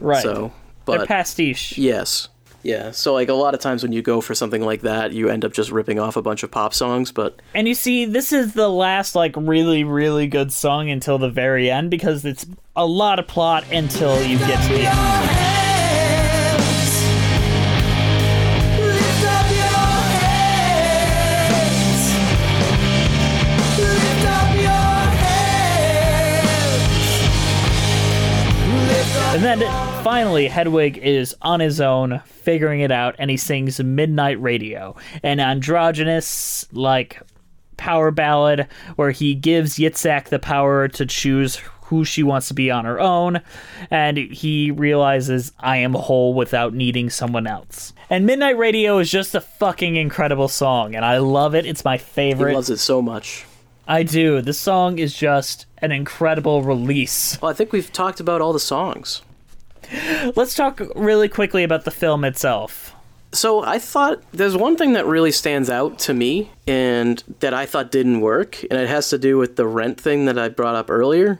Right. 0.00 0.22
So, 0.22 0.52
They're 0.86 1.00
but 1.00 1.08
pastiche. 1.08 1.76
yes, 1.76 2.28
Yeah, 2.66 2.90
so 2.90 3.14
like 3.14 3.28
a 3.28 3.32
lot 3.32 3.54
of 3.54 3.60
times 3.60 3.84
when 3.84 3.92
you 3.92 4.02
go 4.02 4.20
for 4.20 4.34
something 4.34 4.60
like 4.60 4.80
that, 4.80 5.12
you 5.12 5.28
end 5.28 5.44
up 5.44 5.52
just 5.52 5.70
ripping 5.70 6.00
off 6.00 6.16
a 6.16 6.22
bunch 6.22 6.42
of 6.42 6.50
pop 6.50 6.74
songs, 6.74 7.12
but 7.12 7.40
And 7.54 7.68
you 7.68 7.76
see, 7.76 8.06
this 8.06 8.32
is 8.32 8.54
the 8.54 8.68
last 8.68 9.14
like 9.14 9.36
really, 9.36 9.84
really 9.84 10.26
good 10.26 10.52
song 10.52 10.90
until 10.90 11.16
the 11.16 11.30
very 11.30 11.70
end 11.70 11.92
because 11.92 12.24
it's 12.24 12.44
a 12.74 12.84
lot 12.84 13.20
of 13.20 13.28
plot 13.28 13.62
until 13.70 14.20
you 14.20 14.36
get 14.38 14.60
to 14.66 14.72
the 14.72 14.86
end. 14.86 15.46
And 29.36 29.44
then 29.44 29.85
finally, 30.06 30.46
Hedwig 30.46 30.98
is 30.98 31.34
on 31.42 31.58
his 31.58 31.80
own, 31.80 32.20
figuring 32.26 32.80
it 32.80 32.92
out, 32.92 33.16
and 33.18 33.28
he 33.28 33.36
sings 33.36 33.80
Midnight 33.80 34.40
Radio, 34.40 34.94
an 35.24 35.40
androgynous, 35.40 36.64
like, 36.72 37.20
power 37.76 38.12
ballad 38.12 38.68
where 38.94 39.10
he 39.10 39.34
gives 39.34 39.78
Yitzhak 39.78 40.28
the 40.28 40.38
power 40.38 40.86
to 40.86 41.06
choose 41.06 41.60
who 41.86 42.04
she 42.04 42.22
wants 42.22 42.46
to 42.46 42.54
be 42.54 42.70
on 42.70 42.84
her 42.84 43.00
own, 43.00 43.40
and 43.90 44.16
he 44.16 44.70
realizes, 44.70 45.50
I 45.58 45.78
am 45.78 45.94
whole 45.94 46.34
without 46.34 46.72
needing 46.72 47.10
someone 47.10 47.48
else. 47.48 47.92
And 48.08 48.26
Midnight 48.26 48.58
Radio 48.58 48.98
is 48.98 49.10
just 49.10 49.34
a 49.34 49.40
fucking 49.40 49.96
incredible 49.96 50.46
song, 50.46 50.94
and 50.94 51.04
I 51.04 51.18
love 51.18 51.56
it. 51.56 51.66
It's 51.66 51.84
my 51.84 51.96
he 51.96 52.04
favorite. 52.04 52.54
loves 52.54 52.70
it 52.70 52.78
so 52.78 53.02
much. 53.02 53.44
I 53.88 54.04
do. 54.04 54.40
This 54.40 54.58
song 54.58 55.00
is 55.00 55.16
just 55.16 55.66
an 55.78 55.90
incredible 55.90 56.62
release. 56.62 57.40
Well, 57.42 57.50
I 57.50 57.54
think 57.54 57.72
we've 57.72 57.92
talked 57.92 58.20
about 58.20 58.40
all 58.40 58.52
the 58.52 58.60
songs. 58.60 59.22
Let's 60.34 60.54
talk 60.54 60.80
really 60.94 61.28
quickly 61.28 61.62
about 61.64 61.84
the 61.84 61.90
film 61.90 62.24
itself. 62.24 62.94
So 63.32 63.62
I 63.62 63.78
thought 63.78 64.22
there's 64.32 64.56
one 64.56 64.76
thing 64.76 64.94
that 64.94 65.06
really 65.06 65.32
stands 65.32 65.68
out 65.68 65.98
to 66.00 66.14
me 66.14 66.50
and 66.66 67.22
that 67.40 67.52
I 67.54 67.66
thought 67.66 67.90
didn't 67.90 68.20
work, 68.20 68.62
and 68.70 68.80
it 68.80 68.88
has 68.88 69.08
to 69.10 69.18
do 69.18 69.36
with 69.36 69.56
the 69.56 69.66
rent 69.66 70.00
thing 70.00 70.24
that 70.26 70.38
I 70.38 70.48
brought 70.48 70.74
up 70.76 70.88
earlier, 70.90 71.38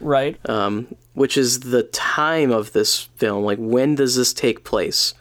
Right. 0.00 0.38
um, 0.48 0.94
which 1.14 1.36
is 1.36 1.60
the 1.60 1.82
time 1.84 2.50
of 2.50 2.72
this 2.72 3.00
film. 3.16 3.44
Like, 3.44 3.58
when 3.58 3.96
does 3.96 4.16
this 4.16 4.32
take 4.32 4.64
place? 4.64 5.14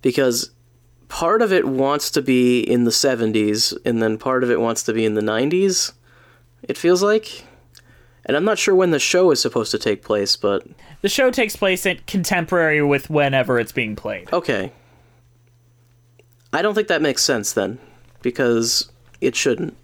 Because 0.00 0.50
part 1.08 1.42
of 1.42 1.52
it 1.52 1.66
wants 1.68 2.10
to 2.12 2.22
be 2.22 2.60
in 2.60 2.84
the 2.84 2.90
70s, 2.90 3.76
and 3.84 4.02
then 4.02 4.18
part 4.18 4.42
of 4.42 4.50
it 4.50 4.60
wants 4.60 4.82
to 4.84 4.92
be 4.92 5.04
in 5.04 5.14
the 5.14 5.20
90s, 5.22 5.92
it 6.62 6.76
feels 6.78 7.02
like. 7.02 7.44
And 8.24 8.36
I'm 8.36 8.44
not 8.44 8.58
sure 8.58 8.74
when 8.74 8.90
the 8.92 8.98
show 8.98 9.30
is 9.30 9.40
supposed 9.40 9.70
to 9.72 9.78
take 9.78 10.02
place, 10.02 10.36
but 10.36 10.64
The 11.02 11.08
show 11.08 11.30
takes 11.30 11.56
place 11.56 11.84
in 11.84 12.00
contemporary 12.06 12.82
with 12.82 13.10
whenever 13.10 13.58
it's 13.58 13.72
being 13.72 13.96
played. 13.96 14.32
okay. 14.32 14.72
I 16.54 16.60
don't 16.60 16.74
think 16.74 16.88
that 16.88 17.00
makes 17.00 17.22
sense 17.22 17.52
then, 17.54 17.78
because 18.20 18.90
it 19.22 19.34
shouldn't. 19.34 19.74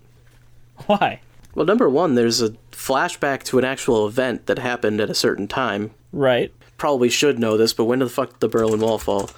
Why? 0.86 1.20
Well, 1.54 1.64
number 1.64 1.88
one, 1.88 2.14
there's 2.14 2.42
a 2.42 2.50
flashback 2.72 3.42
to 3.44 3.58
an 3.58 3.64
actual 3.64 4.06
event 4.06 4.46
that 4.46 4.58
happened 4.58 5.00
at 5.00 5.08
a 5.08 5.14
certain 5.14 5.48
time. 5.48 5.92
Right. 6.12 6.52
Probably 6.76 7.08
should 7.08 7.38
know 7.38 7.56
this, 7.56 7.72
but 7.72 7.86
when 7.86 8.00
the 8.00 8.08
fuck 8.08 8.32
did 8.32 8.40
the 8.40 8.48
Berlin 8.48 8.80
Wall 8.80 8.98
fall? 8.98 9.30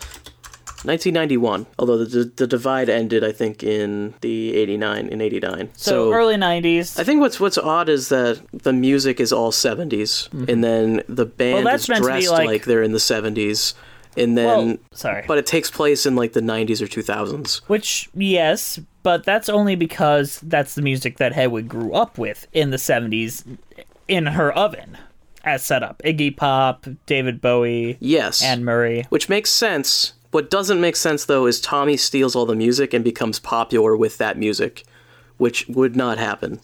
1991. 0.85 1.67
Although 1.79 2.05
the, 2.05 2.25
the 2.25 2.47
divide 2.47 2.89
ended, 2.89 3.23
I 3.25 3.33
think, 3.33 3.63
in 3.63 4.15
the 4.21 4.57
89, 4.57 5.09
in 5.09 5.21
89. 5.21 5.71
So, 5.77 6.13
early 6.13 6.37
90s. 6.37 6.99
I 6.99 7.05
think 7.05 7.21
what's 7.21 7.39
what's 7.41 7.59
odd 7.59 7.89
is 7.89 8.09
that 8.09 8.41
the 8.53 8.73
music 8.73 9.21
is 9.21 9.33
all 9.33 9.53
70s, 9.53 10.29
and 10.49 10.63
then 10.65 11.03
the 11.09 11.27
band 11.27 11.67
Mm-hmm. 11.67 11.75
is 11.75 11.89
meant 11.89 12.03
to 12.05 12.07
be 12.09 12.13
dressed 12.13 12.31
like- 12.31 12.47
like... 12.47 12.65
they're 12.65 12.83
in 12.83 12.93
the 12.93 12.99
70s, 12.99 13.75
and 14.17 14.37
then 14.37 14.47
Well, 14.67 14.77
sorry. 14.93 15.25
but 15.29 15.39
it 15.39 15.47
takes 15.47 15.71
place 15.71 16.07
in 16.07 16.17
like 16.17 16.33
the 16.33 16.41
90s 16.41 16.81
or 16.81 16.87
2000s. 16.87 17.61
Which, 17.69 18.09
yes, 18.15 18.81
but 19.03 19.25
that's 19.25 19.49
only 19.49 19.77
because 19.77 20.41
that's 20.43 20.75
the 20.75 20.83
music 20.83 21.19
that 21.19 21.33
Hedwig 21.33 21.69
grew 21.69 21.93
up 21.93 22.19
with 22.19 22.47
in 22.53 22.71
the 22.71 22.77
70s 22.77 23.45
in 24.09 24.27
her 24.27 24.53
oven 24.53 24.99
as 25.45 25.63
set 25.63 25.83
up. 25.83 26.03
Iggy 26.05 26.37
Pop, 26.37 26.87
David 27.07 27.41
Bowie, 27.41 27.97
Yes, 28.01 28.43
Anne 28.43 28.65
Murray. 28.65 29.07
which 29.11 29.29
makes 29.29 29.51
sense. 29.51 30.13
What 30.31 30.51
doesn't 30.51 30.81
make 30.81 30.97
sense 30.97 31.25
though 31.25 31.47
is 31.47 31.61
Tommy 31.61 31.97
steals 31.97 32.37
all 32.37 32.47
the 32.47 32.55
music 32.55 32.95
and 32.95 33.05
becomes 33.05 33.39
popular 33.39 33.97
with 33.97 34.19
that 34.19 34.39
music, 34.39 34.85
which 35.39 35.67
would 35.69 35.97
not 35.97 36.19
happen. 36.19 36.61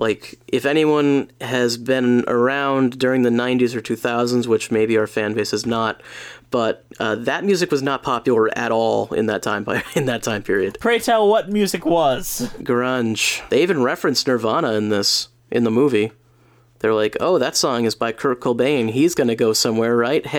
Like 0.00 0.38
if 0.48 0.66
anyone 0.66 1.30
has 1.40 1.78
been 1.78 2.24
around 2.26 2.98
during 2.98 3.22
the 3.22 3.30
90s 3.30 3.74
or 3.74 3.80
2000s, 3.80 4.46
which 4.46 4.70
maybe 4.70 4.98
our 4.98 5.06
fan 5.06 5.34
base 5.34 5.52
is 5.52 5.64
not, 5.64 6.02
but 6.50 6.84
uh, 6.98 7.14
that 7.16 7.44
music 7.44 7.70
was 7.70 7.82
not 7.82 8.02
popular 8.02 8.56
at 8.56 8.72
all 8.72 9.12
in 9.14 9.26
that 9.26 9.42
time 9.42 9.66
in 9.94 10.06
that 10.06 10.22
time 10.22 10.42
period. 10.42 10.76
Pray 10.80 10.98
tell 10.98 11.28
what 11.28 11.48
music 11.50 11.84
was. 11.86 12.50
Grunge. 12.58 13.48
They 13.48 13.62
even 13.62 13.82
referenced 13.82 14.26
Nirvana 14.26 14.72
in 14.72 14.88
this 14.88 15.28
in 15.50 15.64
the 15.64 15.70
movie. 15.70 16.12
They're 16.80 16.94
like, 16.94 17.16
"Oh, 17.20 17.38
that 17.38 17.56
song 17.56 17.84
is 17.84 17.94
by 17.94 18.12
Kurt 18.12 18.40
Cobain. 18.40 18.90
He's 18.90 19.14
gonna 19.14 19.34
go 19.34 19.52
somewhere, 19.52 19.96
right?" 19.96 20.24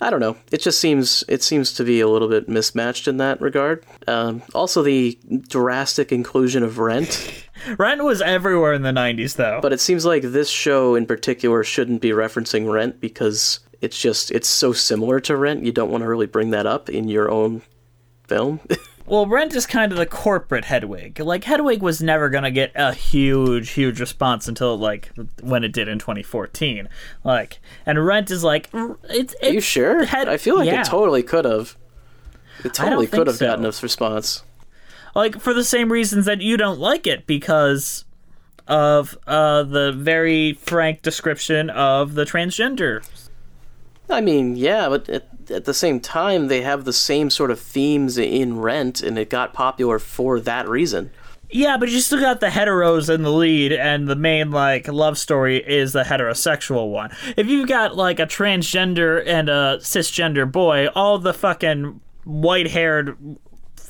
I 0.00 0.10
don't 0.10 0.20
know. 0.20 0.36
It 0.50 0.62
just 0.62 0.78
seems 0.78 1.24
it 1.28 1.42
seems 1.42 1.72
to 1.74 1.84
be 1.84 2.00
a 2.00 2.08
little 2.08 2.28
bit 2.28 2.48
mismatched 2.48 3.06
in 3.08 3.18
that 3.18 3.40
regard. 3.40 3.84
Um, 4.06 4.42
also, 4.54 4.82
the 4.82 5.18
drastic 5.48 6.12
inclusion 6.12 6.62
of 6.62 6.78
Rent, 6.78 7.44
Rent 7.78 8.02
was 8.04 8.22
everywhere 8.22 8.72
in 8.72 8.82
the 8.82 8.90
90s, 8.90 9.36
though. 9.36 9.60
but 9.60 9.72
it 9.72 9.80
seems 9.80 10.04
like 10.04 10.22
this 10.22 10.48
show 10.48 10.94
in 10.94 11.06
particular 11.06 11.62
shouldn't 11.64 12.00
be 12.00 12.10
referencing 12.10 12.70
Rent 12.70 13.00
because 13.00 13.60
it's 13.80 13.98
just 13.98 14.30
it's 14.30 14.48
so 14.48 14.72
similar 14.72 15.20
to 15.20 15.36
Rent. 15.36 15.64
You 15.64 15.72
don't 15.72 15.90
want 15.90 16.02
to 16.02 16.08
really 16.08 16.26
bring 16.26 16.50
that 16.50 16.66
up 16.66 16.88
in 16.88 17.08
your 17.08 17.30
own 17.30 17.62
film. 18.26 18.60
Well, 19.10 19.26
Rent 19.26 19.56
is 19.56 19.66
kind 19.66 19.90
of 19.90 19.98
the 19.98 20.06
corporate 20.06 20.66
Hedwig. 20.66 21.18
Like 21.18 21.42
Hedwig 21.42 21.82
was 21.82 22.00
never 22.00 22.30
gonna 22.30 22.52
get 22.52 22.70
a 22.76 22.94
huge, 22.94 23.70
huge 23.70 23.98
response 23.98 24.46
until 24.46 24.78
like 24.78 25.10
when 25.42 25.64
it 25.64 25.72
did 25.72 25.88
in 25.88 25.98
2014. 25.98 26.88
Like, 27.24 27.58
and 27.84 28.06
Rent 28.06 28.30
is 28.30 28.44
like, 28.44 28.70
it's. 28.72 29.34
it's 29.34 29.42
Are 29.42 29.50
you 29.50 29.60
sure? 29.60 30.04
Hed- 30.04 30.28
I 30.28 30.36
feel 30.36 30.56
like 30.56 30.66
yeah. 30.66 30.82
it 30.82 30.86
totally 30.86 31.24
could 31.24 31.44
have. 31.44 31.76
It 32.64 32.72
totally 32.72 33.08
could 33.08 33.26
have 33.26 33.34
so. 33.34 33.46
gotten 33.46 33.64
a 33.64 33.72
response. 33.82 34.44
like 35.16 35.40
for 35.40 35.54
the 35.54 35.64
same 35.64 35.90
reasons 35.90 36.26
that 36.26 36.40
you 36.40 36.56
don't 36.56 36.78
like 36.78 37.08
it 37.08 37.26
because 37.26 38.04
of 38.68 39.18
uh, 39.26 39.64
the 39.64 39.90
very 39.90 40.52
frank 40.52 41.02
description 41.02 41.68
of 41.68 42.14
the 42.14 42.24
transgender. 42.24 43.04
I 44.10 44.20
mean, 44.20 44.56
yeah, 44.56 44.88
but 44.88 45.08
at, 45.08 45.28
at 45.50 45.64
the 45.64 45.74
same 45.74 46.00
time, 46.00 46.48
they 46.48 46.62
have 46.62 46.84
the 46.84 46.92
same 46.92 47.30
sort 47.30 47.50
of 47.50 47.60
themes 47.60 48.18
in 48.18 48.58
Rent, 48.60 49.02
and 49.02 49.18
it 49.18 49.30
got 49.30 49.52
popular 49.52 49.98
for 49.98 50.40
that 50.40 50.68
reason. 50.68 51.10
Yeah, 51.52 51.76
but 51.78 51.88
you 51.88 51.98
still 51.98 52.20
got 52.20 52.40
the 52.40 52.48
heteros 52.48 53.12
in 53.12 53.22
the 53.22 53.32
lead, 53.32 53.72
and 53.72 54.06
the 54.08 54.16
main 54.16 54.50
like 54.52 54.86
love 54.86 55.18
story 55.18 55.56
is 55.56 55.92
the 55.92 56.04
heterosexual 56.04 56.90
one. 56.90 57.10
If 57.36 57.48
you've 57.48 57.68
got 57.68 57.96
like 57.96 58.20
a 58.20 58.26
transgender 58.26 59.22
and 59.26 59.48
a 59.48 59.78
cisgender 59.80 60.50
boy, 60.50 60.86
all 60.94 61.18
the 61.18 61.34
fucking 61.34 62.00
white-haired 62.24 63.16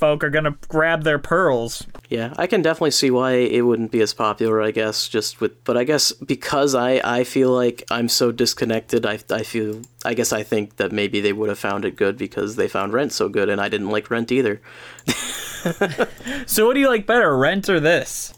folk 0.01 0.25
are 0.25 0.31
gonna 0.31 0.57
grab 0.69 1.05
their 1.05 1.19
pearls. 1.19 1.87
Yeah, 2.09 2.35
I 2.37 2.49
can 2.49 2.63
definitely 2.63 2.91
see 2.91 3.11
why 3.11 3.35
it 3.35 3.61
wouldn't 3.61 3.93
be 3.93 4.01
as 4.01 4.13
popular. 4.13 4.61
I 4.61 4.73
guess 4.73 5.07
just 5.07 5.41
with, 5.41 5.63
but 5.65 5.77
I 5.77 5.85
guess 5.85 6.11
because 6.11 6.75
I 6.75 7.01
I 7.05 7.23
feel 7.23 7.53
like 7.53 7.85
I'm 7.91 8.09
so 8.09 8.33
disconnected. 8.33 9.07
I 9.07 9.21
I 9.31 9.45
feel 9.45 9.83
I 10.05 10.15
guess 10.15 10.33
I 10.33 10.43
think 10.43 10.77
that 10.77 10.91
maybe 10.91 11.21
they 11.21 11.33
would 11.33 11.49
have 11.49 11.59
found 11.59 11.85
it 11.85 11.95
good 11.95 12.19
because 12.19 12.57
they 12.57 12.67
found 12.67 12.93
Rent 12.93 13.13
so 13.13 13.29
good, 13.29 13.49
and 13.49 13.61
I 13.61 13.69
didn't 13.69 13.91
like 13.91 14.11
Rent 14.11 14.33
either. 14.33 14.61
So, 16.47 16.67
what 16.67 16.75
do 16.75 16.81
you 16.81 16.89
like 16.89 17.07
better, 17.07 17.37
Rent 17.37 17.69
or 17.69 17.81
this? 17.81 18.33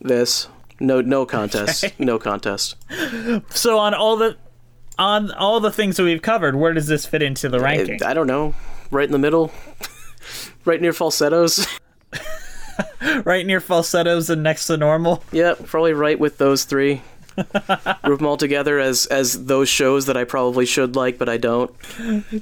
This 0.00 0.48
no 0.80 1.00
no 1.00 1.24
contest, 1.36 1.84
no 1.98 2.18
contest. 2.18 2.76
So, 3.50 3.78
on 3.78 3.94
all 3.94 4.16
the 4.16 4.36
on 4.98 5.30
all 5.32 5.60
the 5.60 5.70
things 5.70 5.96
that 5.96 6.02
we've 6.02 6.22
covered, 6.22 6.56
where 6.56 6.72
does 6.72 6.88
this 6.88 7.06
fit 7.06 7.22
into 7.22 7.48
the 7.48 7.60
ranking? 7.60 8.02
I, 8.02 8.10
I 8.10 8.14
don't 8.14 8.26
know, 8.26 8.54
right 8.90 9.06
in 9.06 9.12
the 9.12 9.18
middle, 9.18 9.52
right 10.68 10.80
near 10.80 10.92
falsettos. 10.92 11.66
right 13.24 13.44
near 13.44 13.60
falsettos 13.60 14.30
and 14.30 14.42
next 14.42 14.66
to 14.66 14.76
normal. 14.76 15.24
Yeah, 15.32 15.54
probably 15.64 15.94
right 15.94 16.18
with 16.18 16.38
those 16.38 16.64
three. 16.64 17.02
Group 18.02 18.18
them 18.18 18.26
all 18.26 18.36
together 18.36 18.78
as 18.78 19.06
as 19.06 19.46
those 19.46 19.68
shows 19.68 20.06
that 20.06 20.16
I 20.16 20.24
probably 20.24 20.66
should 20.66 20.96
like, 20.96 21.18
but 21.18 21.28
I 21.28 21.36
don't. 21.36 21.72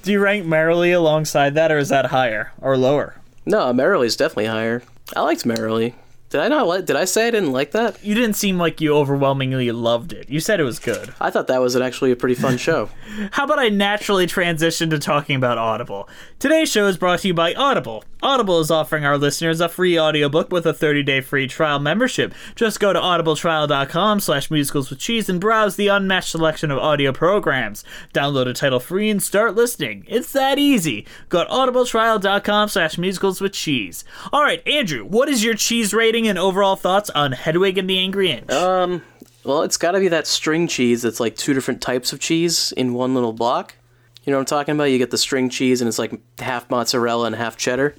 Do 0.03 0.13
you 0.13 0.21
rank 0.21 0.47
Merrily 0.47 0.93
alongside 0.93 1.55
that, 1.55 1.71
or 1.71 1.79
is 1.79 1.91
that 1.91 2.07
higher 2.07 2.53
or 2.61 2.77
lower? 2.77 3.17
No, 3.45 3.73
Merrily 3.73 4.07
is 4.07 4.17
definitely 4.17 4.47
higher. 4.47 4.83
I 5.15 5.21
liked 5.21 5.47
Merrily. 5.47 5.95
Did 6.29 6.41
I 6.41 6.49
not 6.49 6.67
like? 6.67 6.87
Did 6.87 6.97
I 6.97 7.05
say 7.05 7.29
I 7.29 7.31
didn't 7.31 7.53
like 7.53 7.71
that? 7.71 8.05
You 8.05 8.15
didn't 8.15 8.35
seem 8.35 8.59
like 8.59 8.81
you 8.81 8.97
overwhelmingly 8.97 9.71
loved 9.71 10.13
it. 10.13 10.29
You 10.29 10.41
said 10.41 10.59
it 10.59 10.65
was 10.65 10.81
good. 10.81 11.15
I 11.21 11.31
thought 11.31 11.47
that 11.47 11.61
was 11.61 11.77
an, 11.77 11.83
actually 11.83 12.11
a 12.11 12.17
pretty 12.17 12.35
fun 12.35 12.59
show. 12.59 12.91
How 13.31 13.45
about 13.45 13.61
I 13.61 13.69
naturally 13.69 14.27
transition 14.27 14.91
to 14.91 14.99
talking 14.99 15.37
about 15.37 15.57
Audible? 15.57 16.09
Today's 16.41 16.71
show 16.71 16.89
is 16.89 16.97
brought 16.97 17.21
to 17.21 17.29
you 17.29 17.35
by 17.35 17.55
Audible. 17.55 18.03
Audible 18.27 18.59
is 18.59 18.73
offering 18.73 19.05
our 19.05 19.17
listeners 19.17 19.61
a 19.61 19.69
free 19.69 19.97
audiobook 19.97 20.51
with 20.51 20.67
a 20.67 20.73
30-day 20.73 21.21
free 21.21 21.47
trial 21.47 21.79
membership. 21.79 22.35
Just 22.57 22.81
go 22.81 22.93
to 22.93 22.99
audibletrial.com 22.99 24.19
slash 24.19 24.51
musicals 24.51 24.91
with 24.91 24.99
cheese 24.99 25.29
and 25.29 25.41
browse 25.41 25.77
the 25.77 25.87
unmatched 25.87 26.31
selection 26.31 26.73
of 26.73 26.79
audio 26.79 27.13
programs. 27.13 27.85
Download 28.13 28.49
a 28.49 28.53
title 28.53 28.81
free 28.81 29.11
and 29.11 29.23
start 29.23 29.55
listening. 29.55 30.05
It's 30.09 30.33
that 30.33 30.59
easy. 30.59 31.07
Go 31.29 31.45
to 31.45 31.51
audibletrial.com 31.51 32.69
slash 32.69 32.99
musicals 32.99 33.41
with 33.41 33.53
cheese. 33.53 34.05
All 34.33 34.43
right, 34.43 34.61
Andrew, 34.67 35.05
what 35.05 35.29
is 35.29 35.45
your 35.45 35.55
cheese 35.55 35.95
rating 35.95 36.27
and 36.27 36.37
overall 36.37 36.75
thoughts 36.75 37.11
on 37.11 37.31
Hedwig 37.31 37.79
and 37.79 37.89
the 37.89 38.01
Angry 38.01 38.33
Inch? 38.33 38.51
Um, 38.51 39.03
well, 39.45 39.63
it's 39.63 39.77
got 39.77 39.93
to 39.93 40.01
be 40.01 40.09
that 40.09 40.27
string 40.27 40.67
cheese 40.67 41.03
that's 41.03 41.21
like 41.21 41.37
two 41.37 41.55
different 41.55 41.81
types 41.81 42.13
of 42.13 42.19
cheese 42.19 42.73
in 42.73 42.93
one 42.93 43.15
little 43.15 43.33
block. 43.33 43.77
You 44.25 44.33
know 44.33 44.39
what 44.39 44.53
I'm 44.53 44.59
talking 44.59 44.75
about? 44.75 44.91
You 44.91 44.99
get 44.99 45.13
the 45.13 45.17
string 45.17 45.49
cheese 45.49 45.81
and 45.81 45.87
it's 45.87 46.01
like 46.01 46.21
half 46.41 46.69
mozzarella 46.69 47.27
and 47.27 47.37
half 47.37 47.57
cheddar. 47.57 47.95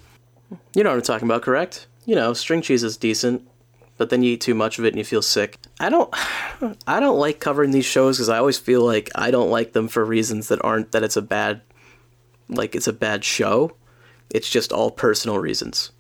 You 0.74 0.84
know 0.84 0.92
what 0.92 0.98
I'm 0.98 1.02
talking 1.02 1.28
about, 1.28 1.42
correct? 1.42 1.88
You 2.06 2.16
know, 2.16 2.34
string 2.34 2.62
cheese 2.62 2.84
is 2.84 2.98
decent, 2.98 3.48
but 3.98 4.10
then 4.10 4.24
you 4.24 4.34
eat 4.34 4.42
too 4.42 4.56
much 4.56 4.80
of 4.80 4.86
it 4.86 4.90
and 4.90 4.98
you 4.98 5.04
feel 5.04 5.22
sick. 5.22 5.58
I 5.80 5.90
don't 5.90 6.10
I 6.88 7.00
don't 7.00 7.20
like 7.20 7.40
covering 7.40 7.72
these 7.72 7.86
shows 7.86 8.18
cuz 8.18 8.30
I 8.30 8.38
always 8.38 8.58
feel 8.58 8.86
like 8.86 9.10
I 9.16 9.32
don't 9.32 9.50
like 9.50 9.74
them 9.74 9.88
for 9.88 10.06
reasons 10.06 10.48
that 10.48 10.64
aren't 10.64 10.92
that 10.92 11.04
it's 11.04 11.18
a 11.18 11.22
bad 11.22 11.62
like 12.50 12.76
it's 12.76 12.88
a 12.88 12.94
bad 12.94 13.24
show. 13.26 13.76
It's 14.30 14.50
just 14.50 14.72
all 14.72 14.92
personal 14.92 15.40
reasons. 15.40 15.92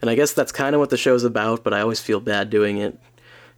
And 0.00 0.10
I 0.10 0.14
guess 0.14 0.32
that's 0.32 0.52
kind 0.52 0.74
of 0.74 0.80
what 0.80 0.90
the 0.90 0.96
show's 0.96 1.24
about, 1.24 1.62
but 1.62 1.72
I 1.72 1.80
always 1.80 2.00
feel 2.00 2.20
bad 2.20 2.50
doing 2.50 2.78
it 2.78 2.98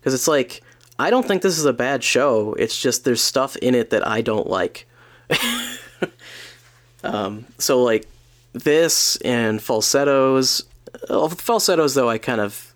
cuz 0.02 0.14
it's 0.14 0.28
like 0.28 0.62
I 0.98 1.10
don't 1.10 1.26
think 1.26 1.42
this 1.42 1.58
is 1.58 1.64
a 1.64 1.72
bad 1.72 2.04
show. 2.04 2.54
It's 2.54 2.80
just 2.80 3.04
there's 3.04 3.20
stuff 3.20 3.56
in 3.56 3.74
it 3.74 3.90
that 3.90 4.06
I 4.06 4.20
don't 4.20 4.48
like. 4.48 4.86
um, 7.04 7.46
so 7.58 7.82
like 7.82 8.06
this 8.54 9.16
and 9.16 9.60
falsettos. 9.62 10.64
Falsettos, 11.08 11.94
though, 11.94 12.08
I 12.08 12.18
kind 12.18 12.40
of 12.40 12.72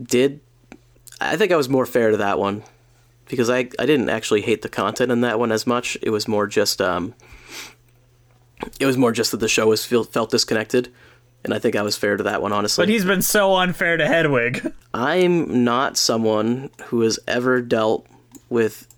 did. 0.00 0.40
I 1.20 1.36
think 1.36 1.52
I 1.52 1.56
was 1.56 1.68
more 1.68 1.86
fair 1.86 2.10
to 2.10 2.16
that 2.16 2.38
one 2.38 2.62
because 3.28 3.48
I 3.48 3.68
I 3.78 3.86
didn't 3.86 4.08
actually 4.08 4.40
hate 4.40 4.62
the 4.62 4.68
content 4.68 5.12
in 5.12 5.20
that 5.20 5.38
one 5.38 5.52
as 5.52 5.66
much. 5.66 5.96
It 6.02 6.10
was 6.10 6.26
more 6.26 6.46
just 6.46 6.80
um. 6.80 7.14
It 8.80 8.86
was 8.86 8.96
more 8.96 9.12
just 9.12 9.30
that 9.32 9.36
the 9.36 9.48
show 9.48 9.66
was 9.66 9.84
feel, 9.84 10.02
felt 10.02 10.30
disconnected, 10.30 10.90
and 11.44 11.52
I 11.52 11.58
think 11.58 11.76
I 11.76 11.82
was 11.82 11.96
fair 11.96 12.16
to 12.16 12.22
that 12.24 12.40
one, 12.40 12.52
honestly. 12.52 12.82
but 12.82 12.88
he's 12.88 13.04
been 13.04 13.20
so 13.20 13.54
unfair 13.54 13.98
to 13.98 14.06
Hedwig. 14.06 14.72
I'm 14.94 15.62
not 15.62 15.98
someone 15.98 16.70
who 16.86 17.02
has 17.02 17.20
ever 17.28 17.60
dealt 17.60 18.06
with 18.48 18.88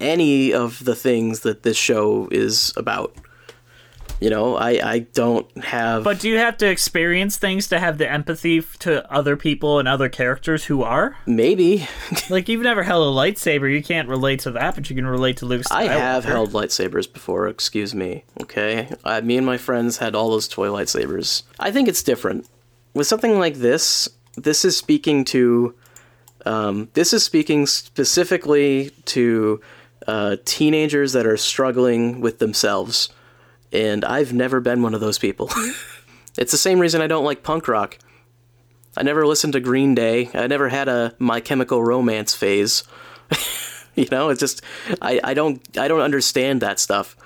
any 0.00 0.52
of 0.52 0.84
the 0.84 0.94
things 0.94 1.40
that 1.40 1.62
this 1.62 1.78
show 1.78 2.28
is 2.30 2.74
about. 2.76 3.16
You 4.20 4.30
know, 4.30 4.56
I, 4.56 4.92
I 4.92 4.98
don't 5.00 5.46
have. 5.64 6.02
But 6.04 6.20
do 6.20 6.28
you 6.28 6.38
have 6.38 6.56
to 6.58 6.66
experience 6.66 7.36
things 7.36 7.68
to 7.68 7.78
have 7.78 7.98
the 7.98 8.10
empathy 8.10 8.62
to 8.80 9.10
other 9.12 9.36
people 9.36 9.78
and 9.78 9.86
other 9.86 10.08
characters 10.08 10.64
who 10.64 10.82
are? 10.82 11.16
maybe 11.26 11.86
Like 12.30 12.48
you've 12.48 12.62
never 12.62 12.82
held 12.82 13.06
a 13.06 13.18
lightsaber, 13.18 13.72
you 13.72 13.82
can't 13.82 14.08
relate 14.08 14.40
to 14.40 14.50
that, 14.52 14.74
but 14.74 14.88
you 14.88 14.96
can 14.96 15.06
relate 15.06 15.36
to 15.38 15.46
Luke 15.46 15.62
Skywalker. 15.62 15.76
I 15.76 15.84
have 15.84 16.24
held 16.24 16.52
lightsabers 16.52 17.12
before. 17.12 17.46
Excuse 17.48 17.94
me. 17.94 18.24
Okay, 18.42 18.88
I, 19.04 19.20
me 19.20 19.36
and 19.36 19.46
my 19.46 19.58
friends 19.58 19.98
had 19.98 20.14
all 20.14 20.30
those 20.30 20.48
toy 20.48 20.68
lightsabers. 20.68 21.42
I 21.60 21.70
think 21.70 21.88
it's 21.88 22.02
different 22.02 22.48
with 22.94 23.06
something 23.06 23.38
like 23.38 23.56
this. 23.56 24.08
This 24.36 24.64
is 24.64 24.76
speaking 24.76 25.24
to. 25.26 25.74
Um, 26.44 26.88
this 26.94 27.12
is 27.12 27.24
speaking 27.24 27.66
specifically 27.66 28.90
to 29.06 29.60
uh, 30.06 30.36
teenagers 30.44 31.12
that 31.12 31.26
are 31.26 31.36
struggling 31.36 32.20
with 32.20 32.38
themselves, 32.38 33.08
and 33.76 34.04
I've 34.04 34.32
never 34.32 34.60
been 34.60 34.82
one 34.82 34.94
of 34.94 35.00
those 35.00 35.18
people. 35.18 35.50
it's 36.38 36.52
the 36.52 36.58
same 36.58 36.78
reason 36.78 37.02
I 37.02 37.06
don't 37.06 37.24
like 37.24 37.42
punk 37.42 37.68
rock. 37.68 37.98
I 38.96 39.02
never 39.02 39.26
listened 39.26 39.52
to 39.52 39.60
Green 39.60 39.94
Day. 39.94 40.30
I 40.32 40.46
never 40.46 40.70
had 40.70 40.88
a 40.88 41.14
My 41.18 41.40
Chemical 41.40 41.82
Romance 41.84 42.34
phase. 42.34 42.84
you 43.94 44.06
know, 44.10 44.30
it's 44.30 44.40
just 44.40 44.62
I, 45.02 45.20
I 45.22 45.34
don't 45.34 45.60
I 45.78 45.88
don't 45.88 46.00
understand 46.00 46.62
that 46.62 46.80
stuff. 46.80 47.16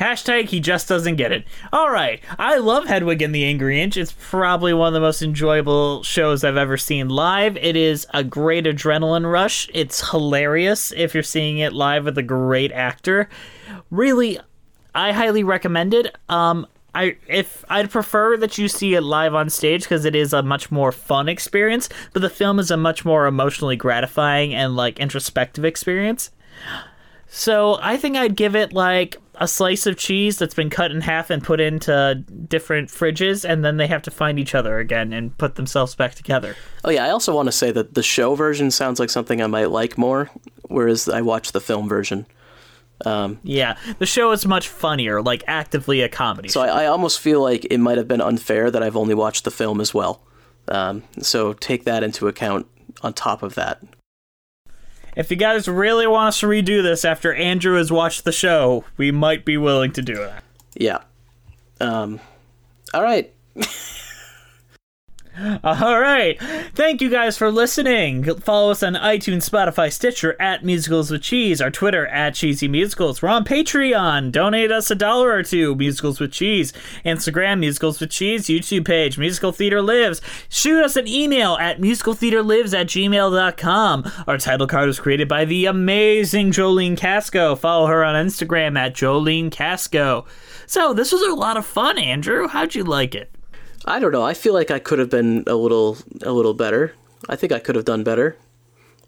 Hashtag 0.00 0.48
he 0.48 0.58
just 0.58 0.88
doesn't 0.88 1.14
get 1.14 1.30
it. 1.30 1.44
All 1.72 1.88
right. 1.88 2.20
I 2.36 2.58
love 2.58 2.86
Hedwig 2.86 3.22
and 3.22 3.32
the 3.32 3.44
Angry 3.44 3.80
Inch. 3.80 3.96
It's 3.96 4.12
probably 4.18 4.74
one 4.74 4.88
of 4.88 4.94
the 4.94 4.98
most 4.98 5.22
enjoyable 5.22 6.02
shows 6.02 6.42
I've 6.42 6.56
ever 6.56 6.76
seen 6.76 7.08
live. 7.08 7.56
It 7.58 7.76
is 7.76 8.04
a 8.12 8.24
great 8.24 8.64
adrenaline 8.64 9.30
rush. 9.30 9.70
It's 9.72 10.10
hilarious 10.10 10.90
if 10.96 11.14
you're 11.14 11.22
seeing 11.22 11.58
it 11.58 11.72
live 11.72 12.06
with 12.06 12.18
a 12.18 12.24
great 12.24 12.72
actor. 12.72 13.28
Really, 13.92 14.40
I 14.94 15.12
highly 15.12 15.44
recommend 15.44 15.94
it. 15.94 16.14
Um, 16.28 16.66
I 16.94 17.16
if 17.26 17.64
I'd 17.68 17.90
prefer 17.90 18.36
that 18.36 18.56
you 18.56 18.68
see 18.68 18.94
it 18.94 19.00
live 19.00 19.34
on 19.34 19.50
stage 19.50 19.82
because 19.82 20.04
it 20.04 20.14
is 20.14 20.32
a 20.32 20.42
much 20.42 20.70
more 20.70 20.92
fun 20.92 21.28
experience, 21.28 21.88
but 22.12 22.22
the 22.22 22.30
film 22.30 22.58
is 22.58 22.70
a 22.70 22.76
much 22.76 23.04
more 23.04 23.26
emotionally 23.26 23.76
gratifying 23.76 24.54
and 24.54 24.76
like 24.76 25.00
introspective 25.00 25.64
experience. 25.64 26.30
So 27.26 27.78
I 27.82 27.96
think 27.96 28.16
I'd 28.16 28.36
give 28.36 28.54
it 28.54 28.72
like 28.72 29.16
a 29.36 29.48
slice 29.48 29.86
of 29.86 29.96
cheese 29.96 30.38
that's 30.38 30.54
been 30.54 30.70
cut 30.70 30.92
in 30.92 31.00
half 31.00 31.30
and 31.30 31.42
put 31.42 31.58
into 31.58 32.22
different 32.46 32.88
fridges, 32.90 33.48
and 33.48 33.64
then 33.64 33.76
they 33.76 33.88
have 33.88 34.02
to 34.02 34.10
find 34.12 34.38
each 34.38 34.54
other 34.54 34.78
again 34.78 35.12
and 35.12 35.36
put 35.36 35.56
themselves 35.56 35.96
back 35.96 36.14
together. 36.14 36.54
Oh 36.84 36.90
yeah, 36.90 37.04
I 37.04 37.10
also 37.10 37.34
want 37.34 37.46
to 37.46 37.52
say 37.52 37.72
that 37.72 37.94
the 37.94 38.04
show 38.04 38.36
version 38.36 38.70
sounds 38.70 39.00
like 39.00 39.10
something 39.10 39.42
I 39.42 39.48
might 39.48 39.70
like 39.70 39.98
more, 39.98 40.30
whereas 40.68 41.08
I 41.08 41.22
watched 41.22 41.52
the 41.52 41.60
film 41.60 41.88
version. 41.88 42.26
Yeah, 43.42 43.76
the 43.98 44.06
show 44.06 44.32
is 44.32 44.46
much 44.46 44.68
funnier, 44.68 45.22
like 45.22 45.44
actively 45.46 46.00
a 46.00 46.08
comedy. 46.08 46.48
So 46.48 46.60
I, 46.62 46.84
I 46.84 46.86
almost 46.86 47.20
feel 47.20 47.42
like 47.42 47.66
it 47.70 47.78
might 47.78 47.98
have 47.98 48.08
been 48.08 48.20
unfair 48.20 48.70
that 48.70 48.82
I've 48.82 48.96
only 48.96 49.14
watched 49.14 49.44
the 49.44 49.50
film 49.50 49.80
as 49.80 49.92
well. 49.92 50.20
Um, 50.68 51.02
so 51.20 51.52
take 51.52 51.84
that 51.84 52.02
into 52.02 52.26
account 52.28 52.66
on 53.02 53.12
top 53.12 53.42
of 53.42 53.54
that. 53.56 53.82
if 55.16 55.30
you 55.30 55.36
guys 55.36 55.68
really 55.68 56.06
want 56.06 56.28
us 56.28 56.40
to 56.40 56.46
redo 56.46 56.82
this 56.82 57.04
after 57.04 57.34
Andrew 57.34 57.76
has 57.76 57.92
watched 57.92 58.24
the 58.24 58.32
show, 58.32 58.84
we 58.96 59.10
might 59.10 59.44
be 59.44 59.56
willing 59.56 59.92
to 59.92 60.02
do 60.02 60.14
that. 60.16 60.42
Yeah. 60.74 61.00
Um, 61.80 62.20
all 62.92 63.02
right. 63.02 63.32
All 65.64 65.98
right. 65.98 66.40
Thank 66.74 67.00
you 67.00 67.10
guys 67.10 67.36
for 67.36 67.50
listening. 67.50 68.22
Follow 68.36 68.70
us 68.70 68.84
on 68.84 68.94
iTunes, 68.94 69.48
Spotify, 69.48 69.92
Stitcher 69.92 70.36
at 70.40 70.64
Musicals 70.64 71.10
with 71.10 71.22
Cheese, 71.22 71.60
our 71.60 71.72
Twitter 71.72 72.06
at 72.06 72.34
Cheesy 72.34 72.68
Musicals. 72.68 73.20
We're 73.20 73.30
on 73.30 73.44
Patreon. 73.44 74.30
Donate 74.30 74.70
us 74.70 74.92
a 74.92 74.94
dollar 74.94 75.30
or 75.30 75.42
two, 75.42 75.74
Musicals 75.74 76.20
with 76.20 76.30
Cheese. 76.30 76.72
Instagram, 77.04 77.58
Musicals 77.58 77.98
with 77.98 78.10
Cheese. 78.10 78.46
YouTube 78.46 78.84
page, 78.84 79.18
Musical 79.18 79.50
Theater 79.50 79.82
Lives. 79.82 80.20
Shoot 80.48 80.84
us 80.84 80.94
an 80.94 81.08
email 81.08 81.56
at 81.56 81.80
musicaltheaterlives 81.80 82.78
at 82.78 82.86
gmail.com. 82.86 84.12
Our 84.28 84.38
title 84.38 84.68
card 84.68 84.86
was 84.86 85.00
created 85.00 85.26
by 85.26 85.44
the 85.44 85.66
amazing 85.66 86.52
Jolene 86.52 86.96
Casco. 86.96 87.56
Follow 87.56 87.86
her 87.86 88.04
on 88.04 88.14
Instagram 88.14 88.78
at 88.78 88.94
Jolene 88.94 89.50
Casco. 89.50 90.26
So, 90.66 90.94
this 90.94 91.10
was 91.10 91.22
a 91.22 91.34
lot 91.34 91.56
of 91.56 91.66
fun, 91.66 91.98
Andrew. 91.98 92.46
How'd 92.46 92.74
you 92.74 92.84
like 92.84 93.14
it? 93.14 93.33
I 93.86 93.98
don't 93.98 94.12
know. 94.12 94.22
I 94.22 94.34
feel 94.34 94.54
like 94.54 94.70
I 94.70 94.78
could 94.78 94.98
have 94.98 95.10
been 95.10 95.44
a 95.46 95.54
little 95.54 95.98
a 96.22 96.32
little 96.32 96.54
better. 96.54 96.94
I 97.28 97.36
think 97.36 97.52
I 97.52 97.58
could 97.58 97.74
have 97.76 97.84
done 97.84 98.02
better. 98.04 98.36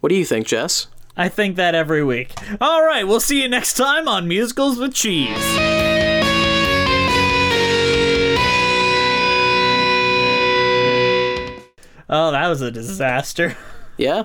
What 0.00 0.10
do 0.10 0.14
you 0.14 0.24
think, 0.24 0.46
Jess? 0.46 0.88
I 1.16 1.28
think 1.28 1.56
that 1.56 1.74
every 1.74 2.04
week. 2.04 2.32
All 2.60 2.84
right, 2.84 3.04
we'll 3.08 3.20
see 3.20 3.42
you 3.42 3.48
next 3.48 3.74
time 3.74 4.06
on 4.06 4.28
Musicals 4.28 4.78
with 4.78 4.92
Cheese. 4.94 5.36
Oh, 12.08 12.30
that 12.30 12.46
was 12.48 12.62
a 12.62 12.70
disaster. 12.70 13.56
Yeah? 13.98 14.24